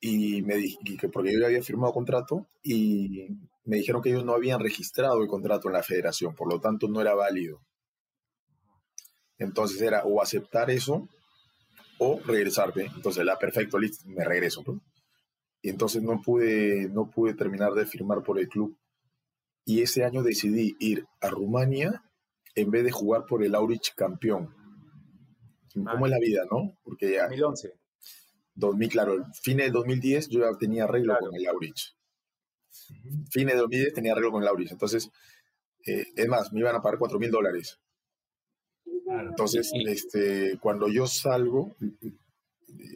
y 0.00 0.42
me 0.42 0.56
di- 0.56 0.78
y 0.84 0.96
que 0.96 1.08
porque 1.08 1.32
yo 1.32 1.40
ya 1.40 1.46
había 1.46 1.62
firmado 1.62 1.92
contrato 1.92 2.48
y 2.62 3.28
me 3.68 3.76
dijeron 3.76 4.00
que 4.00 4.08
ellos 4.08 4.24
no 4.24 4.32
habían 4.32 4.60
registrado 4.60 5.20
el 5.22 5.28
contrato 5.28 5.68
en 5.68 5.74
la 5.74 5.82
federación, 5.82 6.34
por 6.34 6.50
lo 6.50 6.58
tanto 6.58 6.88
no 6.88 7.02
era 7.02 7.14
válido. 7.14 7.60
Entonces 9.36 9.82
era 9.82 10.04
o 10.04 10.22
aceptar 10.22 10.70
eso 10.70 11.06
o 11.98 12.18
regresarme. 12.24 12.86
Entonces 12.96 13.24
la 13.26 13.38
perfecto, 13.38 13.78
listo, 13.78 14.08
me 14.08 14.24
regreso. 14.24 14.62
¿no? 14.66 14.80
Y 15.60 15.68
entonces 15.68 16.02
no 16.02 16.22
pude, 16.22 16.88
no 16.88 17.10
pude 17.10 17.34
terminar 17.34 17.72
de 17.74 17.84
firmar 17.84 18.22
por 18.22 18.38
el 18.38 18.48
club. 18.48 18.74
Y 19.66 19.82
ese 19.82 20.02
año 20.02 20.22
decidí 20.22 20.74
ir 20.80 21.04
a 21.20 21.28
Rumania 21.28 22.02
en 22.54 22.70
vez 22.70 22.84
de 22.84 22.90
jugar 22.90 23.26
por 23.26 23.44
el 23.44 23.54
Aurich 23.54 23.94
campeón. 23.94 24.54
¿Cómo 25.74 26.06
es 26.06 26.10
la 26.10 26.18
vida, 26.18 26.44
no? 26.50 26.72
Porque 26.82 27.12
ya 27.12 27.24
2011. 27.24 27.74
2000, 28.54 28.88
claro, 28.88 29.12
el 29.12 29.24
fin 29.42 29.58
del 29.58 29.72
2010 29.72 30.30
yo 30.30 30.40
ya 30.40 30.56
tenía 30.58 30.84
arreglo 30.84 31.12
Claro. 31.12 31.26
con 31.26 31.34
el 31.36 31.46
Aurich. 31.46 31.97
Fin 33.30 33.46
de 33.48 33.56
2010 33.56 33.94
tenía 33.94 34.12
arreglo 34.12 34.32
con 34.32 34.42
el 34.42 34.48
Aurich. 34.48 34.70
Entonces, 34.72 35.10
eh, 35.86 36.04
es 36.16 36.28
más, 36.28 36.52
me 36.52 36.60
iban 36.60 36.76
a 36.76 36.82
pagar 36.82 36.98
4 36.98 37.18
mil 37.18 37.30
dólares. 37.30 37.78
Entonces, 39.06 39.70
este, 39.86 40.58
cuando 40.60 40.88
yo 40.88 41.06
salgo, 41.06 41.76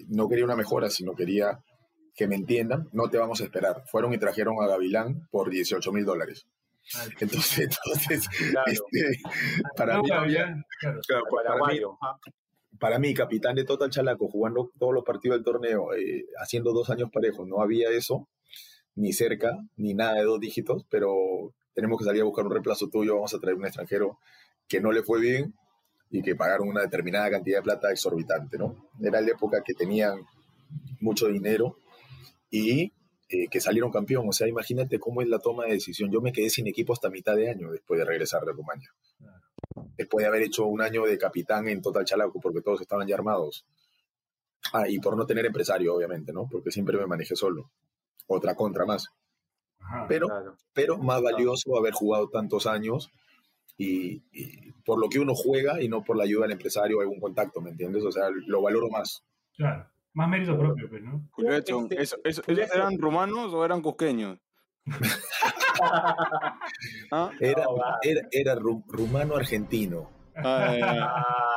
no 0.08 0.28
quería 0.28 0.44
una 0.44 0.56
mejora, 0.56 0.90
sino 0.90 1.14
quería 1.14 1.62
que 2.14 2.26
me 2.26 2.36
entiendan, 2.36 2.88
no 2.92 3.08
te 3.08 3.16
vamos 3.16 3.40
a 3.40 3.44
esperar. 3.44 3.84
Fueron 3.90 4.12
y 4.12 4.18
trajeron 4.18 4.56
a 4.62 4.66
Gavilán 4.66 5.26
por 5.30 5.48
18 5.50 5.92
mil 5.92 6.04
dólares. 6.04 6.46
Entonces, 7.20 7.58
entonces 7.86 8.28
Claro. 8.50 8.70
este, 8.70 9.20
para, 9.76 9.96
No, 9.96 10.02
mí, 10.02 10.08
no 10.08 10.14
había- 10.16 10.40
Gavilán, 10.42 10.64
claro. 10.80 11.00
claro, 11.06 11.24
para, 11.30 11.42
mí, 11.54 11.60
Paraguayo. 11.60 11.98
ajá. 12.02 12.18
para 12.78 12.98
mí, 12.98 13.14
capitán 13.14 13.54
de 13.54 13.64
Total 13.64 13.88
Chalaco, 13.90 14.28
jugando 14.28 14.72
todos 14.78 14.92
los 14.92 15.04
partidos 15.04 15.36
del 15.38 15.44
torneo, 15.44 15.94
eh, 15.94 16.24
haciendo 16.42 16.72
dos 16.72 16.90
años 16.90 17.10
parejos, 17.12 17.46
no 17.46 17.62
había 17.62 17.88
eso, 17.90 18.28
ni 18.94 19.12
cerca, 19.12 19.58
ni 19.76 19.94
nada 19.94 20.14
de 20.14 20.24
dos 20.24 20.40
dígitos, 20.40 20.84
pero 20.90 21.54
tenemos 21.74 21.98
que 21.98 22.04
salir 22.04 22.22
a 22.22 22.24
buscar 22.24 22.44
un 22.44 22.52
reemplazo 22.52 22.88
tuyo, 22.88 23.14
vamos 23.14 23.34
a 23.34 23.38
traer 23.38 23.56
un 23.56 23.64
extranjero 23.64 24.18
que 24.68 24.80
no 24.80 24.92
le 24.92 25.02
fue 25.02 25.20
bien 25.20 25.54
y 26.10 26.22
que 26.22 26.34
pagaron 26.34 26.68
una 26.68 26.82
determinada 26.82 27.30
cantidad 27.30 27.58
de 27.58 27.62
plata 27.62 27.90
exorbitante, 27.90 28.58
¿no? 28.58 28.90
Era 29.02 29.20
la 29.20 29.30
época 29.30 29.62
que 29.64 29.72
tenían 29.72 30.20
mucho 31.00 31.28
dinero 31.28 31.78
y 32.50 32.92
eh, 33.28 33.48
que 33.50 33.60
salieron 33.60 33.90
campeón. 33.90 34.28
O 34.28 34.32
sea, 34.32 34.46
imagínate 34.46 34.98
cómo 34.98 35.22
es 35.22 35.28
la 35.28 35.38
toma 35.38 35.64
de 35.64 35.72
decisión. 35.72 36.10
Yo 36.10 36.20
me 36.20 36.32
quedé 36.32 36.50
sin 36.50 36.66
equipo 36.66 36.92
hasta 36.92 37.08
mitad 37.08 37.34
de 37.34 37.48
año 37.48 37.70
después 37.70 37.98
de 37.98 38.04
regresar 38.04 38.44
de 38.44 38.52
Rumania. 38.52 38.92
Después 39.96 40.22
de 40.22 40.28
haber 40.28 40.42
hecho 40.42 40.66
un 40.66 40.82
año 40.82 41.04
de 41.04 41.16
capitán 41.16 41.66
en 41.68 41.80
Total 41.80 42.04
Chalaco, 42.04 42.40
porque 42.40 42.60
todos 42.60 42.82
estaban 42.82 43.08
ya 43.08 43.14
armados. 43.14 43.64
Ah, 44.74 44.86
y 44.88 44.98
por 44.98 45.16
no 45.16 45.24
tener 45.24 45.46
empresario, 45.46 45.94
obviamente, 45.94 46.32
¿no? 46.32 46.46
Porque 46.50 46.70
siempre 46.70 46.98
me 46.98 47.06
manejé 47.06 47.34
solo. 47.34 47.70
Otra 48.26 48.54
contra 48.54 48.84
más. 48.86 49.08
Ajá. 49.80 50.06
pero, 50.08 50.28
Claro. 50.28 50.56
pero 50.72 50.98
más 50.98 51.20
valioso 51.20 51.76
haber 51.76 51.92
jugado 51.92 52.28
tantos 52.28 52.66
años 52.68 53.10
y, 53.76 54.22
y 54.30 54.70
por 54.84 54.98
lo 55.00 55.08
que 55.08 55.18
uno 55.18 55.34
juega 55.34 55.80
y 55.82 55.88
no 55.88 56.04
por 56.04 56.16
la 56.16 56.22
ayuda 56.24 56.42
del 56.42 56.52
empresario 56.52 56.98
o 56.98 57.00
algún 57.00 57.18
contacto, 57.20 57.60
¿me 57.60 57.70
entiendes? 57.70 58.04
O 58.04 58.12
sea, 58.12 58.28
lo 58.46 58.62
valoro 58.62 58.88
más. 58.90 59.24
Claro. 59.56 59.88
Más 60.14 60.28
mérito 60.28 60.56
propio, 60.58 60.88
pues, 60.88 61.02
¿no? 61.02 61.26
Julio 61.32 61.52
Este, 61.56 61.72
¿eso- 62.00 62.16
eso- 62.22 62.42
Julio 62.46 62.62
¿esos 62.64 62.76
eran 62.76 62.96
rumanos 62.98 63.52
o 63.54 63.64
eran 63.64 63.82
cusqueños? 63.82 64.38
¿Ah? 67.10 67.30
Era, 67.40 67.64
era, 68.02 68.20
era 68.30 68.54
ru- 68.56 68.84
rumano-argentino. 68.86 70.10
Ah, 70.36 70.76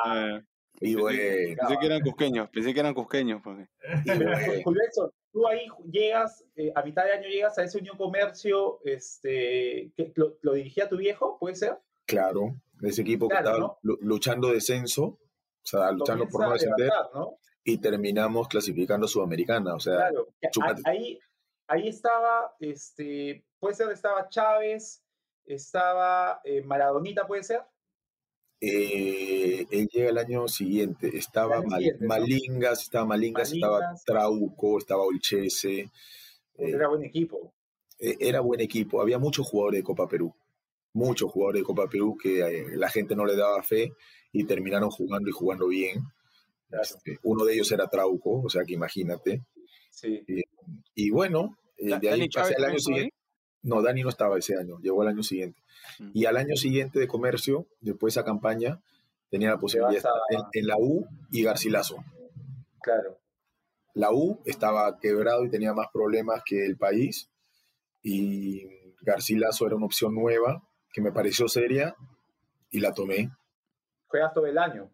Ah. 0.05 0.39
Y 0.81 0.95
bueno, 0.95 1.17
Pensé 1.57 1.77
que 1.79 1.85
eran 1.85 2.01
cusqueños, 2.01 2.49
pensé 2.49 2.73
que 2.73 2.79
eran 2.79 2.93
cusqueños. 2.93 3.41
Porque... 3.43 3.67
y 4.05 4.09
bueno. 4.17 4.37
Julio 4.63 4.81
Edson, 4.87 5.11
tú 5.31 5.47
ahí 5.47 5.67
llegas, 5.89 6.43
eh, 6.55 6.71
a 6.75 6.81
mitad 6.83 7.05
de 7.05 7.13
año 7.13 7.27
llegas 7.29 7.57
a 7.57 7.63
ese 7.63 7.77
Unión 7.79 7.97
Comercio, 7.97 8.79
este, 8.83 9.91
que 9.95 10.11
lo, 10.15 10.37
lo 10.41 10.53
dirigía 10.53 10.89
tu 10.89 10.97
viejo, 10.97 11.37
¿puede 11.39 11.55
ser? 11.55 11.77
Claro, 12.05 12.55
ese 12.81 13.01
equipo 13.01 13.27
que 13.29 13.35
estaba 13.35 13.57
¿no? 13.57 13.79
lu- 13.83 13.97
luchando 14.01 14.51
descenso, 14.51 15.03
o 15.03 15.19
sea, 15.63 15.91
luchando 15.91 16.27
por 16.27 16.41
no 16.41 16.51
descender, 16.53 16.87
levantar, 16.89 17.09
¿no? 17.15 17.37
y 17.63 17.77
terminamos 17.79 18.47
clasificando 18.47 19.05
a 19.05 19.09
Sudamericana. 19.09 19.73
O 19.75 19.79
sea, 19.79 19.95
Claro, 19.95 20.27
ahí, 20.85 21.17
ahí 21.67 21.87
estaba, 21.87 22.53
este, 22.59 23.43
puede 23.59 23.73
ser, 23.75 23.89
estaba 23.91 24.29
Chávez, 24.29 25.03
estaba 25.45 26.41
eh, 26.43 26.61
Maradonita, 26.61 27.25
puede 27.25 27.43
ser. 27.43 27.61
Eh, 28.67 29.65
él 29.71 29.87
llega 29.91 30.09
el 30.09 30.17
año 30.17 30.47
siguiente. 30.47 31.15
Estaba 31.17 31.57
El. 31.79 31.97
Malingas, 32.07 32.81
estaba 32.83 33.05
Malingas, 33.05 33.53
estaba. 33.53 33.79
Trauco, 34.05 34.77
estaba 34.77 35.03
Olchese. 35.03 35.79
eh, 35.79 35.89
Era 36.57 36.87
buen 36.87 37.03
equipo. 37.03 37.53
eh, 37.99 38.15
era 38.19 38.39
buen 38.41 38.59
equipo. 38.61 39.01
Había 39.01 39.19
muchos 39.19 39.47
jugadores 39.47 39.79
de 39.79 39.83
Copa 39.83 40.07
Perú. 40.07 40.33
Muchos 40.93 41.31
jugadores 41.31 41.61
de 41.61 41.65
Copa 41.65 41.87
Perú 41.89 42.17
que 42.21 42.41
eh, 42.41 42.65
la 42.77 42.89
gente 42.89 43.15
no 43.15 43.25
le 43.25 43.35
daba 43.35 43.61
fe 43.63 43.91
y 44.31 44.45
terminaron 44.45 44.89
jugando 44.89 45.29
y 45.29 45.33
jugando 45.33 45.67
bien. 45.67 46.01
Claro. 46.69 46.83
Este, 46.83 47.19
uno 47.23 47.45
de 47.45 47.53
ellos 47.53 47.71
era 47.71 47.87
Trauco, 47.87 48.41
o 48.43 48.49
sea 48.49 48.63
que 48.63 48.73
imagínate. 48.73 49.43
Sí. 49.91 50.23
Y 50.95 51.09
bueno, 51.11 51.57
eh, 51.77 51.97
de 51.99 52.09
ahí 52.09 52.27
pasé 52.29 52.55
al 52.57 52.65
año 52.65 52.79
siguiente. 52.79 53.13
No, 53.65 53.81
Dani 53.81 54.03
no 54.03 54.09
estaba 54.09 54.37
ese 54.37 54.55
año, 54.57 54.79
llegó 54.79 55.01
el 55.01 55.09
año 55.09 55.23
siguiente. 55.23 55.61
Mm. 55.99 56.11
Y 56.13 56.25
al 56.25 56.37
año 56.37 56.55
siguiente 56.55 56.99
de 56.99 57.07
comercio, 57.07 57.67
después 57.81 58.13
de 58.13 58.19
esa 58.19 58.25
campaña, 58.25 58.79
tenía 59.29 59.49
la 59.49 59.59
posibilidad 59.59 59.91
de 59.91 59.97
estar 59.97 60.13
en, 60.29 60.41
en 60.53 60.67
la 60.67 60.75
U 60.77 61.07
y 61.31 61.43
Garcilaso. 61.43 62.03
Claro. 62.81 63.17
La 63.95 64.11
U 64.11 64.41
estaba 64.45 64.99
quebrado 64.99 65.45
y 65.45 65.49
tenía 65.49 65.73
más 65.73 65.87
problemas 65.91 66.43
que 66.45 66.65
el 66.65 66.77
país. 66.77 67.31
Y 68.03 68.67
Garcilaso 69.01 69.65
era 69.65 69.75
una 69.75 69.85
opción 69.85 70.13
nueva 70.13 70.61
que 70.93 71.01
me 71.01 71.11
pareció 71.11 71.47
seria 71.47 71.95
y 72.69 72.79
la 72.79 72.93
tomé. 72.93 73.31
Juegas 74.07 74.33
todo 74.33 74.45
el 74.45 74.57
año. 74.57 74.91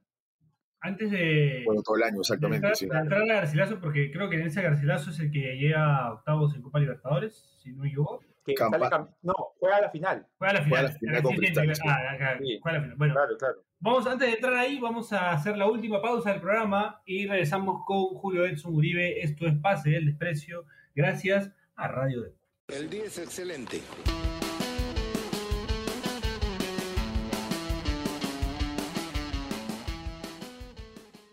Antes 0.80 1.12
de, 1.12 1.64
Bueno, 1.66 1.82
todo 1.84 1.98
el 1.98 2.04
año, 2.04 2.16
de 2.16 2.22
exactamente. 2.22 2.68
entrar, 2.68 2.76
sí. 2.76 2.88
de 2.88 2.98
entrar 2.98 3.22
a 3.22 3.36
Garcilaso, 3.36 3.80
porque 3.80 4.12
creo 4.12 4.30
que 4.30 4.38
en 4.38 4.48
ese 4.48 4.62
Garcilaso 4.62 5.12
es 5.12 5.20
el 5.20 5.32
que 5.32 5.58
llega 5.58 5.98
a 5.98 6.14
octavos 6.14 6.56
en 6.56 6.62
Copa 6.62 6.80
Libertadores, 6.80 7.60
si 7.62 7.72
no 7.72 7.86
equivoco. 7.86 8.24
Que 8.44 8.54
Campa- 8.56 8.90
sale 8.90 9.06
no, 9.22 9.34
juega 9.60 9.78
a 9.78 9.82
la 9.82 9.90
final. 9.92 10.28
Juega 10.38 10.54
la 10.54 10.62
final 10.64 10.80
Ah, 10.80 10.84
la 10.84 10.92
final. 10.96 12.60
Bueno, 12.98 13.14
Claro, 13.14 13.38
claro. 13.38 13.64
Vamos, 13.80 14.06
antes 14.08 14.28
de 14.28 14.34
entrar 14.36 14.54
ahí, 14.56 14.80
vamos 14.80 15.12
a 15.14 15.32
hacer 15.32 15.58
la 15.58 15.68
última 15.68 16.02
pausa 16.02 16.32
del 16.32 16.42
programa 16.42 17.02
y 17.06 17.28
regresamos 17.28 17.84
con 17.86 18.06
Julio 18.16 18.46
Edson 18.46 18.76
Uribe. 18.76 19.22
Esto 19.24 19.48
es 19.48 19.56
Pase 19.56 19.92
del 19.92 20.06
Desprecio, 20.06 20.66
gracias 20.96 21.52
a 21.76 21.88
Radio 21.88 22.22
Deportes. 22.22 22.80
El 22.82 22.90
día 22.90 23.04
es 23.06 23.18
excelente. 23.18 23.82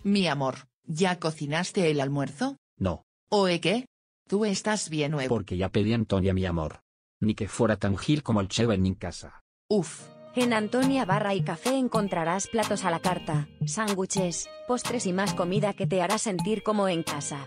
Mi 0.03 0.27
amor, 0.27 0.69
¿ya 0.85 1.19
cocinaste 1.19 1.91
el 1.91 2.01
almuerzo? 2.01 2.57
No, 2.79 3.05
¿Oe 3.31 3.61
qué? 3.61 3.87
¿Tú 4.27 4.45
estás 4.45 4.89
bien 4.91 5.15
o 5.15 5.19
porque 5.29 5.57
ya 5.57 5.69
pedí 5.71 5.93
a 5.93 5.97
Antonia 5.97 6.33
mi 6.35 6.45
amor. 6.47 6.81
Ni 7.21 7.35
que 7.35 7.49
fuera 7.49 7.77
tan 7.77 7.97
gil 7.97 8.23
como 8.23 8.41
el 8.41 8.49
Cheven 8.49 8.87
en 8.87 8.95
casa. 8.95 9.43
Uf, 9.69 10.07
En 10.35 10.53
Antonia 10.53 11.05
Barra 11.05 11.35
y 11.35 11.43
Café 11.43 11.77
encontrarás 11.77 12.47
platos 12.47 12.85
a 12.85 12.91
la 12.93 13.01
carta, 13.01 13.49
sándwiches, 13.67 14.49
postres 14.69 15.07
y 15.07 15.13
más 15.13 15.35
comida 15.35 15.73
que 15.73 15.87
te 15.87 16.01
hará 16.01 16.19
sentir 16.19 16.63
como 16.63 16.87
en 16.89 17.03
casa. 17.03 17.45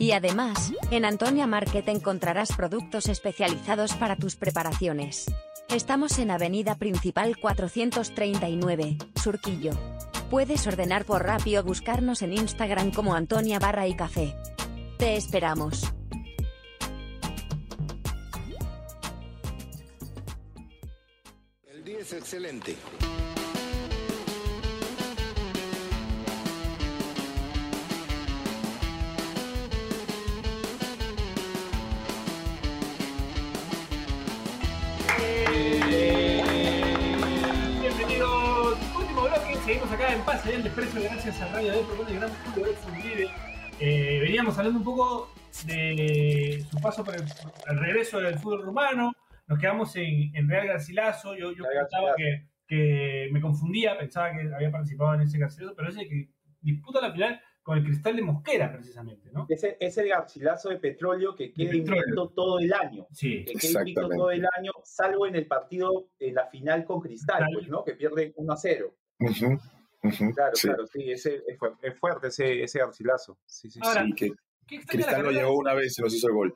Y 0.00 0.10
además, 0.10 0.72
en 0.90 1.04
Antonia 1.04 1.46
Market 1.46 1.86
encontrarás 1.88 2.50
productos 2.56 3.08
especializados 3.08 3.94
para 3.94 4.16
tus 4.16 4.34
preparaciones. 4.34 5.26
Estamos 5.68 6.18
en 6.18 6.32
Avenida 6.32 6.74
Principal 6.74 7.36
439, 7.36 8.98
Surquillo. 9.14 9.72
Puedes 10.28 10.66
ordenar 10.66 11.04
por 11.04 11.22
Rappi 11.24 11.56
o 11.56 11.62
buscarnos 11.62 12.22
en 12.22 12.32
Instagram 12.32 12.90
como 12.90 13.14
Antonia 13.14 13.60
Barra 13.60 13.86
y 13.86 13.94
Café. 13.94 14.34
Te 14.98 15.16
esperamos. 15.16 15.84
Es 22.04 22.12
excelente. 22.12 22.76
Seguimos 39.64 39.90
acá 39.90 40.12
en 40.12 40.20
Pase 40.26 40.52
del 40.52 40.62
Desprecio 40.62 41.00
gracias 41.00 41.40
a 41.40 41.46
Radio 41.52 41.72
Depor 41.72 41.96
con 41.96 42.08
el 42.08 42.16
gran 42.16 42.30
Julio 42.52 42.74
Uribe. 42.92 43.30
Eh, 43.80 44.18
veníamos 44.20 44.58
hablando 44.58 44.78
un 44.78 44.84
poco 44.84 45.30
de 45.64 46.66
su 46.70 46.78
paso 46.82 47.02
por 47.02 47.14
el, 47.14 47.22
el 47.22 47.78
regreso 47.78 48.20
del 48.20 48.38
fútbol 48.38 48.62
rumano. 48.62 49.14
Nos 49.46 49.58
quedamos 49.58 49.94
en, 49.96 50.34
en 50.34 50.48
Real 50.48 50.66
Garcilaso. 50.66 51.34
Yo, 51.36 51.52
yo 51.52 51.64
Real 51.64 51.86
pensaba 51.90 52.14
que, 52.16 52.48
que 52.66 53.28
me 53.32 53.40
confundía, 53.40 53.98
pensaba 53.98 54.32
que 54.32 54.52
había 54.54 54.70
participado 54.70 55.14
en 55.14 55.20
ese 55.22 55.38
Garcilaso, 55.38 55.74
pero 55.76 55.88
es 55.90 55.96
el 55.96 56.08
que 56.08 56.30
disputa 56.60 57.00
la 57.00 57.12
final 57.12 57.40
con 57.62 57.78
el 57.78 57.84
Cristal 57.84 58.14
de 58.16 58.22
Mosquera, 58.22 58.70
precisamente, 58.72 59.30
¿no? 59.32 59.46
Ese, 59.48 59.78
ese 59.80 60.06
garcilazo 60.06 60.68
de 60.68 60.76
petróleo 60.76 61.34
que 61.34 61.50
queda 61.50 61.74
invicto 61.74 62.28
todo 62.30 62.58
el 62.58 62.70
año. 62.74 63.06
Sí. 63.10 63.42
Que 63.46 63.54
queda 63.54 63.80
invicto 63.80 64.06
todo 64.10 64.30
el 64.30 64.44
año, 64.58 64.70
salvo 64.82 65.26
en 65.26 65.34
el 65.36 65.46
partido, 65.46 66.08
en 66.18 66.34
la 66.34 66.46
final 66.48 66.84
con 66.84 67.00
Cristal, 67.00 67.36
Cristal. 67.38 67.54
pues, 67.54 67.68
¿no? 67.68 67.82
Que 67.82 67.94
pierde 67.94 68.34
1 68.36 68.52
a 68.52 68.56
0. 68.58 68.94
Ujú, 69.18 69.58
ujú, 70.02 70.34
Claro, 70.34 70.54
sí. 70.56 70.68
claro, 70.68 70.86
sí, 70.86 71.10
ese, 71.10 71.36
es, 71.46 71.58
fu- 71.58 71.74
es 71.80 71.98
fuerte 71.98 72.26
ese, 72.28 72.62
ese 72.64 72.78
garcilazo. 72.80 73.38
Sí, 73.46 73.70
sí, 73.70 73.80
Ahora, 73.82 74.04
Sí, 74.04 74.12
que 74.12 74.30
¿Qué 74.66 74.80
Cristal 74.84 75.22
lo 75.22 75.30
llegó 75.30 75.56
una 75.56 75.74
vez 75.74 75.98
y 75.98 76.02
nos 76.02 76.14
hizo 76.14 76.28
el 76.28 76.34
gol. 76.34 76.54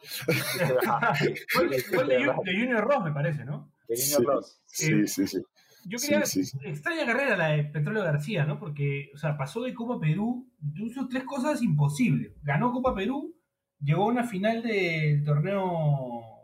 Gol 1.55 1.71
de- 1.71 1.85
gol 1.95 2.09
de, 2.09 2.25
Jun- 2.25 2.45
de 2.45 2.53
Junior 2.61 2.85
Ross, 2.85 3.05
me 3.05 3.13
parece, 3.13 3.45
¿no? 3.45 3.71
De 3.89 3.97
Sí. 3.97 4.15
Junior 4.15 4.35
Ross. 4.37 4.61
Sí, 4.67 5.07
sí, 5.07 5.27
sí. 5.27 5.39
Yo 5.87 5.99
Sí, 5.99 6.09
quería 6.09 6.27
sí, 6.27 6.45
sí. 6.45 6.59
extraña 6.65 7.07
carrera 7.07 7.37
la 7.37 7.49
de 7.49 7.65
Petróleo 7.65 8.03
García, 8.05 8.45
¿no? 8.45 8.59
Porque, 8.59 9.11
o 9.15 9.17
sea, 9.17 9.37
pasó 9.37 9.63
de 9.63 9.73
Copa 9.75 9.99
Perú, 10.01 10.47
hizo 10.77 11.09
tres 11.09 11.25
cosas 11.25 11.63
imposibles. 11.63 12.33
Ganó 12.43 12.73
Copa 12.73 12.95
Perú, 12.95 13.35
llegó 13.81 14.05
a 14.05 14.09
una 14.09 14.25
final 14.25 14.63
del 14.63 15.25
torneo 15.25 15.71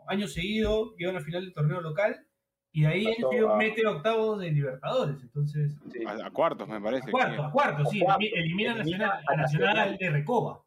año 0.07 0.27
seguido, 0.27 0.95
llegó 0.97 1.11
a 1.11 1.15
una 1.15 1.23
final 1.23 1.43
del 1.43 1.53
torneo 1.53 1.81
local, 1.81 2.25
y 2.71 2.81
de 2.81 2.87
ahí 2.87 3.05
él 3.31 3.45
a- 3.47 3.55
mete 3.57 3.85
octavos 3.85 4.39
de 4.39 4.51
Libertadores. 4.51 5.21
Entonces, 5.21 5.75
Sí. 5.91 5.99
A, 6.05 6.25
a 6.27 6.31
cuartos, 6.31 6.67
me 6.67 6.81
parece. 6.81 7.07
a 7.09 7.11
cuarto, 7.11 7.43
a 7.43 7.51
cuarto, 7.51 7.85
sí, 7.85 8.01
elimina, 8.33 8.71
a 8.71 8.75
Elimina 8.75 8.75
Nacional, 8.75 9.23
a 9.27 9.35
Nacional. 9.35 9.97
de 9.97 10.09
Recoba. 10.09 10.61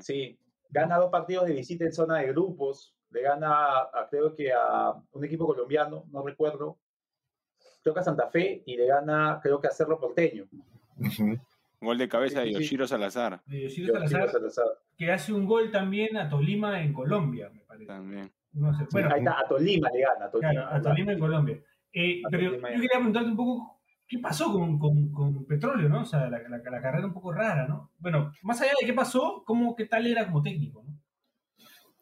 Sí, 0.00 0.38
gana 0.70 0.96
dos 0.98 1.10
partidos 1.10 1.46
de 1.46 1.52
visita 1.54 1.84
en 1.84 1.92
zona 1.92 2.18
de 2.18 2.28
grupos, 2.28 2.94
le 3.10 3.22
gana, 3.22 3.52
a- 3.78 4.08
creo 4.10 4.34
que 4.34 4.52
a 4.52 4.92
un 5.12 5.24
equipo 5.24 5.46
colombiano, 5.46 6.04
no 6.10 6.22
recuerdo, 6.24 6.78
creo 7.82 7.94
que 7.94 8.00
a 8.00 8.04
Santa 8.04 8.28
Fe, 8.28 8.62
y 8.66 8.76
le 8.76 8.86
gana, 8.86 9.38
creo 9.42 9.60
que 9.60 9.68
a 9.68 9.70
Cerro 9.70 10.00
Porteño. 10.00 10.46
Gol 11.80 11.98
de 11.98 12.08
cabeza 12.08 12.40
de. 12.40 12.52
Yoshiro 12.52 12.86
Salazar 12.86 13.42
De 13.46 13.62
Yoshiro 13.62 13.94
Yo- 13.94 14.08
Salazar, 14.08 14.64
que 14.96 15.12
hace 15.12 15.32
un 15.32 15.44
gol 15.46 15.70
también 15.70 16.16
a 16.16 16.28
Tolima 16.28 16.80
en 16.82 16.92
Colombia, 16.92 17.50
me 17.52 17.60
parece. 17.60 17.86
también. 17.86 18.32
No 18.52 18.72
sé, 18.72 18.86
bueno, 18.92 19.08
Ahí 19.12 19.18
está, 19.18 19.40
a 19.40 19.48
Tolima 19.48 19.88
le 19.92 20.00
gana, 20.00 20.24
a 20.26 20.30
Tolima. 20.30 20.50
Claro, 20.52 20.68
a 20.76 20.80
Tolima 20.80 21.12
en 21.12 21.18
Colombia. 21.18 21.58
Eh, 21.92 22.22
A 22.24 22.28
pero 22.30 22.50
Tolima. 22.50 22.68
yo 22.70 22.74
quería 22.76 22.90
preguntarte 22.96 23.28
un 23.30 23.36
poco, 23.36 23.73
¿qué 24.08 24.18
pasó 24.18 24.52
con, 24.52 24.78
con, 24.78 25.10
con 25.10 25.44
Petróleo, 25.46 25.88
no? 25.88 26.02
O 26.02 26.04
sea, 26.04 26.28
la, 26.28 26.38
la- 26.48 26.58
la 26.58 26.82
carrera 26.82 27.06
un 27.06 27.12
poco 27.14 27.32
rara, 27.32 27.66
¿no? 27.66 27.90
Bueno, 27.98 28.32
más 28.42 28.60
allá 28.60 28.72
de 28.80 28.86
qué 28.86 28.92
pasó, 28.92 29.42
¿cómo, 29.46 29.74
¿qué 29.74 29.86
tal 29.86 30.06
era 30.06 30.26
como 30.26 30.42
técnico, 30.42 30.82
no? 30.86 30.94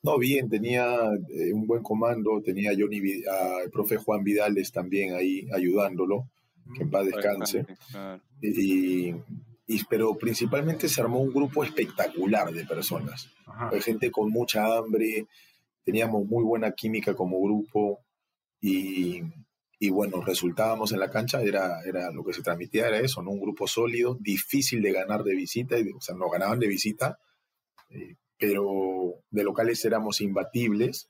No, 0.04 0.18
bien, 0.18 0.48
tenía 0.48 0.84
eh, 1.28 1.52
un 1.52 1.64
buen 1.66 1.82
comando, 1.82 2.42
tenía 2.42 2.72
a 2.72 2.74
Johnny, 2.76 2.98
Vi- 2.98 3.24
a 3.24 3.62
el 3.64 3.70
profe 3.70 3.96
Juan 3.98 4.24
Vidales 4.24 4.72
también 4.72 5.14
ahí 5.14 5.46
ayudándolo, 5.54 6.28
que 6.74 6.82
en 6.82 6.90
paz 6.90 7.06
descanse. 7.06 7.64
Y, 8.40 9.10
y- 9.68 9.84
pero 9.88 10.16
principalmente 10.18 10.88
se 10.88 11.00
armó 11.00 11.20
un 11.20 11.32
grupo 11.32 11.62
espectacular 11.62 12.52
de 12.52 12.64
personas. 12.66 13.28
Ajá. 13.46 13.70
Hay 13.72 13.80
gente 13.80 14.10
con 14.10 14.28
mucha 14.30 14.76
hambre, 14.76 15.26
teníamos 15.84 16.26
muy 16.26 16.42
buena 16.42 16.72
química 16.72 17.14
como 17.14 17.40
grupo 17.40 18.00
y, 18.60 19.22
y 19.84 19.90
bueno, 19.90 20.22
resultábamos 20.24 20.92
en 20.92 21.00
la 21.00 21.10
cancha, 21.10 21.42
era, 21.42 21.80
era 21.84 22.12
lo 22.12 22.22
que 22.22 22.32
se 22.32 22.40
transmitía, 22.42 22.86
era 22.86 23.00
eso, 23.00 23.20
¿no? 23.20 23.30
Un 23.32 23.40
grupo 23.40 23.66
sólido, 23.66 24.16
difícil 24.20 24.80
de 24.80 24.92
ganar 24.92 25.24
de 25.24 25.34
visita, 25.34 25.76
y- 25.76 25.90
o 25.90 26.00
sea, 26.00 26.14
nos 26.14 26.30
ganaban 26.30 26.60
de 26.60 26.68
visita, 26.68 27.18
eh, 27.90 28.14
pero 28.38 29.14
de 29.30 29.42
locales 29.42 29.84
éramos 29.84 30.20
imbatibles, 30.20 31.08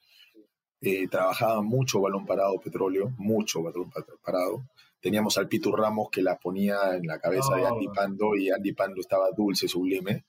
eh, 0.81 1.07
trabajaba 1.09 1.61
mucho 1.61 2.01
balón 2.01 2.25
parado 2.25 2.59
petróleo, 2.61 3.12
mucho 3.18 3.62
balón 3.62 3.91
pa- 3.91 4.07
parado. 4.25 4.62
Teníamos 5.03 5.37
al 5.37 5.49
Pitu 5.49 5.70
Ramos 5.77 6.09
que 6.11 6.23
la 6.23 6.39
ponía 6.39 6.97
en 6.97 7.07
la 7.07 7.18
cabeza 7.18 7.55
de. 7.57 7.66
Andy 7.66 7.89
Pando 7.95 8.37
y 8.37 8.51
Andy 8.51 8.73
Pando 8.73 9.01
estaba 9.03 9.27
dulce, 9.37 9.68
sublime. 9.68 10.25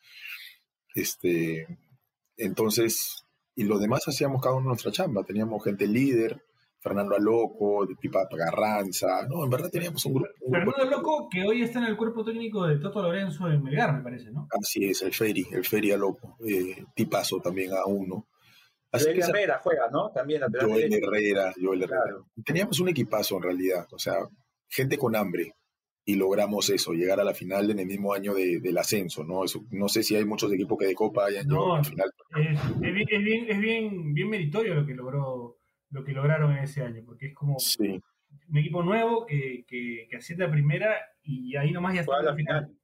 Este, 0.95 1.65
entonces, 2.35 3.23
y 3.55 3.63
los 3.63 3.79
demás 3.79 4.05
hacíamos 4.07 4.41
cada 4.41 4.55
uno 4.55 4.67
nuestra 4.67 4.91
chamba. 4.91 5.23
Teníamos 5.23 5.63
gente 5.63 5.87
líder, 5.87 6.43
Fernando 6.83 7.15
Aloco, 7.15 7.85
de 7.85 7.95
Pipa 7.95 8.27
Garranza. 8.29 9.25
No, 9.29 9.45
en 9.45 9.49
verdad 9.49 9.69
teníamos 9.71 10.05
un 10.05 10.15
grupo. 10.15 10.29
un 10.41 10.51
grupo- 10.51 10.71
Fernando 10.73 10.97
Loco, 10.97 11.29
que 11.31 11.43
hoy 11.43 11.61
está 11.63 11.79
en 11.79 11.85
el 11.85 11.95
cuerpo 11.97 12.23
técnico 12.25 12.67
de 12.67 12.77
Toto 12.77 13.01
Lorenzo 13.01 13.47
en 13.49 13.63
Melgar, 13.63 13.93
me 13.95 14.01
parece, 14.03 14.31
¿no? 14.31 14.47
Así 14.51 14.85
es, 14.85 15.01
el 15.01 15.13
Feri, 15.13 15.47
el 15.51 15.63
Feri 15.65 15.91
Aloco. 15.93 16.37
Eh, 16.45 16.83
tipazo 16.93 17.39
también 17.39 17.71
a 17.73 17.85
uno. 17.85 18.27
Así 18.91 19.05
Joel 19.05 19.15
que 19.15 19.21
esa- 19.21 19.31
Herrera 19.31 19.59
juega, 19.63 19.89
¿no? 19.89 20.11
También 20.11 20.41
lateral 20.41 20.69
Joel 20.69 20.89
derecho. 20.89 21.07
Herrera, 21.09 21.53
Joel 21.59 21.83
Herrera. 21.83 22.01
Claro. 22.03 22.27
Teníamos 22.45 22.79
un 22.81 22.89
equipazo 22.89 23.37
en 23.37 23.43
realidad, 23.43 23.87
o 23.91 23.97
sea, 23.97 24.17
gente 24.69 24.97
con 24.97 25.15
hambre. 25.15 25.53
Y 26.05 26.15
logramos 26.15 26.69
eso, 26.69 26.91
llegar 26.91 27.21
a 27.21 27.23
la 27.23 27.33
final 27.33 27.71
en 27.71 27.79
el 27.79 27.85
mismo 27.85 28.13
año 28.13 28.33
de- 28.33 28.59
del 28.59 28.77
ascenso, 28.77 29.23
¿no? 29.23 29.45
Eso, 29.45 29.63
no 29.71 29.87
sé 29.87 30.03
si 30.03 30.17
hay 30.17 30.25
muchos 30.25 30.51
equipos 30.51 30.77
que 30.77 30.87
de 30.87 30.95
Copa 30.95 31.27
hayan 31.27 31.47
llegado 31.47 31.75
a 31.75 31.77
la 31.77 31.83
final. 31.85 32.11
Es, 32.37 32.59
es 32.59 32.93
bien, 32.93 33.07
es, 33.09 33.23
bien, 33.23 33.45
es 33.49 33.59
bien, 33.61 34.13
bien 34.13 34.29
meritorio 34.29 34.73
lo 34.75 34.85
que 34.85 34.93
logró 34.95 35.55
lo 35.93 36.03
que 36.03 36.11
lograron 36.11 36.51
en 36.57 36.63
ese 36.63 36.81
año, 36.83 37.01
porque 37.05 37.27
es 37.27 37.33
como 37.35 37.57
Sí, 37.59 38.01
un 38.49 38.57
equipo 38.57 38.83
nuevo 38.83 39.25
que, 39.25 39.63
que, 39.67 40.07
que 40.09 40.17
asciende 40.17 40.45
a 40.45 40.51
primera 40.51 40.95
y 41.23 41.55
ahí 41.55 41.71
nomás 41.71 41.93
ya 41.95 42.01
está 42.01 42.19
en 42.19 42.25
la 42.25 42.35
final. 42.35 42.65
final. 42.65 42.79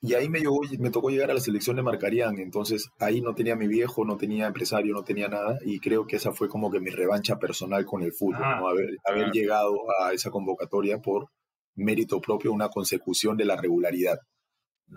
Y 0.00 0.14
ahí 0.14 0.28
me, 0.28 0.38
llegó- 0.40 0.60
me 0.78 0.90
tocó 0.90 1.08
llegar 1.10 1.30
a 1.30 1.34
la 1.34 1.40
selección 1.40 1.74
de 1.76 1.82
Marcarían, 1.82 2.38
entonces 2.38 2.88
ahí 3.00 3.20
no 3.20 3.34
tenía 3.34 3.56
mi 3.56 3.66
viejo, 3.66 4.04
no 4.04 4.16
tenía 4.16 4.46
empresario, 4.46 4.94
no 4.94 5.02
tenía 5.02 5.26
nada, 5.28 5.58
y 5.64 5.80
creo 5.80 6.06
que 6.06 6.16
esa 6.16 6.32
fue 6.32 6.48
como 6.48 6.70
que 6.70 6.80
mi 6.80 6.90
revancha 6.90 7.38
personal 7.38 7.84
con 7.84 8.02
el 8.02 8.12
fútbol, 8.12 8.42
Ah, 8.44 8.58
¿no? 8.60 8.68
Haber, 8.68 8.90
haber 9.04 9.22
claro. 9.22 9.32
llegado 9.32 9.74
a 10.02 10.12
esa 10.12 10.30
convocatoria 10.30 10.98
por 10.98 11.28
mérito 11.74 12.20
propio, 12.20 12.52
una 12.52 12.68
consecución 12.68 13.36
de 13.36 13.46
la 13.46 13.56
regularidad. 13.56 14.18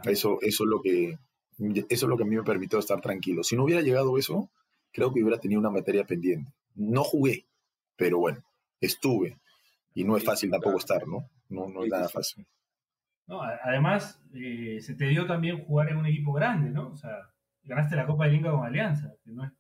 Eso, 0.04 0.38
eso 0.42 0.64
es 0.66 0.70
lo 0.70 0.82
que 0.82 1.16
eso 1.90 2.06
es 2.06 2.10
lo 2.10 2.16
que 2.16 2.24
a 2.24 2.28
mí 2.28 2.36
me 2.36 2.44
permitió 2.44 2.78
estar 2.80 3.02
tranquilo. 3.02 3.44
Si 3.44 3.56
no 3.56 3.64
hubiera 3.64 3.82
llegado 3.82 4.18
eso, 4.18 4.50
creo 4.94 5.12
que 5.14 5.22
hubiera 5.24 5.40
tenido 5.40 5.60
una 5.60 5.72
materia 5.72 6.06
pendiente. 6.06 6.52
No 6.80 7.04
jugué, 7.04 7.46
pero 7.96 8.20
bueno, 8.20 8.44
estuve. 8.80 9.38
Y 9.94 10.04
no 10.04 10.16
es 10.16 10.24
fácil 10.24 10.50
tampoco 10.50 10.78
estar, 10.78 11.08
¿no? 11.08 11.30
No, 11.50 11.68
no 11.68 11.84
es 11.84 11.90
nada 11.90 12.08
fácil. 12.08 12.48
¿no? 13.28 13.42
Además, 13.42 14.22
eh, 14.34 14.80
se 14.82 14.96
te 14.96 15.06
dio 15.06 15.28
también 15.28 15.64
jugar 15.66 15.90
en 15.90 15.98
un 15.98 16.06
equipo 16.06 16.34
grande, 16.34 16.70
¿no? 16.70 16.90
O 16.90 16.96
sea, 16.96 17.12
ganaste 17.64 17.96
la 17.96 18.08
Copa 18.08 18.26
de 18.26 18.32
Liga 18.32 18.52
con 18.52 18.66
Alianza, 18.66 19.14
que 19.24 19.32
no 19.32 19.46
es 19.46 19.52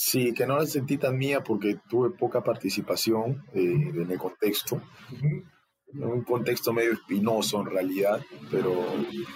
Sí, 0.00 0.32
que 0.32 0.46
no 0.46 0.56
la 0.56 0.66
sentí 0.66 0.96
tan 0.96 1.18
mía 1.18 1.42
porque 1.42 1.80
tuve 1.90 2.10
poca 2.10 2.44
participación 2.44 3.42
eh, 3.52 3.72
en 3.72 4.08
el 4.08 4.18
contexto. 4.18 4.80
Ujú. 5.12 5.44
un 6.04 6.22
contexto 6.22 6.72
medio 6.72 6.92
espinoso 6.92 7.60
en 7.62 7.66
realidad, 7.66 8.20
pero 8.50 8.80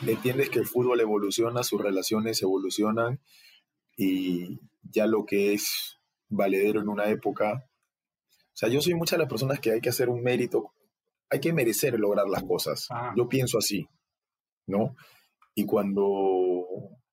entiendes 0.06 0.50
que 0.50 0.60
el 0.60 0.66
fútbol 0.66 1.00
evoluciona, 1.00 1.64
sus 1.64 1.80
relaciones 1.80 2.42
evolucionan 2.42 3.20
y 3.96 4.60
ya 4.82 5.06
lo 5.06 5.24
que 5.24 5.54
es 5.54 5.98
valedero 6.32 6.80
en 6.80 6.88
una 6.88 7.08
época, 7.08 7.64
o 7.64 8.54
sea, 8.56 8.68
yo 8.68 8.80
soy 8.80 8.94
muchas 8.94 9.18
de 9.18 9.24
las 9.24 9.30
personas 9.30 9.60
que 9.60 9.72
hay 9.72 9.80
que 9.80 9.88
hacer 9.88 10.08
un 10.08 10.22
mérito, 10.22 10.72
hay 11.30 11.40
que 11.40 11.52
merecer 11.52 11.98
lograr 11.98 12.28
las 12.28 12.42
cosas. 12.42 12.88
Yo 13.16 13.28
pienso 13.28 13.58
así, 13.58 13.88
¿no? 14.66 14.94
Y 15.54 15.64
cuando, 15.64 16.66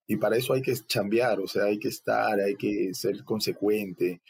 y 0.07 0.17
para 0.17 0.35
eso 0.35 0.53
hay 0.53 0.61
que 0.61 0.73
chambear, 0.75 1.39
o 1.39 1.47
sea, 1.47 1.65
hay 1.65 1.79
que 1.79 1.87
estar, 1.87 2.39
hay 2.39 2.55
que 2.55 2.93
ser 2.93 3.23
consecuente, 3.23 4.21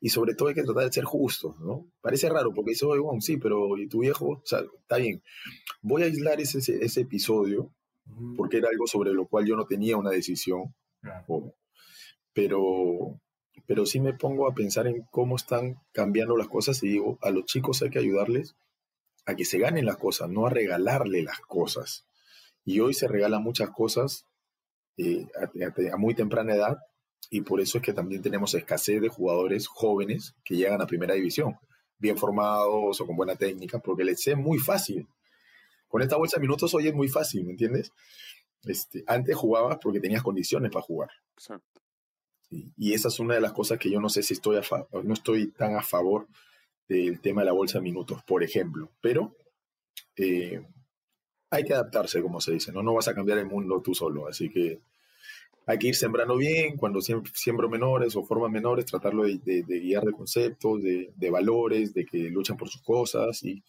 y 0.00 0.10
sobre 0.10 0.34
todo 0.34 0.48
hay 0.48 0.54
que 0.54 0.62
tratar 0.62 0.84
de 0.84 0.92
ser 0.92 1.04
justos, 1.04 1.58
¿no? 1.60 1.90
Parece 2.00 2.28
raro 2.28 2.52
porque 2.54 2.70
dice, 2.70 2.86
oye, 2.86 3.00
bueno, 3.00 3.20
sí, 3.20 3.36
pero 3.36 3.76
¿y 3.76 3.88
tu 3.88 4.00
viejo? 4.00 4.28
O 4.28 4.42
sea, 4.44 4.60
está 4.60 4.98
bien. 4.98 5.22
Voy 5.82 6.02
a 6.02 6.06
aislar 6.06 6.40
ese, 6.40 7.00
episodio 7.00 7.72
porque 8.36 8.58
era 8.58 8.68
algo 8.70 8.86
sobre 8.86 9.12
lo 9.12 9.26
cual 9.26 9.46
yo 9.46 9.56
no 9.56 9.66
tenía 9.66 9.96
una 9.96 10.10
decisión, 10.10 10.74
Claro. 11.00 11.54
pero, 12.32 13.20
pero 13.68 13.84
sí 13.84 14.00
me 14.00 14.14
pongo 14.14 14.48
a 14.48 14.54
pensar 14.54 14.86
en 14.86 15.02
cómo 15.10 15.36
están 15.36 15.78
cambiando 15.92 16.38
las 16.38 16.48
cosas 16.48 16.82
y 16.82 16.88
digo, 16.88 17.18
a 17.20 17.28
los 17.28 17.44
chicos 17.44 17.82
hay 17.82 17.90
que 17.90 17.98
ayudarles 17.98 18.56
a 19.26 19.36
que 19.36 19.44
se 19.44 19.58
ganen 19.58 19.84
las 19.84 19.98
cosas, 19.98 20.30
no 20.30 20.46
a 20.46 20.50
regalarle 20.50 21.22
las 21.22 21.38
cosas. 21.40 22.06
Y 22.64 22.80
hoy 22.80 22.94
se 22.94 23.06
regalan 23.06 23.42
muchas 23.42 23.68
cosas 23.68 24.24
eh, 24.96 25.26
a, 25.92 25.96
muy 25.98 26.14
temprana 26.14 26.54
edad 26.54 26.78
y 27.28 27.42
por 27.42 27.60
eso 27.60 27.76
es 27.76 27.84
que 27.84 27.92
también 27.92 28.22
tenemos 28.22 28.54
escasez 28.54 29.02
de 29.02 29.10
jugadores 29.10 29.66
jóvenes 29.66 30.34
que 30.46 30.56
llegan 30.56 30.80
a 30.80 30.86
primera 30.86 31.12
división, 31.12 31.58
bien 31.98 32.16
formados 32.16 32.98
o 32.98 33.06
con 33.06 33.16
buena 33.16 33.36
técnica, 33.36 33.80
porque 33.80 34.02
les 34.02 34.26
es 34.26 34.36
muy 34.38 34.56
fácil. 34.56 35.06
Con 35.88 36.00
esta 36.00 36.16
bolsa 36.16 36.38
de 36.38 36.40
minutos 36.40 36.72
hoy 36.72 36.88
es 36.88 36.94
muy 36.94 37.08
fácil, 37.08 37.44
¿me 37.44 37.50
entiendes? 37.50 37.92
Este, 38.64 39.04
antes 39.06 39.36
jugabas 39.36 39.76
porque 39.82 40.00
tenías 40.00 40.22
condiciones 40.22 40.72
para 40.72 40.86
jugar. 40.86 41.10
Exacto. 41.34 41.77
Y, 42.50 42.92
esa 42.94 43.08
es 43.08 43.20
una 43.20 43.34
de 43.34 43.40
las 43.40 43.52
cosas 43.52 43.78
que 43.78 43.90
yo 43.90 44.00
no 44.00 44.08
sé 44.08 44.22
si 44.22 44.34
estoy 44.34 44.56
a 44.56 44.62
no 45.02 45.12
estoy 45.14 45.48
tan 45.48 45.76
a 45.76 45.82
favor 45.82 46.26
del 46.88 47.20
tema 47.20 47.42
de 47.42 47.46
la 47.46 47.52
bolsa 47.52 47.78
de 47.78 47.84
minutos, 47.84 48.22
por 48.24 48.42
ejemplo. 48.42 48.90
Pero 49.00 49.36
eh, 50.16 50.62
hay 51.50 51.64
que 51.64 51.74
adaptarse, 51.74 52.22
como 52.22 52.40
se 52.40 52.52
dice, 52.52 52.72
¿no? 52.72 52.82
No 52.82 52.94
vas 52.94 53.08
a 53.08 53.14
cambiar 53.14 53.38
el 53.38 53.46
mundo 53.46 53.82
tú 53.82 53.94
solo. 53.94 54.28
Así 54.28 54.50
que 54.50 54.80
hay 55.66 55.78
que 55.78 55.88
ir 55.88 55.96
sembrando 55.96 56.36
bien, 56.36 56.76
cuando 56.76 57.00
siem- 57.00 57.30
siembro 57.34 57.68
menores 57.68 58.16
o 58.16 58.24
forman 58.24 58.52
menores, 58.52 58.86
tratarlo 58.86 59.24
de, 59.24 59.38
guiar 59.66 60.04
de 60.04 60.12
conceptos, 60.12 60.82
de, 60.82 61.30
valores, 61.30 61.92
de 61.94 62.06
que 62.06 62.30
luchan 62.30 62.56
por 62.56 62.68
sus 62.68 62.82
cosas 62.82 63.42
y, 63.44 63.62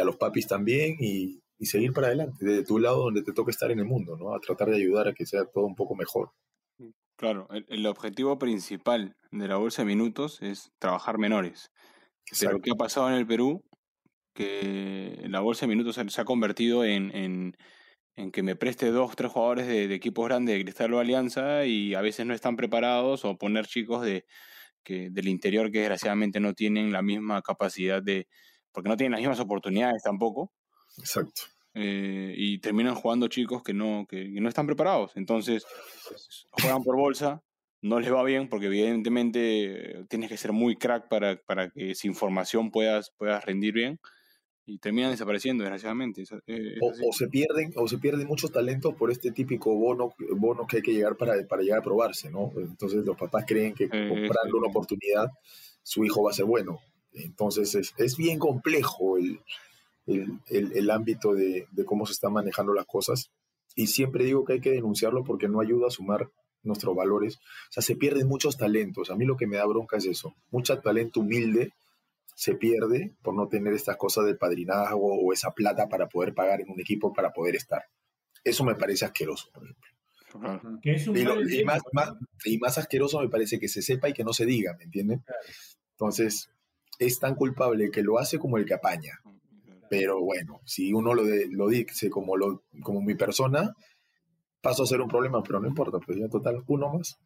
a 0.00 0.04
los 0.04 0.16
papis 0.16 0.46
también 0.48 0.96
y, 1.00 1.40
y 1.58 1.66
seguir 1.66 1.92
para 1.92 2.08
adelante, 2.08 2.44
desde 2.44 2.64
tu 2.64 2.78
lado 2.78 3.04
donde 3.04 3.22
te 3.22 3.32
toca 3.32 3.50
estar 3.50 3.70
en 3.70 3.78
el 3.80 3.84
mundo, 3.84 4.16
¿no? 4.16 4.34
A 4.34 4.40
tratar 4.40 4.70
de 4.70 4.76
ayudar 4.76 5.08
a 5.08 5.14
que 5.14 5.26
sea 5.26 5.44
todo 5.44 5.66
un 5.66 5.74
poco 5.74 5.94
mejor. 5.94 6.30
Claro, 7.16 7.46
el, 7.50 7.64
el 7.68 7.86
objetivo 7.86 8.38
principal 8.38 9.16
de 9.30 9.48
la 9.48 9.56
bolsa 9.56 9.82
de 9.82 9.86
minutos 9.86 10.42
es 10.42 10.72
trabajar 10.78 11.18
menores. 11.18 11.70
Pero 12.40 12.58
Exacto. 12.58 12.62
¿qué 12.62 12.70
ha 12.72 12.76
pasado 12.76 13.08
en 13.08 13.14
el 13.16 13.26
Perú? 13.26 13.62
Que 14.34 15.22
la 15.28 15.40
bolsa 15.40 15.66
de 15.66 15.70
minutos 15.70 15.96
se, 15.96 16.08
se 16.10 16.20
ha 16.20 16.24
convertido 16.24 16.84
en, 16.84 17.14
en, 17.16 17.56
en 18.16 18.32
que 18.32 18.42
me 18.42 18.56
preste 18.56 18.90
dos, 18.90 19.16
tres 19.16 19.32
jugadores 19.32 19.66
de, 19.68 19.88
de 19.88 19.94
equipos 19.94 20.26
grandes 20.26 20.56
de 20.56 20.64
Cristal 20.64 20.94
o 20.94 21.00
Alianza 21.00 21.66
y 21.66 21.94
a 21.94 22.00
veces 22.02 22.26
no 22.26 22.34
están 22.34 22.56
preparados 22.56 23.24
o 23.24 23.36
poner 23.38 23.66
chicos 23.66 24.04
de, 24.04 24.26
que, 24.84 25.10
del 25.10 25.28
interior 25.28 25.70
que 25.72 25.80
desgraciadamente 25.80 26.40
no 26.40 26.54
tienen 26.54 26.92
la 26.92 27.02
misma 27.02 27.42
capacidad 27.42 28.02
de, 28.02 28.28
porque 28.72 28.88
no 28.88 28.96
tienen 28.96 29.12
las 29.12 29.20
mismas 29.20 29.40
oportunidades 29.40 30.02
tampoco, 30.02 30.52
Exacto. 30.98 31.42
Eh, 31.74 32.34
y 32.36 32.58
terminan 32.58 32.94
jugando 32.94 33.28
chicos 33.28 33.62
que 33.62 33.74
no, 33.74 34.06
que, 34.08 34.32
que 34.32 34.40
no 34.40 34.48
están 34.48 34.66
preparados. 34.66 35.12
Entonces, 35.16 35.66
juegan 36.50 36.82
por 36.82 36.96
bolsa, 36.96 37.42
no 37.82 38.00
les 38.00 38.12
va 38.12 38.22
bien 38.24 38.48
porque 38.48 38.66
evidentemente 38.66 40.00
eh, 40.00 40.04
tienes 40.08 40.30
que 40.30 40.36
ser 40.36 40.52
muy 40.52 40.76
crack 40.76 41.08
para, 41.08 41.36
para 41.36 41.70
que 41.70 41.94
sin 41.94 42.14
formación 42.14 42.70
puedas, 42.70 43.10
puedas 43.18 43.44
rendir 43.44 43.74
bien 43.74 44.00
y 44.66 44.78
terminan 44.78 45.10
desapareciendo, 45.10 45.62
desgraciadamente. 45.64 46.22
Es- 46.22 46.32
es 46.46 46.78
O, 46.80 47.08
o 47.08 47.12
se 47.12 47.28
pierden 47.28 47.72
o 47.76 47.86
se 47.86 47.98
pierden 47.98 48.26
muchos 48.26 48.50
talentos 48.50 48.94
por 48.94 49.10
este 49.10 49.30
típico 49.30 49.74
bono 49.76 50.14
bono 50.36 50.66
que 50.66 50.76
hay 50.78 50.82
que 50.82 50.92
llegar 50.94 51.16
para, 51.16 51.34
para 51.46 51.62
llegar 51.62 51.80
a 51.80 51.82
probarse 51.82 52.30
no 52.30 52.50
entonces 52.56 53.04
los 53.04 53.16
papás 53.16 53.44
creen 53.46 53.74
que 53.74 53.84
Eh, 53.84 54.08
comprando 54.08 54.56
una 54.58 54.68
oportunidad 54.68 55.26
su 55.82 56.02
hijo 56.04 56.22
va 56.22 56.30
a 56.30 56.34
ser 56.34 56.46
bueno 56.46 56.78
entonces 57.12 57.74
es, 57.74 57.92
es 57.98 58.16
bien 58.16 58.38
complejo 58.38 59.18
el, 59.18 59.40
el, 60.06 60.38
el- 60.48 60.72
el 60.76 60.90
ámbito 60.90 61.34
de, 61.34 61.66
de 61.70 61.84
cómo 61.84 62.06
se 62.06 62.12
están 62.12 62.32
manejando 62.32 62.74
las 62.74 62.86
cosas 62.86 63.30
y 63.74 63.86
siempre 63.88 64.24
digo 64.24 64.44
que 64.44 64.54
hay 64.54 64.60
que 64.60 64.70
denunciarlo 64.72 65.24
porque 65.24 65.48
no 65.48 65.60
ayuda 65.60 65.88
a 65.88 65.90
sumar 65.90 66.28
nuestros 66.62 66.94
valores 66.96 67.36
o 67.36 67.72
sea 67.72 67.82
se 67.82 67.96
pierden 67.96 68.26
muchos 68.28 68.56
talentos 68.56 69.10
a 69.10 69.16
mí 69.16 69.24
lo 69.24 69.36
que 69.36 69.46
me 69.46 69.56
da 69.56 69.66
bronca 69.66 69.96
es 69.98 70.06
eso 70.06 70.34
mucho 70.50 70.78
talento 70.80 71.20
humilde 71.20 71.72
se 72.36 72.54
pierde 72.54 73.12
por 73.22 73.34
no 73.34 73.48
tener 73.48 73.72
estas 73.74 73.96
cosas 73.96 74.24
del 74.26 74.36
padrinazgo 74.38 75.14
o 75.20 75.32
esa 75.32 75.52
plata 75.52 75.88
para 75.88 76.08
poder 76.08 76.34
pagar 76.34 76.60
en 76.60 76.70
un 76.70 76.80
equipo 76.80 77.12
para 77.12 77.32
poder 77.32 77.54
estar. 77.54 77.84
Eso 78.42 78.64
me 78.64 78.74
parece 78.74 79.04
asqueroso, 79.04 79.50
por 79.54 79.62
ejemplo. 79.62 79.90
Claro. 80.32 80.78
Que 80.82 80.94
es 80.94 81.06
un 81.06 81.16
Y, 81.16 81.22
lo- 81.22 81.40
y 81.40 81.46
tiempo, 81.46 81.66
más, 81.66 81.82
¿no? 81.84 81.90
más- 81.92 82.12
y 82.44 82.58
más 82.58 82.76
asqueroso 82.76 83.20
me 83.20 83.28
parece 83.28 83.60
que 83.60 83.68
se 83.68 83.82
sepa 83.82 84.08
y 84.08 84.12
que 84.14 84.24
no 84.24 84.32
se 84.32 84.46
diga, 84.46 84.74
¿me 84.76 84.82
entienden? 84.82 85.22
Entonces, 85.92 86.50
es 86.98 87.20
tan 87.20 87.36
culpable 87.36 87.84
el 87.84 87.90
que 87.92 88.02
lo 88.02 88.18
hace 88.18 88.38
como 88.40 88.58
el 88.58 88.64
que 88.64 88.74
apaña. 88.74 89.20
Pero 89.96 90.20
bueno, 90.20 90.60
si 90.64 90.92
uno 90.92 91.14
lo, 91.14 91.68
dice 91.68 92.10
como, 92.10 92.34
mi 93.00 93.14
persona, 93.14 93.72
paso 94.60 94.82
a 94.82 94.86
ser 94.86 95.00
un 95.00 95.08
problema, 95.08 95.40
pero 95.40 95.60
no 95.60 95.68
importa, 95.68 95.98
pues 96.04 96.18
ya 96.18 96.28
total, 96.28 96.64
uno 96.66 96.94
más. 96.94 97.16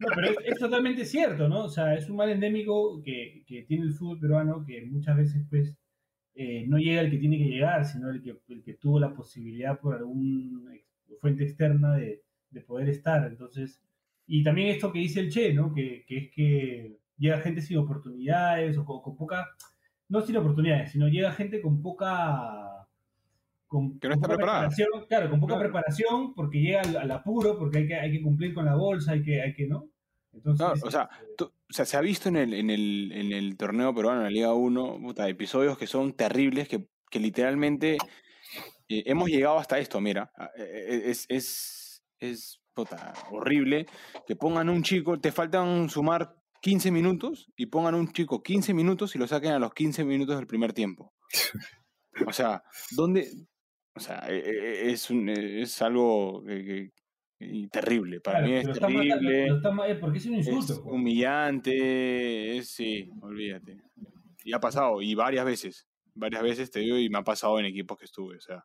No, 0.00 0.08
pero 0.14 0.40
es, 0.40 0.58
totalmente 0.58 1.04
cierto, 1.04 1.48
¿no? 1.48 1.64
O 1.64 1.68
sea, 1.68 1.94
es 1.94 2.10
un 2.10 2.16
mal 2.16 2.30
endémico 2.30 3.00
que, 3.02 3.44
tiene 3.68 3.84
el 3.84 3.94
fútbol 3.94 4.18
peruano 4.18 4.64
que 4.66 4.84
muchas 4.86 5.16
veces, 5.16 5.46
pues, 5.48 5.76
eh, 6.34 6.64
no 6.66 6.78
llega 6.78 7.00
el 7.00 7.12
que 7.12 7.18
tiene 7.18 7.38
que 7.38 7.44
llegar, 7.44 7.84
sino 7.84 8.10
el 8.10 8.20
que, 8.22 8.36
el 8.48 8.64
que 8.64 8.74
tuvo 8.74 8.98
la 8.98 9.14
posibilidad 9.14 9.78
por 9.78 9.94
alguna 9.94 10.72
fuente 11.20 11.44
externa 11.44 11.94
de, 11.94 12.22
de 12.50 12.60
poder 12.62 12.88
estar. 12.88 13.24
Entonces, 13.24 13.80
y 14.26 14.42
también 14.42 14.68
esto 14.68 14.92
que 14.92 14.98
dice 14.98 15.20
el 15.20 15.30
Che, 15.30 15.52
¿no? 15.52 15.72
Que 15.72 16.04
es 16.08 16.30
que 16.32 16.98
llega 17.18 17.40
gente 17.40 17.60
sin 17.62 17.78
oportunidades 17.78 18.76
o 18.78 18.84
con, 18.84 19.00
con 19.02 19.16
poca, 19.16 19.46
no 20.08 20.20
sin 20.22 20.36
oportunidades, 20.36 20.92
sino 20.92 21.08
llega 21.08 21.32
gente 21.32 21.60
con 21.60 21.80
poca... 21.82 22.86
Con, 23.66 23.98
Que 23.98 24.08
no 24.08 24.14
está 24.14 24.28
preparada. 24.28 24.68
preparación, 24.68 25.06
Claro, 25.08 25.30
con 25.30 25.40
poca 25.40 25.54
Claro. 25.54 25.70
preparación 25.70 26.34
porque 26.34 26.60
llega 26.60 26.82
al, 26.82 26.96
al 26.96 27.10
apuro, 27.10 27.58
porque 27.58 27.78
hay 27.78 27.86
que, 27.88 27.94
hay 27.94 28.12
que 28.12 28.22
cumplir 28.22 28.54
con 28.54 28.64
la 28.66 28.74
bolsa, 28.76 29.12
hay 29.12 29.22
que, 29.22 29.40
hay 29.42 29.52
que 29.54 29.66
¿no? 29.66 29.86
Entonces, 30.32 30.64
Claro, 30.66 30.80
o 30.86 30.90
sea, 30.90 31.08
este, 31.22 31.34
tú- 31.36 31.44
o 31.68 31.72
sea, 31.72 31.84
se 31.84 31.96
ha 31.96 32.00
visto 32.00 32.28
en 32.28 32.36
el, 32.36 32.54
en 32.54 32.70
el, 32.70 33.10
en 33.12 33.32
el 33.32 33.56
torneo 33.56 33.92
peruano, 33.94 34.18
en 34.20 34.24
la 34.24 34.30
Liga 34.30 34.52
1, 34.54 34.98
puta, 35.00 35.28
episodios 35.28 35.76
que 35.78 35.86
son 35.88 36.12
terribles, 36.12 36.68
que, 36.68 36.86
que 37.10 37.18
literalmente 37.18 37.94
eh, 38.88 39.02
hemos 39.06 39.28
llegado 39.28 39.58
hasta 39.58 39.78
esto, 39.78 40.00
mira. 40.00 40.30
Ah, 40.36 40.50
eh, 40.56 41.02
Es, 41.06 41.26
es, 41.28 42.04
es 42.20 42.60
puta, 42.74 43.12
horrible 43.32 43.86
que 44.26 44.36
pongan 44.36 44.68
un 44.68 44.82
chico, 44.84 45.18
te 45.18 45.32
faltan 45.32 45.88
sumar 45.88 46.36
15 46.64 46.90
minutos 46.90 47.52
y 47.56 47.66
pongan 47.66 47.94
un 47.94 48.10
chico 48.10 48.42
15 48.42 48.72
minutos 48.72 49.14
y 49.14 49.18
lo 49.18 49.26
saquen 49.26 49.52
a 49.52 49.58
los 49.58 49.74
15 49.74 50.02
minutos 50.02 50.34
del 50.36 50.46
primer 50.46 50.72
tiempo. 50.72 51.12
O 52.26 52.32
sea, 52.32 52.62
¿dónde? 52.96 53.28
O 53.94 54.00
sea, 54.00 54.24
eh, 54.30 54.42
eh, 54.46 54.90
es, 54.90 55.10
un- 55.10 55.28
eh, 55.28 55.60
es 55.60 55.82
algo 55.82 56.42
que- 56.42 56.90
terrible. 57.70 58.20
Para 58.22 58.38
claro, 58.38 58.50
mí 58.50 58.58
es 58.60 58.68
está 58.68 58.86
terrible. 58.86 59.46
está 59.48 59.88
eh, 59.88 59.94
porque 59.96 60.16
es 60.18 60.24
un 60.24 60.34
insulto. 60.36 60.72
Es 60.72 60.78
humillante, 60.84 62.56
es, 62.56 62.70
sí, 62.70 63.10
olvídate. 63.20 63.76
Y 64.42 64.54
ha 64.54 64.58
pasado, 64.60 65.02
y 65.02 65.14
varias 65.14 65.44
veces, 65.44 65.86
varias 66.14 66.42
veces 66.42 66.70
te 66.70 66.80
digo, 66.80 66.96
y 66.96 67.10
me 67.10 67.18
ha 67.18 67.24
pasado 67.24 67.58
en 67.60 67.66
equipos 67.66 67.98
que 67.98 68.06
estuve, 68.06 68.38
o 68.38 68.40
sea. 68.40 68.64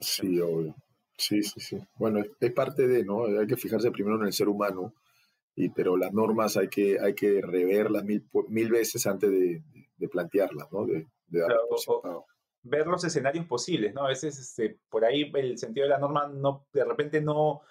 Sí, 0.00 0.40
obvio. 0.40 0.74
Sí, 1.16 1.40
sí, 1.44 1.60
sí. 1.60 1.78
Bueno, 2.00 2.18
es, 2.18 2.30
es 2.40 2.50
parte 2.52 2.88
de, 2.88 3.04
¿no? 3.04 3.26
Hay 3.26 3.46
que 3.46 3.56
fijarse 3.56 3.92
primero 3.92 4.16
en 4.20 4.26
el 4.26 4.32
ser 4.32 4.48
humano, 4.48 4.92
y, 5.54 5.68
pero 5.70 5.96
las 5.96 6.12
normas 6.12 6.56
hay 6.56 6.68
que, 6.68 6.98
hay 7.00 7.14
que 7.14 7.40
reverlas 7.42 8.04
mil, 8.04 8.26
mil 8.48 8.70
veces 8.70 9.06
antes 9.06 9.30
de, 9.30 9.62
de 9.96 10.08
plantearlas, 10.08 10.70
¿no? 10.72 10.86
De, 10.86 11.08
de 11.26 11.40
dar 11.40 11.48
Claro, 11.48 12.26
ver 12.62 12.86
los 12.86 13.04
escenarios 13.04 13.46
posibles, 13.46 13.92
¿no? 13.94 14.04
A 14.04 14.08
veces 14.08 14.38
este, 14.38 14.78
por 14.88 15.04
ahí 15.04 15.30
el 15.34 15.58
sentido 15.58 15.84
de 15.84 15.90
la 15.90 15.98
norma 15.98 16.28
no, 16.28 16.66
de 16.72 16.84
repente 16.84 17.20
no, 17.20 17.62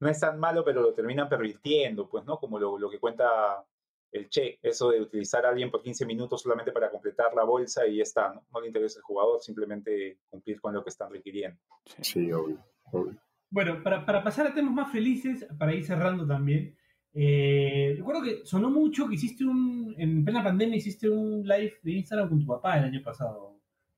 no 0.00 0.08
es 0.08 0.20
tan 0.20 0.38
malo, 0.38 0.64
pero 0.64 0.82
lo 0.82 0.92
terminan 0.92 1.28
pervirtiendo, 1.28 2.08
pues, 2.08 2.24
¿no? 2.24 2.38
Como 2.38 2.58
lo, 2.58 2.78
lo 2.78 2.90
que 2.90 2.98
cuenta 2.98 3.64
el 4.12 4.28
Che, 4.28 4.58
eso 4.62 4.90
de 4.90 5.00
utilizar 5.00 5.46
a 5.46 5.50
alguien 5.50 5.70
por 5.70 5.82
15 5.82 6.04
minutos 6.04 6.42
solamente 6.42 6.72
para 6.72 6.90
completar 6.90 7.32
la 7.34 7.44
bolsa 7.44 7.86
y 7.86 7.98
ya 7.98 8.02
está, 8.02 8.34
¿no? 8.34 8.44
No 8.52 8.60
le 8.60 8.66
interesa 8.66 8.98
el 8.98 9.04
jugador, 9.04 9.40
simplemente 9.40 10.18
cumplir 10.28 10.60
con 10.60 10.74
lo 10.74 10.82
que 10.82 10.90
están 10.90 11.12
requiriendo. 11.12 11.60
Sí, 12.00 12.32
obvio, 12.32 12.58
obvio. 12.90 13.20
Bueno, 13.50 13.82
para, 13.82 14.04
para 14.04 14.22
pasar 14.22 14.48
a 14.48 14.54
temas 14.54 14.74
más 14.74 14.92
felices, 14.92 15.46
para 15.58 15.74
ir 15.74 15.84
cerrando 15.84 16.26
también, 16.26 16.76
eh, 17.12 17.94
recuerdo 17.96 18.22
que 18.22 18.40
sonó 18.44 18.70
mucho 18.70 19.08
que 19.08 19.16
hiciste 19.16 19.44
un, 19.44 19.94
en 19.98 20.24
plena 20.24 20.44
pandemia 20.44 20.76
hiciste 20.76 21.08
un 21.08 21.42
live 21.42 21.74
de 21.82 21.92
Instagram 21.92 22.28
con 22.28 22.40
tu 22.40 22.46
papá 22.46 22.78
el 22.78 22.84
año 22.84 23.02
pasado, 23.02 23.56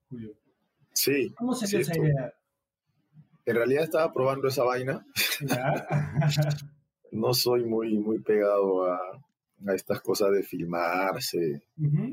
Julio. 0.08 0.32
Sí, 0.92 1.32
¿Cómo 1.36 1.54
salió 1.54 1.84
sí, 1.84 1.90
esa 1.90 1.98
idea? 1.98 2.34
En 3.44 3.56
realidad 3.56 3.84
estaba 3.84 4.12
probando 4.12 4.48
esa 4.48 4.64
vaina. 4.64 5.06
No 7.14 7.34
soy 7.34 7.62
muy, 7.62 7.98
muy 7.98 8.20
pegado 8.20 8.90
a, 8.90 8.98
a 9.66 9.74
estas 9.74 10.00
cosas 10.00 10.32
de 10.32 10.42
filmarse, 10.42 11.60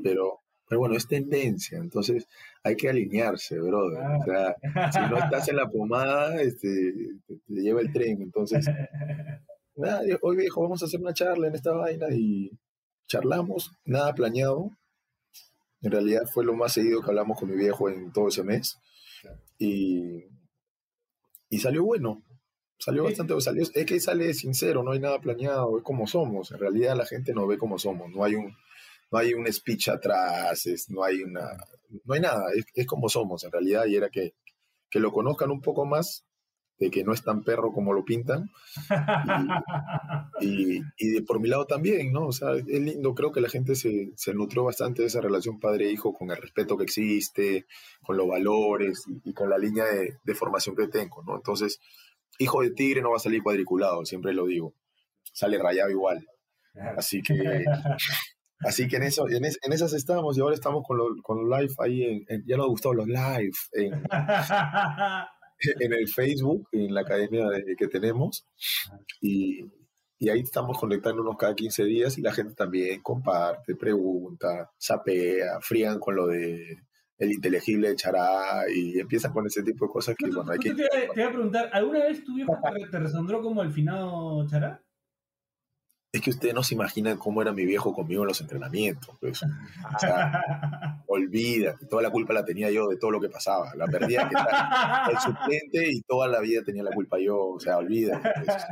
pero, 0.02 0.40
pero 0.68 0.78
bueno, 0.78 0.94
es 0.94 1.08
tendencia, 1.08 1.78
entonces 1.78 2.28
hay 2.62 2.76
que 2.76 2.90
alinearse, 2.90 3.58
brother. 3.58 3.98
O 3.98 4.24
sea, 4.24 4.56
si 4.92 5.10
no 5.10 5.16
estás 5.16 5.48
en 5.48 5.56
la 5.56 5.70
pomada, 5.70 6.40
este, 6.42 6.92
te, 7.26 7.34
te 7.34 7.54
lleva 7.54 7.80
el 7.80 7.90
tren. 7.92 8.20
Entonces, 8.20 8.66
nada, 9.80 10.02
hoy 10.22 10.36
viejo, 10.36 10.62
vamos 10.62 10.82
a 10.82 10.86
hacer 10.86 11.00
una 11.00 11.14
charla 11.14 11.48
en 11.48 11.54
esta 11.54 11.72
vaina 11.72 12.06
y 12.12 12.50
charlamos, 13.06 13.72
nada 13.84 14.14
planeado. 14.14 14.70
En 15.82 15.90
realidad 15.90 16.22
fue 16.32 16.44
lo 16.44 16.54
más 16.54 16.72
seguido 16.74 17.00
que 17.00 17.08
hablamos 17.10 17.38
con 17.38 17.50
mi 17.50 17.56
viejo 17.56 17.88
en 17.88 18.12
todo 18.12 18.28
ese 18.28 18.42
mes. 18.44 18.76
Y, 19.58 20.24
y 21.48 21.58
salió 21.58 21.84
bueno. 21.84 22.22
Salió 22.78 23.04
bastante, 23.04 23.38
salió, 23.42 23.62
es 23.62 23.84
que 23.86 24.00
sale 24.00 24.32
sincero, 24.32 24.82
no 24.82 24.92
hay 24.92 25.00
nada 25.00 25.20
planeado, 25.20 25.76
es 25.76 25.84
como 25.84 26.06
somos. 26.06 26.50
En 26.50 26.58
realidad 26.58 26.96
la 26.96 27.04
gente 27.04 27.34
nos 27.34 27.46
ve 27.46 27.58
como 27.58 27.78
somos, 27.78 28.10
no 28.10 28.24
hay 28.24 28.34
un, 28.36 28.56
no 29.10 29.18
hay 29.18 29.34
un 29.34 29.46
speech 29.52 29.88
atrás, 29.88 30.64
es- 30.64 30.88
no 30.88 31.04
hay 31.04 31.22
una, 31.22 31.58
no 32.04 32.14
hay 32.14 32.20
nada, 32.20 32.42
es, 32.56 32.64
es 32.74 32.86
como 32.86 33.10
somos 33.10 33.44
en 33.44 33.52
realidad 33.52 33.84
y 33.86 33.96
era 33.96 34.08
que, 34.08 34.32
que 34.88 34.98
lo 34.98 35.12
conozcan 35.12 35.50
un 35.50 35.60
poco 35.60 35.84
más, 35.84 36.24
de 36.80 36.90
que 36.90 37.04
no 37.04 37.12
es 37.12 37.22
tan 37.22 37.44
perro 37.44 37.72
como 37.72 37.92
lo 37.92 38.04
pintan 38.04 38.50
y, 40.40 40.80
y 40.96 41.10
de 41.10 41.22
por 41.22 41.38
mi 41.40 41.48
lado 41.48 41.66
también, 41.66 42.12
¿no? 42.12 42.26
O 42.28 42.32
sea, 42.32 42.52
es 42.54 42.64
lindo, 42.66 43.14
creo 43.14 43.32
que 43.32 43.40
la 43.40 43.48
gente 43.48 43.74
se, 43.74 44.10
se 44.16 44.34
nutrió 44.34 44.64
bastante 44.64 45.02
de 45.02 45.08
esa 45.08 45.20
relación 45.20 45.60
padre-hijo 45.60 46.12
con 46.12 46.30
el 46.30 46.36
respeto 46.38 46.76
que 46.76 46.84
existe, 46.84 47.66
con 48.02 48.16
los 48.16 48.26
valores 48.26 49.04
y, 49.06 49.30
y 49.30 49.34
con 49.34 49.50
la 49.50 49.58
línea 49.58 49.84
de, 49.84 50.16
de 50.24 50.34
formación 50.34 50.74
que 50.74 50.88
tengo, 50.88 51.22
¿no? 51.22 51.36
Entonces, 51.36 51.78
hijo 52.38 52.62
de 52.62 52.70
tigre 52.70 53.02
no 53.02 53.10
va 53.10 53.16
a 53.16 53.20
salir 53.20 53.42
cuadriculado, 53.42 54.04
siempre 54.04 54.32
lo 54.32 54.46
digo, 54.46 54.74
sale 55.32 55.58
rayado 55.58 55.90
igual. 55.90 56.26
Así 56.96 57.20
que, 57.22 57.34
así 58.60 58.88
que 58.88 58.96
en, 58.96 59.02
eso, 59.02 59.28
en, 59.28 59.44
es- 59.44 59.58
en 59.62 59.72
esas 59.72 59.92
estamos 59.92 60.36
y 60.36 60.40
ahora 60.40 60.54
estamos 60.54 60.82
con 60.86 60.96
los 60.96 61.08
con 61.22 61.48
live 61.50 61.74
ahí, 61.78 62.02
en, 62.04 62.24
en- 62.28 62.44
ya 62.46 62.56
nos 62.56 62.66
ha 62.66 62.70
gustado 62.70 62.94
los 62.94 63.06
live 63.06 63.52
en, 63.72 64.02
en 65.80 65.92
el 65.92 66.08
Facebook, 66.08 66.68
en 66.72 66.94
la 66.94 67.02
academia 67.02 67.48
de- 67.48 67.76
que 67.76 67.88
tenemos. 67.88 68.46
Y, 69.20 69.64
y 70.18 70.28
ahí 70.28 70.40
estamos 70.40 70.78
conectándonos 70.78 71.36
cada 71.36 71.54
15 71.54 71.84
días 71.84 72.18
y 72.18 72.22
la 72.22 72.32
gente 72.32 72.54
también 72.54 73.00
comparte, 73.02 73.74
pregunta, 73.76 74.70
sapea, 74.78 75.60
frían 75.60 75.98
con 75.98 76.16
lo 76.16 76.26
de 76.26 76.78
el 77.18 77.32
inteligible 77.32 77.90
de 77.90 77.96
Chará 77.96 78.64
y 78.74 78.98
empiezan 78.98 79.32
con 79.32 79.46
ese 79.46 79.62
tipo 79.62 79.84
de 79.84 79.92
cosas 79.92 80.16
que, 80.16 80.30
bueno, 80.30 80.52
hay 80.52 80.58
que... 80.58 80.72
Te, 80.72 80.84
iba 81.14 81.26
a 81.26 81.32
preguntar, 81.32 81.68
¿alguna 81.72 81.98
vez 82.00 82.24
tu 82.24 82.34
viejo 82.34 82.56
te, 82.74 82.86
te 82.90 82.98
resondró 82.98 83.42
como 83.42 83.62
el 83.62 83.70
finado 83.70 84.46
Chará? 84.48 84.82
Es 86.12 86.22
que 86.22 86.30
ustedes 86.30 86.54
no 86.54 86.64
se 86.64 86.74
imaginan 86.74 87.18
cómo 87.18 87.40
era 87.40 87.52
mi 87.52 87.64
viejo 87.64 87.92
conmigo 87.94 88.22
en 88.22 88.28
los 88.28 88.40
entrenamientos. 88.40 89.16
Pues. 89.20 89.42
O 89.42 89.98
sea, 89.98 90.42
olvídate, 91.06 91.86
toda 91.86 92.02
la 92.02 92.10
culpa 92.10 92.32
la 92.32 92.44
tenía 92.44 92.68
yo 92.70 92.88
de 92.88 92.96
todo 92.96 93.12
lo 93.12 93.20
que 93.20 93.28
pasaba. 93.28 93.72
La 93.76 93.86
perdía 93.86 94.28
que 94.28 94.34
era 94.34 95.06
el 95.08 95.18
suplente 95.20 95.88
y 95.88 96.00
toda 96.02 96.26
la 96.26 96.40
vida 96.40 96.62
tenía 96.64 96.82
la 96.82 96.90
culpa 96.90 97.16
yo. 97.20 97.50
O 97.50 97.60
sea, 97.60 97.76
olvídate. 97.76 98.28
pues. 98.44 98.64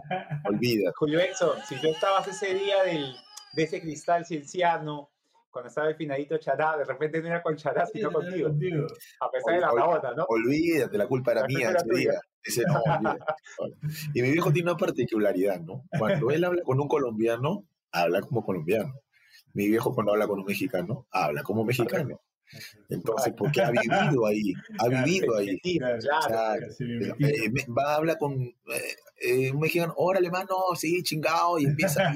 olvídate. 0.44 0.94
Julio 0.96 1.20
Edson, 1.20 1.58
si 1.68 1.76
tú 1.76 1.88
estabas 1.88 2.26
ese 2.26 2.54
día 2.54 2.82
del, 2.82 3.14
de 3.52 3.62
ese 3.62 3.80
cristal 3.80 4.26
cienciano, 4.26 5.10
cuando 5.58 5.70
estaba 5.70 5.88
el 5.88 5.96
finadito 5.96 6.38
Chará, 6.38 6.76
de 6.76 6.84
repente 6.84 7.20
no 7.20 7.26
era 7.26 7.42
con 7.42 7.56
Chará, 7.56 7.84
sino 7.84 8.12
contigo. 8.12 8.48
Contigo. 8.48 8.86
A 9.20 9.28
pesar 9.28 9.54
de 9.56 9.60
la 9.60 9.72
rabota, 9.72 10.12
¿no? 10.14 10.24
Olvídate, 10.28 10.96
la 10.96 11.08
culpa 11.08 11.32
era 11.32 11.40
La 11.40 11.46
culpa 11.48 11.58
mía 11.58 11.70
era 11.70 11.78
ese 11.78 11.88
tuya. 11.88 12.10
día. 12.12 12.20
Ese 12.44 12.62
no. 12.62 12.80
Y 14.14 14.22
mi 14.22 14.30
viejo 14.30 14.52
tiene 14.52 14.70
una 14.70 14.78
particularidad, 14.78 15.60
¿no? 15.60 15.82
Cuando 15.98 16.30
él 16.30 16.44
habla 16.44 16.62
con 16.62 16.80
un 16.80 16.86
colombiano, 16.86 17.66
habla 17.90 18.20
como 18.20 18.44
colombiano. 18.44 18.94
Mi 19.52 19.66
viejo 19.66 19.92
cuando 19.92 20.12
habla 20.12 20.28
con 20.28 20.38
un 20.38 20.44
mexicano, 20.44 21.08
habla 21.10 21.42
como 21.42 21.64
mexicano. 21.64 22.20
Entonces, 22.88 23.34
porque 23.36 23.60
ha 23.60 23.72
vivido 23.72 24.26
ahí, 24.26 24.52
ha 24.78 24.86
vivido 24.86 25.38
ahí. 25.38 25.58
Claro, 25.76 25.98
claro. 26.28 26.66
Eh, 27.18 27.50
va 27.76 27.94
a 27.94 27.96
hablar 27.96 28.16
con 28.16 28.40
eh, 28.42 28.96
eh, 29.22 29.50
un 29.50 29.58
mexicano, 29.58 29.92
órale, 29.96 30.30
mano, 30.30 30.54
sí, 30.76 31.02
chingado, 31.02 31.58
y 31.58 31.64
empieza. 31.64 32.12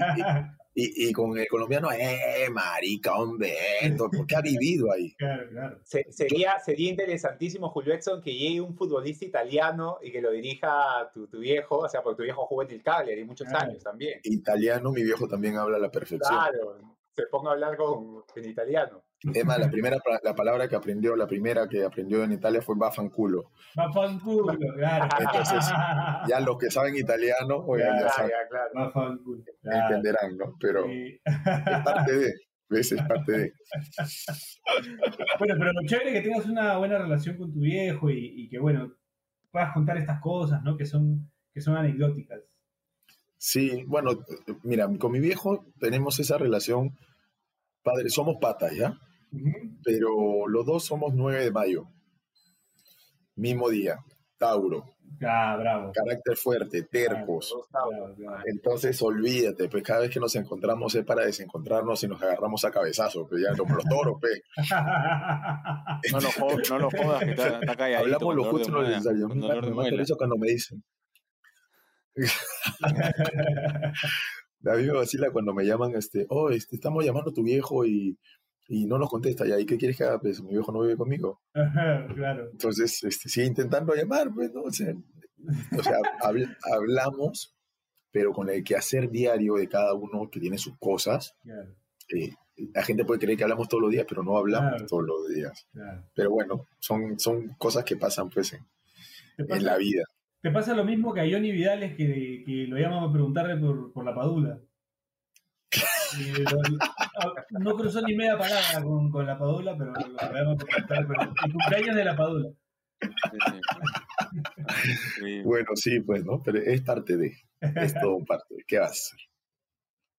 Y, 0.75 1.05
y- 1.05 1.09
y 1.09 1.13
con 1.13 1.37
el 1.39 1.47
colombiano, 1.49 1.91
eh, 1.93 2.49
marica, 2.51 3.15
hombre, 3.17 3.55
porque 3.99 4.37
ha 4.37 4.41
vivido 4.43 4.91
ahí. 4.91 5.13
Claro, 5.17 5.49
claro. 5.51 5.79
Se- 5.85 6.11
sería, 6.11 6.59
sería 6.61 6.89
interesantísimo, 6.91 7.69
Julio 7.69 7.93
Edson, 7.93 8.23
que 8.23 8.33
llegue 8.35 8.61
un 8.63 8.75
futbolista 8.75 9.25
italiano 9.27 9.99
y 10.03 10.11
que 10.11 10.23
lo 10.23 10.31
dirija 10.31 11.11
tu, 11.13 11.27
tu 11.29 11.41
viejo, 11.41 11.79
o 11.79 11.89
sea, 11.89 12.03
porque 12.03 12.17
tu 12.17 12.23
viejo 12.23 12.47
jugó 12.47 12.63
en 12.63 12.71
el 12.71 12.83
Cagliari 12.83 13.25
muchos 13.25 13.47
Claro. 13.49 13.71
años 13.71 13.83
también. 13.83 14.21
Italiano, 14.25 14.91
mi 14.93 15.03
viejo 15.03 15.29
también 15.29 15.57
habla 15.57 15.77
a 15.77 15.81
la 15.81 15.91
perfección. 15.91 16.21
Claro, 16.31 16.79
se 17.15 17.27
ponga 17.27 17.51
a 17.51 17.53
hablar 17.53 17.77
con, 17.77 18.25
en 18.37 18.45
italiano. 18.49 19.03
Es 19.35 19.45
más, 19.45 19.59
la 19.59 19.71
primera 19.71 19.99
la 20.23 20.35
palabra 20.35 20.69
que 20.69 20.75
aprendió, 20.77 21.15
la 21.15 21.27
primera 21.27 21.69
que 21.69 21.85
aprendió 21.85 22.25
en 22.25 22.33
Italia 22.33 22.61
fue 22.61 22.75
bafanculo. 22.77 23.53
Va 23.79 23.93
fanculo, 23.93 24.57
claro. 24.77 25.09
Entonces, 25.19 25.65
Ya 26.29 26.41
los 26.41 26.59
que 26.59 26.71
saben 26.71 26.97
italiano, 26.97 27.59
oigan, 27.67 27.95
ya 27.99 28.03
Ya, 28.03 28.09
saben, 28.11 28.31
ya, 28.31 28.49
claro. 28.49 29.21
Entenderán, 29.63 30.37
¿no? 30.37 30.57
Pero 30.61 30.85
Sí. 30.85 31.21
es 31.25 31.83
parte 31.85 32.13
de, 32.17 32.33
¿ves? 32.69 32.93
Es 32.93 33.03
parte 33.03 33.33
de. 33.33 33.53
Bueno, 35.39 35.55
pero 35.59 35.73
lo 35.73 35.87
chévere 35.87 36.09
es 36.11 36.15
que 36.23 36.29
tengas 36.29 36.47
una 36.47 36.79
buena 36.79 36.99
relación 36.99 37.37
con 37.37 37.53
tu 37.53 37.61
viejo 37.61 38.11
y, 38.11 38.33
y 38.45 38.49
que, 38.49 38.59
bueno, 38.59 38.93
puedas 39.51 39.73
contar 39.73 39.97
estas 39.99 40.21
cosas, 40.21 40.63
¿no? 40.63 40.77
Que 40.77 40.87
son, 40.87 41.31
que 41.53 41.61
son 41.61 41.77
anecdóticas. 41.77 42.41
Sí, 43.37 43.85
bueno, 43.87 44.25
mira, 44.63 44.89
con 44.99 45.13
mi 45.13 45.19
viejo 45.21 45.67
tenemos 45.81 46.19
esa 46.21 46.39
relación, 46.39 46.97
padre, 47.83 48.09
somos 48.09 48.37
patas, 48.41 48.73
¿ya? 48.77 48.97
Pero 49.85 50.47
los 50.49 50.67
dos 50.67 50.85
somos 50.85 51.15
9 51.15 51.45
de 51.45 51.51
mayo, 51.51 51.89
mismo 53.37 53.69
día, 53.71 53.99
Tauro, 54.39 54.85
Ah, 55.25 55.57
bravo. 55.59 55.93
carácter 55.93 56.37
fuerte, 56.37 56.83
tercos. 56.83 57.55
Bravo, 57.71 58.15
bravo. 58.17 58.43
Entonces, 58.47 59.01
olvídate, 59.03 59.69
pues 59.69 59.83
cada 59.83 60.01
vez 60.01 60.11
que 60.11 60.21
nos 60.21 60.35
encontramos 60.37 60.95
es 60.95 61.05
para 61.05 61.25
desencontrarnos 61.25 62.03
y 62.03 62.09
nos 62.09 62.21
agarramos 62.23 62.65
a 62.65 62.71
cabezazos, 62.71 63.27
pues 63.29 63.43
ya 63.43 63.57
como 63.57 63.77
los 63.77 63.85
toros, 63.85 64.17
pues. 64.21 64.43
No 66.13 66.21
lo, 66.21 66.31
jodas, 66.33 66.71
no 66.71 66.79
lo 66.79 66.91
jodas, 66.91 67.25
que 67.25 67.31
está, 67.31 67.61
está 67.61 67.77
calladito. 67.77 68.15
Hablamos 68.17 68.35
lo 68.35 68.45
justo 68.45 68.69
y 68.69 68.73
lo 68.73 68.79
muela, 68.81 68.97
necesario. 68.97 69.29
con 69.29 69.39
Me 69.39 69.47
dolor 69.47 69.65
de 69.65 69.71
mata 69.71 69.75
muela. 69.91 70.03
eso 70.03 70.17
cuando 70.17 70.37
me 70.37 70.47
dicen. 70.49 70.83
Mí 72.15 72.27
me 74.87 74.93
vacila 74.93 75.31
cuando 75.31 75.55
me 75.55 75.65
llaman, 75.65 75.95
este, 75.95 76.27
oh, 76.29 76.51
este, 76.51 76.77
estamos 76.77 77.05
llamando 77.05 77.31
a 77.31 77.35
tu 77.35 77.43
viejo 77.43 77.85
y, 77.85 78.19
y 78.69 78.87
no 78.87 78.99
nos 78.99 79.11
contesta. 79.11 79.47
¿Y 79.47 79.53
ahí 79.53 79.67
qué 79.67 79.77
quieres 79.77 79.97
que 79.97 80.05
haga? 80.05 80.21
Pues 80.21 80.43
mi 80.43 80.51
viejo 80.51 80.73
no 80.73 80.81
vive 80.83 80.97
conmigo. 80.97 81.41
claro. 82.15 82.49
Entonces, 82.53 83.03
este, 83.05 83.29
sigue 83.29 83.47
intentando 83.47 83.95
llamar, 83.95 84.33
pues, 84.35 84.53
¿no? 84.53 84.63
O 84.63 84.71
sea, 84.71 84.95
o 85.79 85.83
sea, 85.83 85.99
habl- 86.23 86.57
hablamos, 86.73 87.55
pero 88.11 88.33
con 88.33 88.49
el 88.51 88.63
quehacer 88.65 89.11
diario 89.11 89.55
de 89.55 89.69
cada 89.69 89.95
uno 89.95 90.29
que 90.31 90.41
tiene 90.41 90.59
sus 90.59 90.77
cosas. 90.79 91.35
Claro, 91.43 91.75
eh, 92.15 92.31
la 92.75 92.83
gente 92.83 93.05
puede 93.05 93.19
creer 93.21 93.39
que 93.39 93.45
hablamos 93.45 93.69
todos 93.69 93.83
los 93.83 93.91
días, 93.91 94.07
pero 94.09 94.23
no 94.23 94.37
hablamos 94.37 94.71
Claro. 94.73 94.87
todos 94.87 95.05
los 95.05 95.29
días. 95.35 95.67
claro. 95.73 96.05
Pero 96.15 96.31
bueno, 96.31 96.67
son, 96.79 97.19
son 97.19 97.49
cosas 97.59 97.85
que 97.85 97.97
pasan, 97.97 98.29
pues, 98.31 98.53
en, 98.53 98.61
¿Te 99.37 99.43
en 99.43 99.49
pasa, 99.49 99.63
la 99.63 99.77
vida. 99.79 100.05
te 100.43 100.51
pasa 100.51 100.75
lo 100.75 100.85
mismo 100.85 101.13
que 101.15 101.21
a 101.23 101.25
Johnny 101.31 101.51
Vidales 101.51 101.97
que, 101.97 102.43
que 102.47 102.67
lo 102.69 102.77
llaman 102.79 103.05
a 103.05 103.13
preguntarle 103.13 103.57
por, 103.57 103.93
por 103.93 104.05
la 104.05 104.15
padula. 104.15 104.61
No 107.51 107.77
cruzó 107.77 108.01
ni 108.03 108.15
media 108.15 108.39
palabra 108.39 108.83
con, 108.83 109.11
con 109.11 109.27
la 109.27 109.39
padula, 109.39 109.77
pero 109.77 109.93
lo 109.93 110.19
llaman 110.19 110.49
a 110.49 110.57
preguntarle 110.57 111.07
por 111.07 111.23
el 111.23 111.53
cumpleaños 111.53 111.97
de 111.97 112.05
la 112.05 112.17
padula. 112.17 112.49
Sí. 113.01 113.09
Bueno, 115.45 115.71
sí, 115.75 116.01
pues, 116.01 116.25
¿no? 116.25 116.43
Pero 116.43 116.59
es 116.59 116.81
parte 116.83 117.17
de, 117.17 117.33
es 117.61 117.95
todo 117.95 118.25
parte 118.25 118.55
de. 118.55 118.65
¿Qué 118.67 118.79
vas 118.79 118.89
a 118.89 118.93
hacer? 118.93 119.19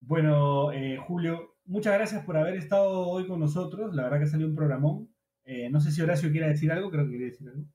Bueno, 0.02 0.72
eh, 0.72 0.98
Julio, 0.98 1.56
muchas 1.66 1.94
gracias 1.94 2.24
por 2.26 2.38
haber 2.38 2.56
estado 2.56 3.08
hoy 3.08 3.28
con 3.28 3.40
nosotros. 3.40 3.96
La 3.96 4.04
verdad 4.04 4.20
que 4.20 4.28
salió 4.28 4.46
un 4.46 4.56
programón. 4.56 5.10
Eh, 5.46 5.70
no 5.70 5.80
sé 5.80 5.92
si 5.92 6.02
Horacio 6.02 6.32
quiere 6.32 6.50
decir 6.50 6.72
algo, 6.72 6.92
creo 6.92 7.06
que 7.06 7.12
quiere 7.12 7.26
decir 7.26 7.50
algo. 7.50 7.66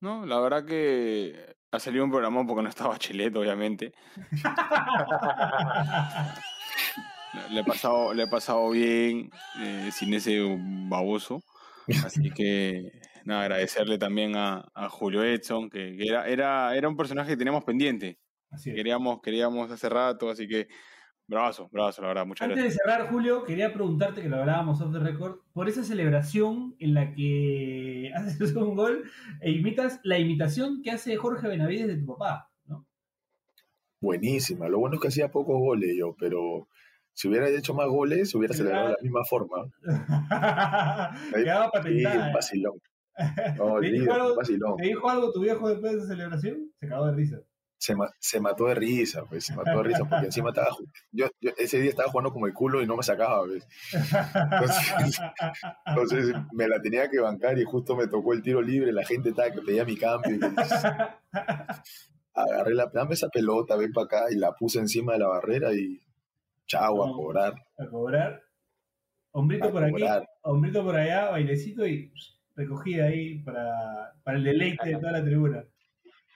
No, 0.00 0.26
la 0.26 0.40
verdad 0.40 0.64
que 0.64 1.56
ha 1.70 1.78
salido 1.78 2.04
un 2.04 2.10
programa 2.10 2.46
porque 2.46 2.62
no 2.62 2.68
estaba 2.68 2.98
Chilet, 2.98 3.34
obviamente. 3.36 3.92
Le- 7.50 7.60
he 7.60 7.64
pasado, 7.64 8.14
le 8.14 8.22
he 8.24 8.26
pasado 8.26 8.70
bien 8.70 9.30
eh, 9.60 9.90
sin 9.92 10.14
ese 10.14 10.38
baboso. 10.88 11.42
Así 12.04 12.30
que 12.34 12.90
nada, 13.24 13.42
agradecerle 13.42 13.98
también 13.98 14.36
a, 14.36 14.68
a 14.74 14.88
Julio 14.88 15.22
Edson, 15.24 15.68
que, 15.70 15.96
que 15.96 16.06
era, 16.08 16.26
era, 16.28 16.76
era 16.76 16.88
un 16.88 16.96
personaje 16.96 17.30
que 17.30 17.36
teníamos 17.36 17.64
pendiente. 17.64 18.18
Así. 18.50 18.72
Queríamos, 18.72 19.20
queríamos 19.20 19.70
hace 19.70 19.88
rato, 19.88 20.30
así 20.30 20.48
que 20.48 20.68
bravazo, 21.26 21.68
bravazo, 21.70 22.00
la 22.00 22.08
verdad, 22.08 22.24
muchas 22.26 22.46
Antes 22.46 22.56
de 22.56 22.62
gracias. 22.62 22.82
cerrar, 22.82 23.10
Julio, 23.10 23.44
quería 23.44 23.70
preguntarte, 23.74 24.22
que 24.22 24.30
lo 24.30 24.38
hablábamos 24.38 24.80
off 24.80 24.90
the 24.92 24.98
record, 24.98 25.40
por 25.52 25.68
esa 25.68 25.84
celebración 25.84 26.74
en 26.78 26.94
la 26.94 27.12
que 27.12 28.10
haces 28.16 28.54
un 28.56 28.74
gol 28.74 29.04
e 29.42 29.50
imitas 29.50 30.00
la 30.04 30.18
imitación 30.18 30.80
que 30.82 30.90
hace 30.90 31.16
Jorge 31.18 31.46
Benavides 31.48 31.88
de 31.88 31.96
tu 31.98 32.06
papá, 32.06 32.50
¿no? 32.64 32.86
Buenísima. 34.00 34.68
Lo 34.68 34.78
bueno 34.78 34.94
es 34.94 35.00
que 35.02 35.08
hacía 35.08 35.30
pocos 35.30 35.58
goles 35.58 35.94
yo, 35.98 36.14
pero 36.18 36.68
si 37.18 37.26
hubiera 37.26 37.48
hecho 37.48 37.74
más 37.74 37.88
goles, 37.88 38.32
hubiera 38.36 38.54
celebrado 38.54 38.86
de 38.90 38.92
la 38.92 39.02
misma 39.02 39.24
forma. 39.24 39.64
Quedaba 41.34 41.68
patentada. 41.68 42.28
un 42.28 42.32
vacilón. 42.32 42.74
No, 43.56 43.74
¿Te 43.80 43.90
dijo, 43.90 44.12
algo, 44.14 44.36
vacilón. 44.36 44.76
te 44.76 44.84
dijo 44.84 45.10
algo 45.10 45.32
tu 45.32 45.40
viejo 45.40 45.68
después 45.68 45.94
de 45.94 45.98
esa 45.98 46.06
celebración? 46.06 46.70
Se 46.78 46.86
cagó 46.86 47.06
de 47.06 47.14
risa. 47.14 47.40
Se, 47.76 47.96
ma- 47.96 48.10
se 48.20 48.38
mató 48.40 48.66
de 48.66 48.76
risa, 48.76 49.24
pues, 49.24 49.46
se 49.46 49.56
mató 49.56 49.78
de 49.78 49.82
risa, 49.82 50.04
porque 50.08 50.26
encima 50.26 50.50
estaba, 50.50 50.68
yo, 51.10 51.26
yo 51.40 51.50
ese 51.58 51.80
día 51.80 51.90
estaba 51.90 52.08
jugando 52.08 52.32
como 52.32 52.46
el 52.46 52.52
culo 52.54 52.82
y 52.82 52.86
no 52.86 52.96
me 52.96 53.02
sacaba, 53.02 53.44
pues. 53.46 53.66
Entonces, 53.92 55.20
entonces 55.86 56.34
me 56.52 56.68
la 56.68 56.80
tenía 56.80 57.10
que 57.10 57.18
bancar 57.18 57.58
y 57.58 57.64
justo 57.64 57.96
me 57.96 58.06
tocó 58.06 58.32
el 58.32 58.42
tiro 58.42 58.62
libre, 58.62 58.92
la 58.92 59.04
gente 59.04 59.30
estaba 59.30 59.50
que 59.50 59.60
pedía 59.62 59.84
mi 59.84 59.96
cambio. 59.96 60.36
y 60.36 60.40
agarré 62.34 62.74
la, 62.74 62.86
dame 62.94 63.14
esa 63.14 63.28
pelota, 63.28 63.74
ven 63.76 63.92
para 63.92 64.04
acá, 64.04 64.24
y 64.30 64.36
la 64.36 64.52
puse 64.52 64.78
encima 64.78 65.14
de 65.14 65.18
la 65.18 65.26
barrera 65.28 65.72
y 65.72 66.00
chao, 66.68 67.02
a 67.02 67.12
cobrar. 67.12 67.54
a 67.78 67.86
cobrar. 67.86 68.42
Hombrito 69.32 69.68
A 69.68 69.72
por 69.72 69.84
aquí, 69.84 70.04
hombrito 70.42 70.84
por 70.84 70.96
allá, 70.96 71.30
bailecito 71.30 71.86
y 71.86 72.12
recogida 72.54 73.06
ahí 73.06 73.38
para, 73.40 74.12
para 74.22 74.38
el 74.38 74.44
deleite 74.44 74.88
de 74.88 74.96
toda 74.96 75.12
la 75.12 75.24
tribuna. 75.24 75.64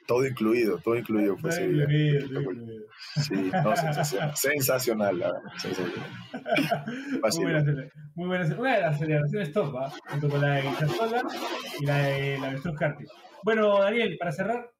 Todo 0.06 0.26
incluido, 0.26 0.78
todo 0.78 0.96
incluido 0.96 1.36
fue 1.36 1.50
día. 1.56 1.84
Incluido, 1.84 2.28
todo 2.28 2.52
incluido. 2.52 2.84
Sí, 3.22 3.50
no, 3.64 3.76
sensacional, 3.76 4.36
sensacional, 4.36 5.18
la 5.18 5.32
verdad, 5.32 5.52
sensacional. 5.58 7.90
Muy 8.14 8.26
buena, 8.26 8.56
Una 8.58 8.74
de 8.74 8.80
las 8.80 8.98
celebraciones 8.98 9.52
top, 9.52 9.76
¿ah? 9.76 9.92
junto 10.08 10.28
con 10.28 10.40
la 10.40 10.56
de 10.56 10.62
Guisasola 10.62 11.22
y 11.80 11.86
la 11.86 11.98
de 11.98 12.38
la 12.38 12.48
Avestruz 12.48 12.76
Carti. 12.76 13.04
Bueno, 13.44 13.78
Daniel, 13.78 14.16
para 14.18 14.32
cerrar, 14.32 14.71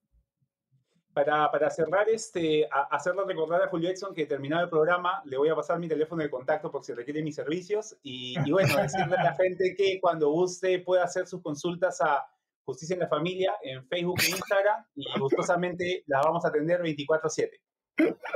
Para, 1.15 1.51
para 1.51 1.69
cerrar, 1.71 2.09
este, 2.09 2.67
a- 2.71 2.89
hacerle 2.91 3.23
recordar 3.27 3.63
a 3.63 3.69
Julio 3.69 3.91
Edson 3.91 4.15
que 4.15 4.25
terminado 4.27 4.65
el 4.65 4.71
programa, 4.71 5.23
le 5.27 5.37
voy 5.37 5.49
a 5.51 5.55
pasar 5.55 5.79
mi 5.79 5.87
teléfono 5.89 6.23
de 6.23 6.31
contacto 6.31 6.71
por 6.71 6.83
si 6.85 6.95
requiere 6.95 7.23
mis 7.23 7.35
servicios. 7.35 7.97
Y, 8.03 8.35
y 8.47 8.51
bueno, 8.53 8.77
decirle 8.77 9.17
a 9.17 9.23
la 9.25 9.35
gente 9.35 9.75
que 9.77 9.99
cuando 10.01 10.31
guste 10.31 10.79
puede 10.79 11.03
hacer 11.03 11.27
sus 11.27 11.43
consultas 11.43 12.01
a 12.01 12.25
Justicia 12.65 12.95
en 12.95 13.01
la 13.01 13.09
Familia 13.09 13.53
en 13.63 13.85
Facebook 13.89 14.21
e 14.25 14.31
Instagram 14.31 14.85
y 14.95 15.05
gustosamente 15.19 16.05
las 16.07 16.23
vamos 16.25 16.45
a 16.45 16.49
atender 16.49 16.81
24-7. 16.81 17.51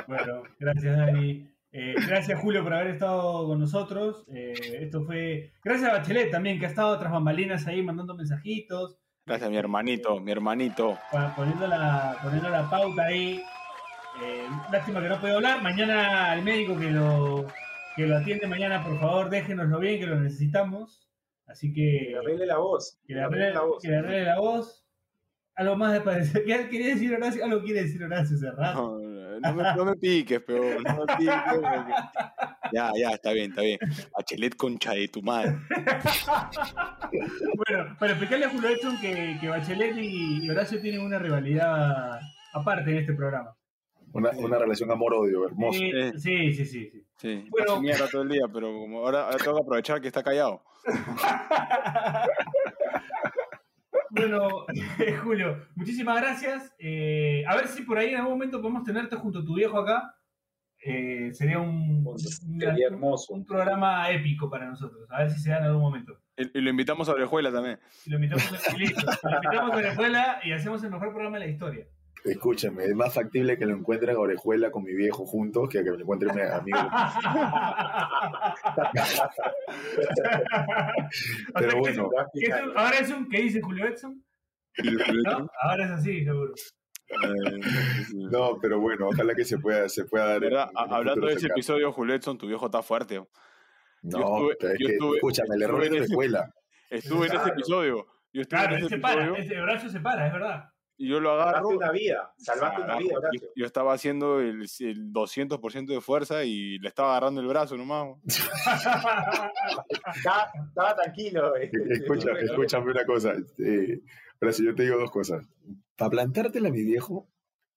bueno, 0.09 0.43
gracias 0.59 0.97
Dani. 0.99 1.51
Eh, 1.73 1.95
gracias 2.07 2.41
Julio 2.41 2.63
por 2.63 2.73
haber 2.75 2.89
estado 2.89 3.47
con 3.47 3.59
nosotros. 3.61 4.25
Eh, 4.29 4.55
esto 4.83 5.05
fue. 5.05 5.53
Gracias 5.63 5.91
a 5.91 5.93
Bachelet 5.99 6.31
también, 6.31 6.59
que 6.59 6.67
ha 6.67 6.71
estado 6.71 6.99
tras 6.99 7.13
bambalinas 7.13 7.67
ahí 7.67 7.83
mandando 7.83 8.15
mensajitos. 8.15 8.99
Gracias, 9.27 9.51
mi 9.51 9.57
hermanito, 9.57 10.21
mi 10.21 10.31
hermanito. 10.31 10.97
poniendo 11.35 11.67
la, 11.67 12.17
poniendo 12.23 12.49
la 12.49 12.71
pauta 12.71 13.07
ahí. 13.07 13.43
Eh, 14.23 14.47
lástima 14.71 15.03
que 15.03 15.09
no 15.09 15.21
puedo 15.21 15.35
hablar. 15.37 15.61
Mañana 15.63 16.31
al 16.31 16.43
médico 16.45 16.79
que 16.79 16.91
lo, 16.93 17.45
que 17.97 18.07
lo 18.07 18.19
atiende, 18.19 18.47
mañana 18.47 18.85
por 18.85 19.01
favor 19.01 19.29
déjenoslo 19.29 19.81
bien, 19.81 19.99
que 19.99 20.07
lo 20.07 20.21
necesitamos. 20.21 21.09
Así 21.49 21.73
que. 21.73 22.05
Que 22.07 22.11
le 22.13 22.19
arregle 22.19 22.47
la 22.47 22.59
voz. 22.59 23.01
que 23.07 23.15
le 23.15 23.23
arregle 23.23 23.53
la 23.53 23.63
voz. 23.63 23.83
Que 23.83 23.89
le 23.89 23.97
arregle 23.97 24.25
la 24.27 24.39
voz. 24.39 24.85
Algo 25.57 25.77
más 25.77 25.93
de 25.93 26.01
parecer. 26.03 26.45
¿Qué 26.47 26.69
quería 26.69 26.95
decir 26.95 27.13
Horacio? 27.13 27.45
Algo 27.45 27.63
quiere 27.65 27.83
decir 27.83 28.05
Horacio 28.05 28.37
hace 28.37 28.51
rato. 28.53 29.01
No, 29.01 29.41
no 29.41 29.55
me, 29.55 29.75
no 29.75 29.85
me 29.87 29.97
piques, 29.97 30.41
pero 30.47 30.63
no 30.81 31.05
me 31.05 31.17
piques. 31.17 31.35
porque- 31.51 31.93
Ya, 32.73 32.91
ya, 32.97 33.11
está 33.11 33.33
bien, 33.33 33.51
está 33.51 33.63
bien. 33.63 33.79
Bachelet 34.17 34.55
concha 34.57 34.93
de 34.93 35.09
tu 35.09 35.21
madre. 35.23 35.57
Bueno, 37.11 37.97
para 37.99 38.13
explicarle 38.13 38.47
a 38.47 38.51
Julio 38.51 38.69
Edson 38.71 38.99
que, 39.01 39.37
que 39.41 39.49
Bachelet 39.49 39.97
y 39.99 40.49
Horacio 40.51 40.81
tienen 40.81 41.01
una 41.03 41.19
rivalidad 41.19 42.19
aparte 42.55 42.91
en 42.91 42.99
este 42.99 43.13
programa. 43.15 43.55
Una, 44.13 44.31
una 44.31 44.59
relación 44.59 44.91
amor-odio, 44.91 45.47
hermoso. 45.47 45.79
Sí, 45.79 45.91
Eh. 45.95 46.13
sí, 46.17 46.53
sí, 46.55 46.65
sí. 46.65 46.91
sí. 46.91 47.03
Sí, 47.19 47.47
Bueno. 47.51 47.81
mierda 47.81 48.09
todo 48.09 48.23
el 48.23 48.29
día, 48.31 48.45
pero 48.53 48.73
como 48.73 49.01
ahora, 49.01 49.25
ahora 49.27 49.37
tengo 49.39 49.57
que 49.57 49.63
aprovechar 49.63 50.01
que 50.01 50.09
está 50.09 50.23
callado. 50.23 50.63
Bueno, 54.11 54.65
Julio, 55.25 55.67
muchísimas 55.75 56.21
gracias. 56.21 56.75
Eh, 56.79 57.45
a 57.47 57.57
ver 57.57 57.69
si 57.69 57.83
por 57.83 57.99
ahí 57.99 58.11
en 58.11 58.17
algún 58.17 58.33
momento 58.33 58.61
podemos 58.63 58.85
tenerte 58.85 59.17
junto 59.17 59.41
a 59.41 59.45
tu 59.45 59.55
viejo 59.55 59.79
acá. 59.79 60.15
Eh, 60.85 61.31
sería 61.33 61.59
un, 61.59 62.05
un- 62.07 62.19
Sería 62.19 62.89
un 62.91 63.45
programa 63.47 64.09
épico 64.11 64.49
para 64.51 64.67
nosotros. 64.67 65.07
A 65.11 65.23
ver 65.23 65.31
si 65.31 65.41
se 65.41 65.51
da 65.51 65.59
en 65.59 65.65
algún 65.65 65.83
momento. 65.83 66.19
Y, 66.37 66.59
y 66.59 66.61
lo 66.61 66.71
invitamos 66.71 67.09
a 67.09 67.13
Orejuela 67.13 67.51
también. 67.51 67.79
Y 68.05 68.11
lo 68.11 68.17
invitamos 68.17 68.53
a, 68.69 68.77
y 68.77 68.79
listo. 68.79 69.07
Lo 69.23 69.37
invitamos 69.37 69.73
a 69.73 69.81
la 69.83 69.89
escuela 69.91 70.41
y 70.45 70.53
hacemos 70.53 70.85
el 70.85 70.91
mejor 70.91 71.11
programa 71.13 71.39
de 71.39 71.47
la 71.47 71.51
historia. 71.51 71.87
Escúchame, 72.25 72.85
es 72.85 72.95
más 72.95 73.15
factible 73.15 73.57
que 73.57 73.67
lo 73.67 73.75
encuentren 73.75 74.17
a 74.17 74.19
Orejuela 74.19 74.71
con 74.73 74.83
mi 74.83 74.93
viejo 74.95 75.25
juntos 75.27 75.69
que 75.69 75.85
que 75.85 75.91
me 75.91 75.97
lo 75.97 76.03
encuentren 76.03 76.35
mi 76.35 76.43
amigo. 76.43 76.79
O 81.55 81.59
Pero 81.59 81.71
sea, 81.71 81.81
bueno, 81.81 82.11
que 82.33 82.47
un- 82.53 82.77
ahora 82.79 82.99
es 82.99 83.11
un 83.11 83.29
que 83.29 83.43
dice 83.43 83.61
Julio 83.61 83.87
Edson. 83.87 84.23
¿no? 85.25 85.49
Ahora 85.63 85.85
es 85.85 85.91
así, 85.91 86.25
seguro. 86.25 86.53
Eh, 87.09 87.15
no, 88.15 88.59
pero 88.61 88.81
bueno, 88.81 89.09
ojalá 89.09 89.35
que 89.35 89.45
se 89.45 89.59
pueda, 89.59 89.89
se 89.89 90.05
pueda 90.05 90.39
dar. 90.39 90.71
Hablando 90.75 91.27
de 91.27 91.33
ese 91.33 91.41
cercano. 91.43 91.55
episodio, 91.59 91.93
Julio 91.93 92.15
Edson, 92.15 92.37
tu 92.39 92.47
viejo 92.47 92.67
está 92.67 92.83
fuerte. 92.83 93.23
No, 94.03 94.19
yo 94.19 94.51
estuve- 94.53 94.57
pero 94.61 94.73
es 94.73 94.79
yo 94.81 94.87
que, 94.87 94.93
estuve- 94.95 95.17
escúchame, 95.17 95.55
el 95.57 95.63
error 95.63 95.85
es 95.85 95.91
de 95.91 95.99
escuela. 95.99 96.55
Estuve 96.91 97.19
en 97.19 97.25
ese 97.25 97.33
Claro. 97.37 97.53
episodio. 97.53 98.07
Yo 98.33 98.43
estuve 98.43 98.59
Claro, 98.61 98.73
en 98.75 98.79
él 98.81 98.87
ese 98.87 98.95
se 98.97 99.01
para, 99.01 99.25
episodio. 99.25 99.43
ese 99.45 99.61
brazo 99.63 99.89
se 99.89 100.01
para, 100.01 100.27
es 100.27 100.33
verdad. 100.33 100.65
y 100.99 101.09
yo 101.09 101.21
lo 101.21 101.31
agarro. 101.33 101.53
Salvaste 101.69 101.77
una 101.77 101.91
vida, 101.93 102.33
salvaste 102.39 102.81
una 102.83 102.97
vida, 102.99 103.15
Yo, 103.55 103.67
estaba 103.67 103.93
haciendo 103.93 104.41
el, 104.41 104.63
el 104.81 105.13
200% 105.13 105.93
de 105.93 106.01
fuerza 106.01 106.45
y 106.45 106.79
le 106.79 106.89
estaba 106.89 107.11
agarrando 107.11 107.41
el 107.41 107.47
brazo 107.49 107.77
nomás. 107.77 108.17
Estaba, 110.15 110.51
estaba 110.69 110.95
tranquilo. 110.97 111.57
eh. 111.57 111.71
Escucha, 111.91 112.31
escúchame 112.41 112.91
una 112.93 113.05
cosa. 113.05 113.35
eh, 113.59 114.01
ahora 114.41 114.53
si 114.53 114.65
yo 114.65 114.75
te 114.75 114.85
digo 114.85 114.99
dos 114.99 115.11
cosas. 115.11 115.47
Para 115.97 116.11
plantártela, 116.11 116.71
mi 116.71 116.83
viejo, 116.83 117.29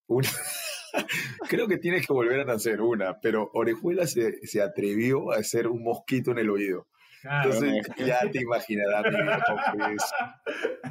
una, 0.07 0.27
creo 1.49 1.67
que 1.67 1.77
tienes 1.77 2.05
que 2.05 2.13
volver 2.13 2.41
a 2.41 2.45
nacer 2.45 2.81
una, 2.81 3.19
pero 3.21 3.49
Orejuela 3.53 4.07
se, 4.07 4.45
se 4.45 4.61
atrevió 4.61 5.31
a 5.31 5.37
hacer 5.37 5.67
un 5.67 5.83
mosquito 5.83 6.31
en 6.31 6.39
el 6.39 6.49
oído. 6.49 6.88
Claro. 7.21 7.53
Entonces 7.53 7.85
ya 7.97 8.21
te 8.31 8.41
imaginarás, 8.41 9.03
mi 9.11 9.21
viejo, 9.21 9.41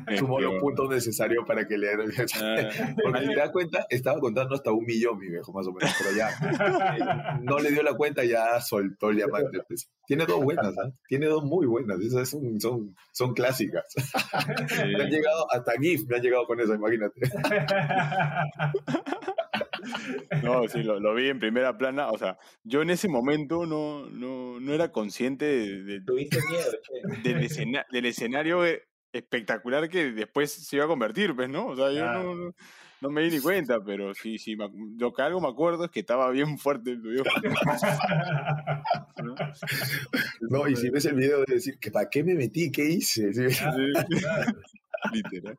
pues, 0.07 0.19
sumó 0.19 0.41
los 0.41 0.61
puntos 0.61 0.91
necesarios 0.91 1.45
para 1.47 1.67
que 1.67 1.79
le... 1.79 1.97
Porque 1.97 3.21
si 3.21 3.29
te 3.29 3.37
das 3.37 3.51
cuenta, 3.51 3.87
estaba 3.89 4.21
contando 4.21 4.55
hasta 4.55 4.73
un 4.73 4.85
millón, 4.85 5.19
mi 5.19 5.29
viejo, 5.29 5.53
más 5.53 5.67
o 5.67 5.73
menos, 5.73 5.95
pero 5.99 6.11
ya 6.17 7.39
no 7.43 7.59
le 7.59 7.71
dio 7.71 7.83
la 7.83 7.95
cuenta, 7.95 8.25
ya 8.25 8.61
soltó 8.61 9.11
el 9.11 9.17
diamante. 9.17 9.61
pues. 9.67 9.91
Tiene 10.07 10.27
dos 10.27 10.43
buenas, 10.43 10.77
¿ah? 10.79 10.91
tiene 11.07 11.27
dos 11.27 11.45
muy 11.45 11.67
buenas, 11.67 12.01
esas 12.01 12.29
son, 12.29 12.61
son, 12.61 12.95
son 13.13 13.35
clásicas. 13.35 13.85
Me 14.87 15.03
han 15.03 15.11
llegado, 15.11 15.47
hasta 15.53 15.73
GIF 15.81 16.07
me 16.09 16.17
han 16.17 16.23
llegado 16.23 16.47
con 16.47 16.61
eso, 16.61 16.75
imagínate. 16.75 17.21
No, 20.43 20.67
sí, 20.69 20.83
lo, 20.83 20.99
lo 21.01 21.15
vi 21.15 21.29
en 21.29 21.39
primera 21.39 21.77
plana. 21.79 22.09
O 22.11 22.19
sea, 22.19 22.37
yo 22.65 22.83
en 22.83 22.91
ese 22.91 23.09
momento 23.09 23.67
no, 23.67 24.09
no, 24.11 24.61
no 24.61 24.73
era 24.75 24.91
consciente 24.93 25.45
de- 25.47 25.83
de- 25.85 26.01
Tuviste 26.03 26.39
miedo, 26.51 26.71
che. 26.83 27.29
del, 27.29 27.43
escena- 27.43 27.87
del 27.91 28.07
escenario 28.07 28.63
espectacular 29.13 29.89
que 29.89 30.13
después 30.13 30.53
se 30.53 30.77
iba 30.77 30.85
a 30.85 30.89
convertir, 30.89 31.35
pues, 31.35 31.49
¿no? 31.49 31.67
O 31.69 31.77
sea, 31.77 31.91
yo 31.91 32.01
Claro. 32.01 32.23
no, 32.23 32.35
no, 32.35 32.55
no 33.01 33.11
me 33.11 33.23
di 33.23 33.31
ni 33.37 33.41
cuenta, 33.41 33.79
pero 33.85 34.13
sí, 34.15 34.39
sí, 34.39 34.57
me 34.57 34.69
lo 34.99 35.13
que 35.13 35.23
algo 35.23 35.41
me 35.41 35.49
acuerdo 35.49 35.85
es 35.85 35.91
que 35.91 36.01
estaba 36.01 36.31
bien 36.31 36.59
fuerte 36.59 36.91
el 36.91 37.01
video. 37.01 37.23
¿no? 39.23 39.35
No, 40.51 40.69
y 40.69 40.77
si 40.77 40.91
ves 40.91 41.05
el 41.07 41.15
video 41.15 41.39
de 41.45 41.55
decir, 41.55 41.79
que 41.79 41.91
¿para 41.91 42.09
qué 42.11 42.23
me 42.25 42.35
metí? 42.35 42.71
¿Qué 42.71 42.85
hice? 42.85 43.33
Sí. 43.33 43.51
Sí, 43.51 43.63
Literal. 45.13 45.59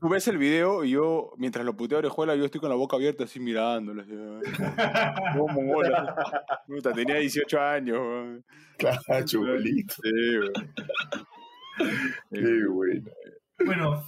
Tú 0.00 0.08
ves 0.08 0.28
el 0.28 0.38
video 0.38 0.84
y 0.84 0.90
yo, 0.90 1.32
mientras 1.36 1.64
lo 1.64 1.76
puteo 1.76 1.98
a 1.98 2.00
Orejuela, 2.00 2.36
yo 2.36 2.44
estoy 2.44 2.60
con 2.60 2.70
la 2.70 2.76
boca 2.76 2.96
abierta 2.96 3.24
así 3.24 3.40
mirándolo. 3.40 4.02
Así. 4.02 4.12
Como 5.36 5.48
mongol, 5.48 5.94
así. 5.94 6.36
Puta, 6.66 6.92
tenía 6.92 7.16
18 7.16 7.60
años. 7.60 8.42
Claro. 8.78 9.00
Sí. 9.26 9.38
Qué 12.30 12.66
bueno. 12.68 13.10
Bueno, 13.64 14.02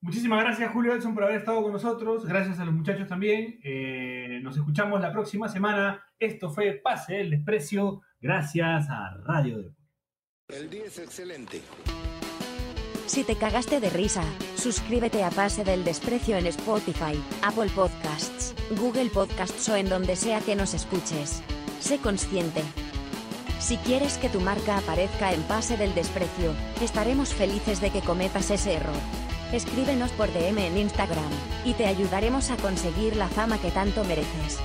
muchísimas 0.00 0.42
gracias 0.42 0.72
Julio 0.72 0.94
Edson 0.94 1.14
por 1.14 1.24
haber 1.24 1.36
estado 1.36 1.62
con 1.62 1.72
nosotros. 1.72 2.26
Gracias 2.26 2.58
a 2.58 2.64
los 2.64 2.74
muchachos 2.74 3.08
también. 3.08 3.60
Eh, 3.62 4.40
nos 4.42 4.56
escuchamos 4.56 5.00
la 5.00 5.12
próxima 5.12 5.48
semana. 5.48 6.04
Esto 6.18 6.50
fue 6.50 6.72
Pase 6.72 7.20
el 7.20 7.30
Desprecio. 7.30 8.02
Gracias 8.20 8.88
a 8.88 9.16
Radio 9.24 9.58
Depor. 9.58 9.82
El 10.48 10.68
día 10.68 10.84
es 10.84 10.98
excelente. 10.98 11.62
Si 13.06 13.24
te 13.24 13.36
cagaste 13.36 13.80
de 13.80 13.90
risa, 13.90 14.24
suscríbete 14.56 15.22
a 15.24 15.30
Pase 15.30 15.64
del 15.64 15.84
Desprecio 15.84 16.36
en 16.36 16.46
Spotify, 16.46 17.20
Apple 17.42 17.70
Podcasts, 17.74 18.54
Google 18.78 19.10
Podcasts 19.10 19.68
o 19.68 19.76
en 19.76 19.88
donde 19.88 20.16
sea 20.16 20.40
que 20.40 20.54
nos 20.54 20.72
escuches. 20.72 21.42
Sé 21.80 21.98
consciente. 21.98 22.62
Si 23.60 23.76
quieres 23.78 24.18
que 24.18 24.28
tu 24.28 24.40
marca 24.40 24.78
aparezca 24.78 25.32
en 25.32 25.42
Pase 25.42 25.76
del 25.76 25.94
Desprecio, 25.94 26.54
estaremos 26.80 27.34
felices 27.34 27.80
de 27.80 27.90
que 27.90 28.00
cometas 28.00 28.50
ese 28.50 28.74
error. 28.74 29.00
Escríbenos 29.52 30.10
por 30.12 30.32
DM 30.32 30.58
en 30.58 30.78
Instagram, 30.78 31.30
y 31.64 31.74
te 31.74 31.86
ayudaremos 31.86 32.50
a 32.50 32.56
conseguir 32.56 33.16
la 33.16 33.28
fama 33.28 33.58
que 33.58 33.70
tanto 33.70 34.04
mereces. 34.04 34.58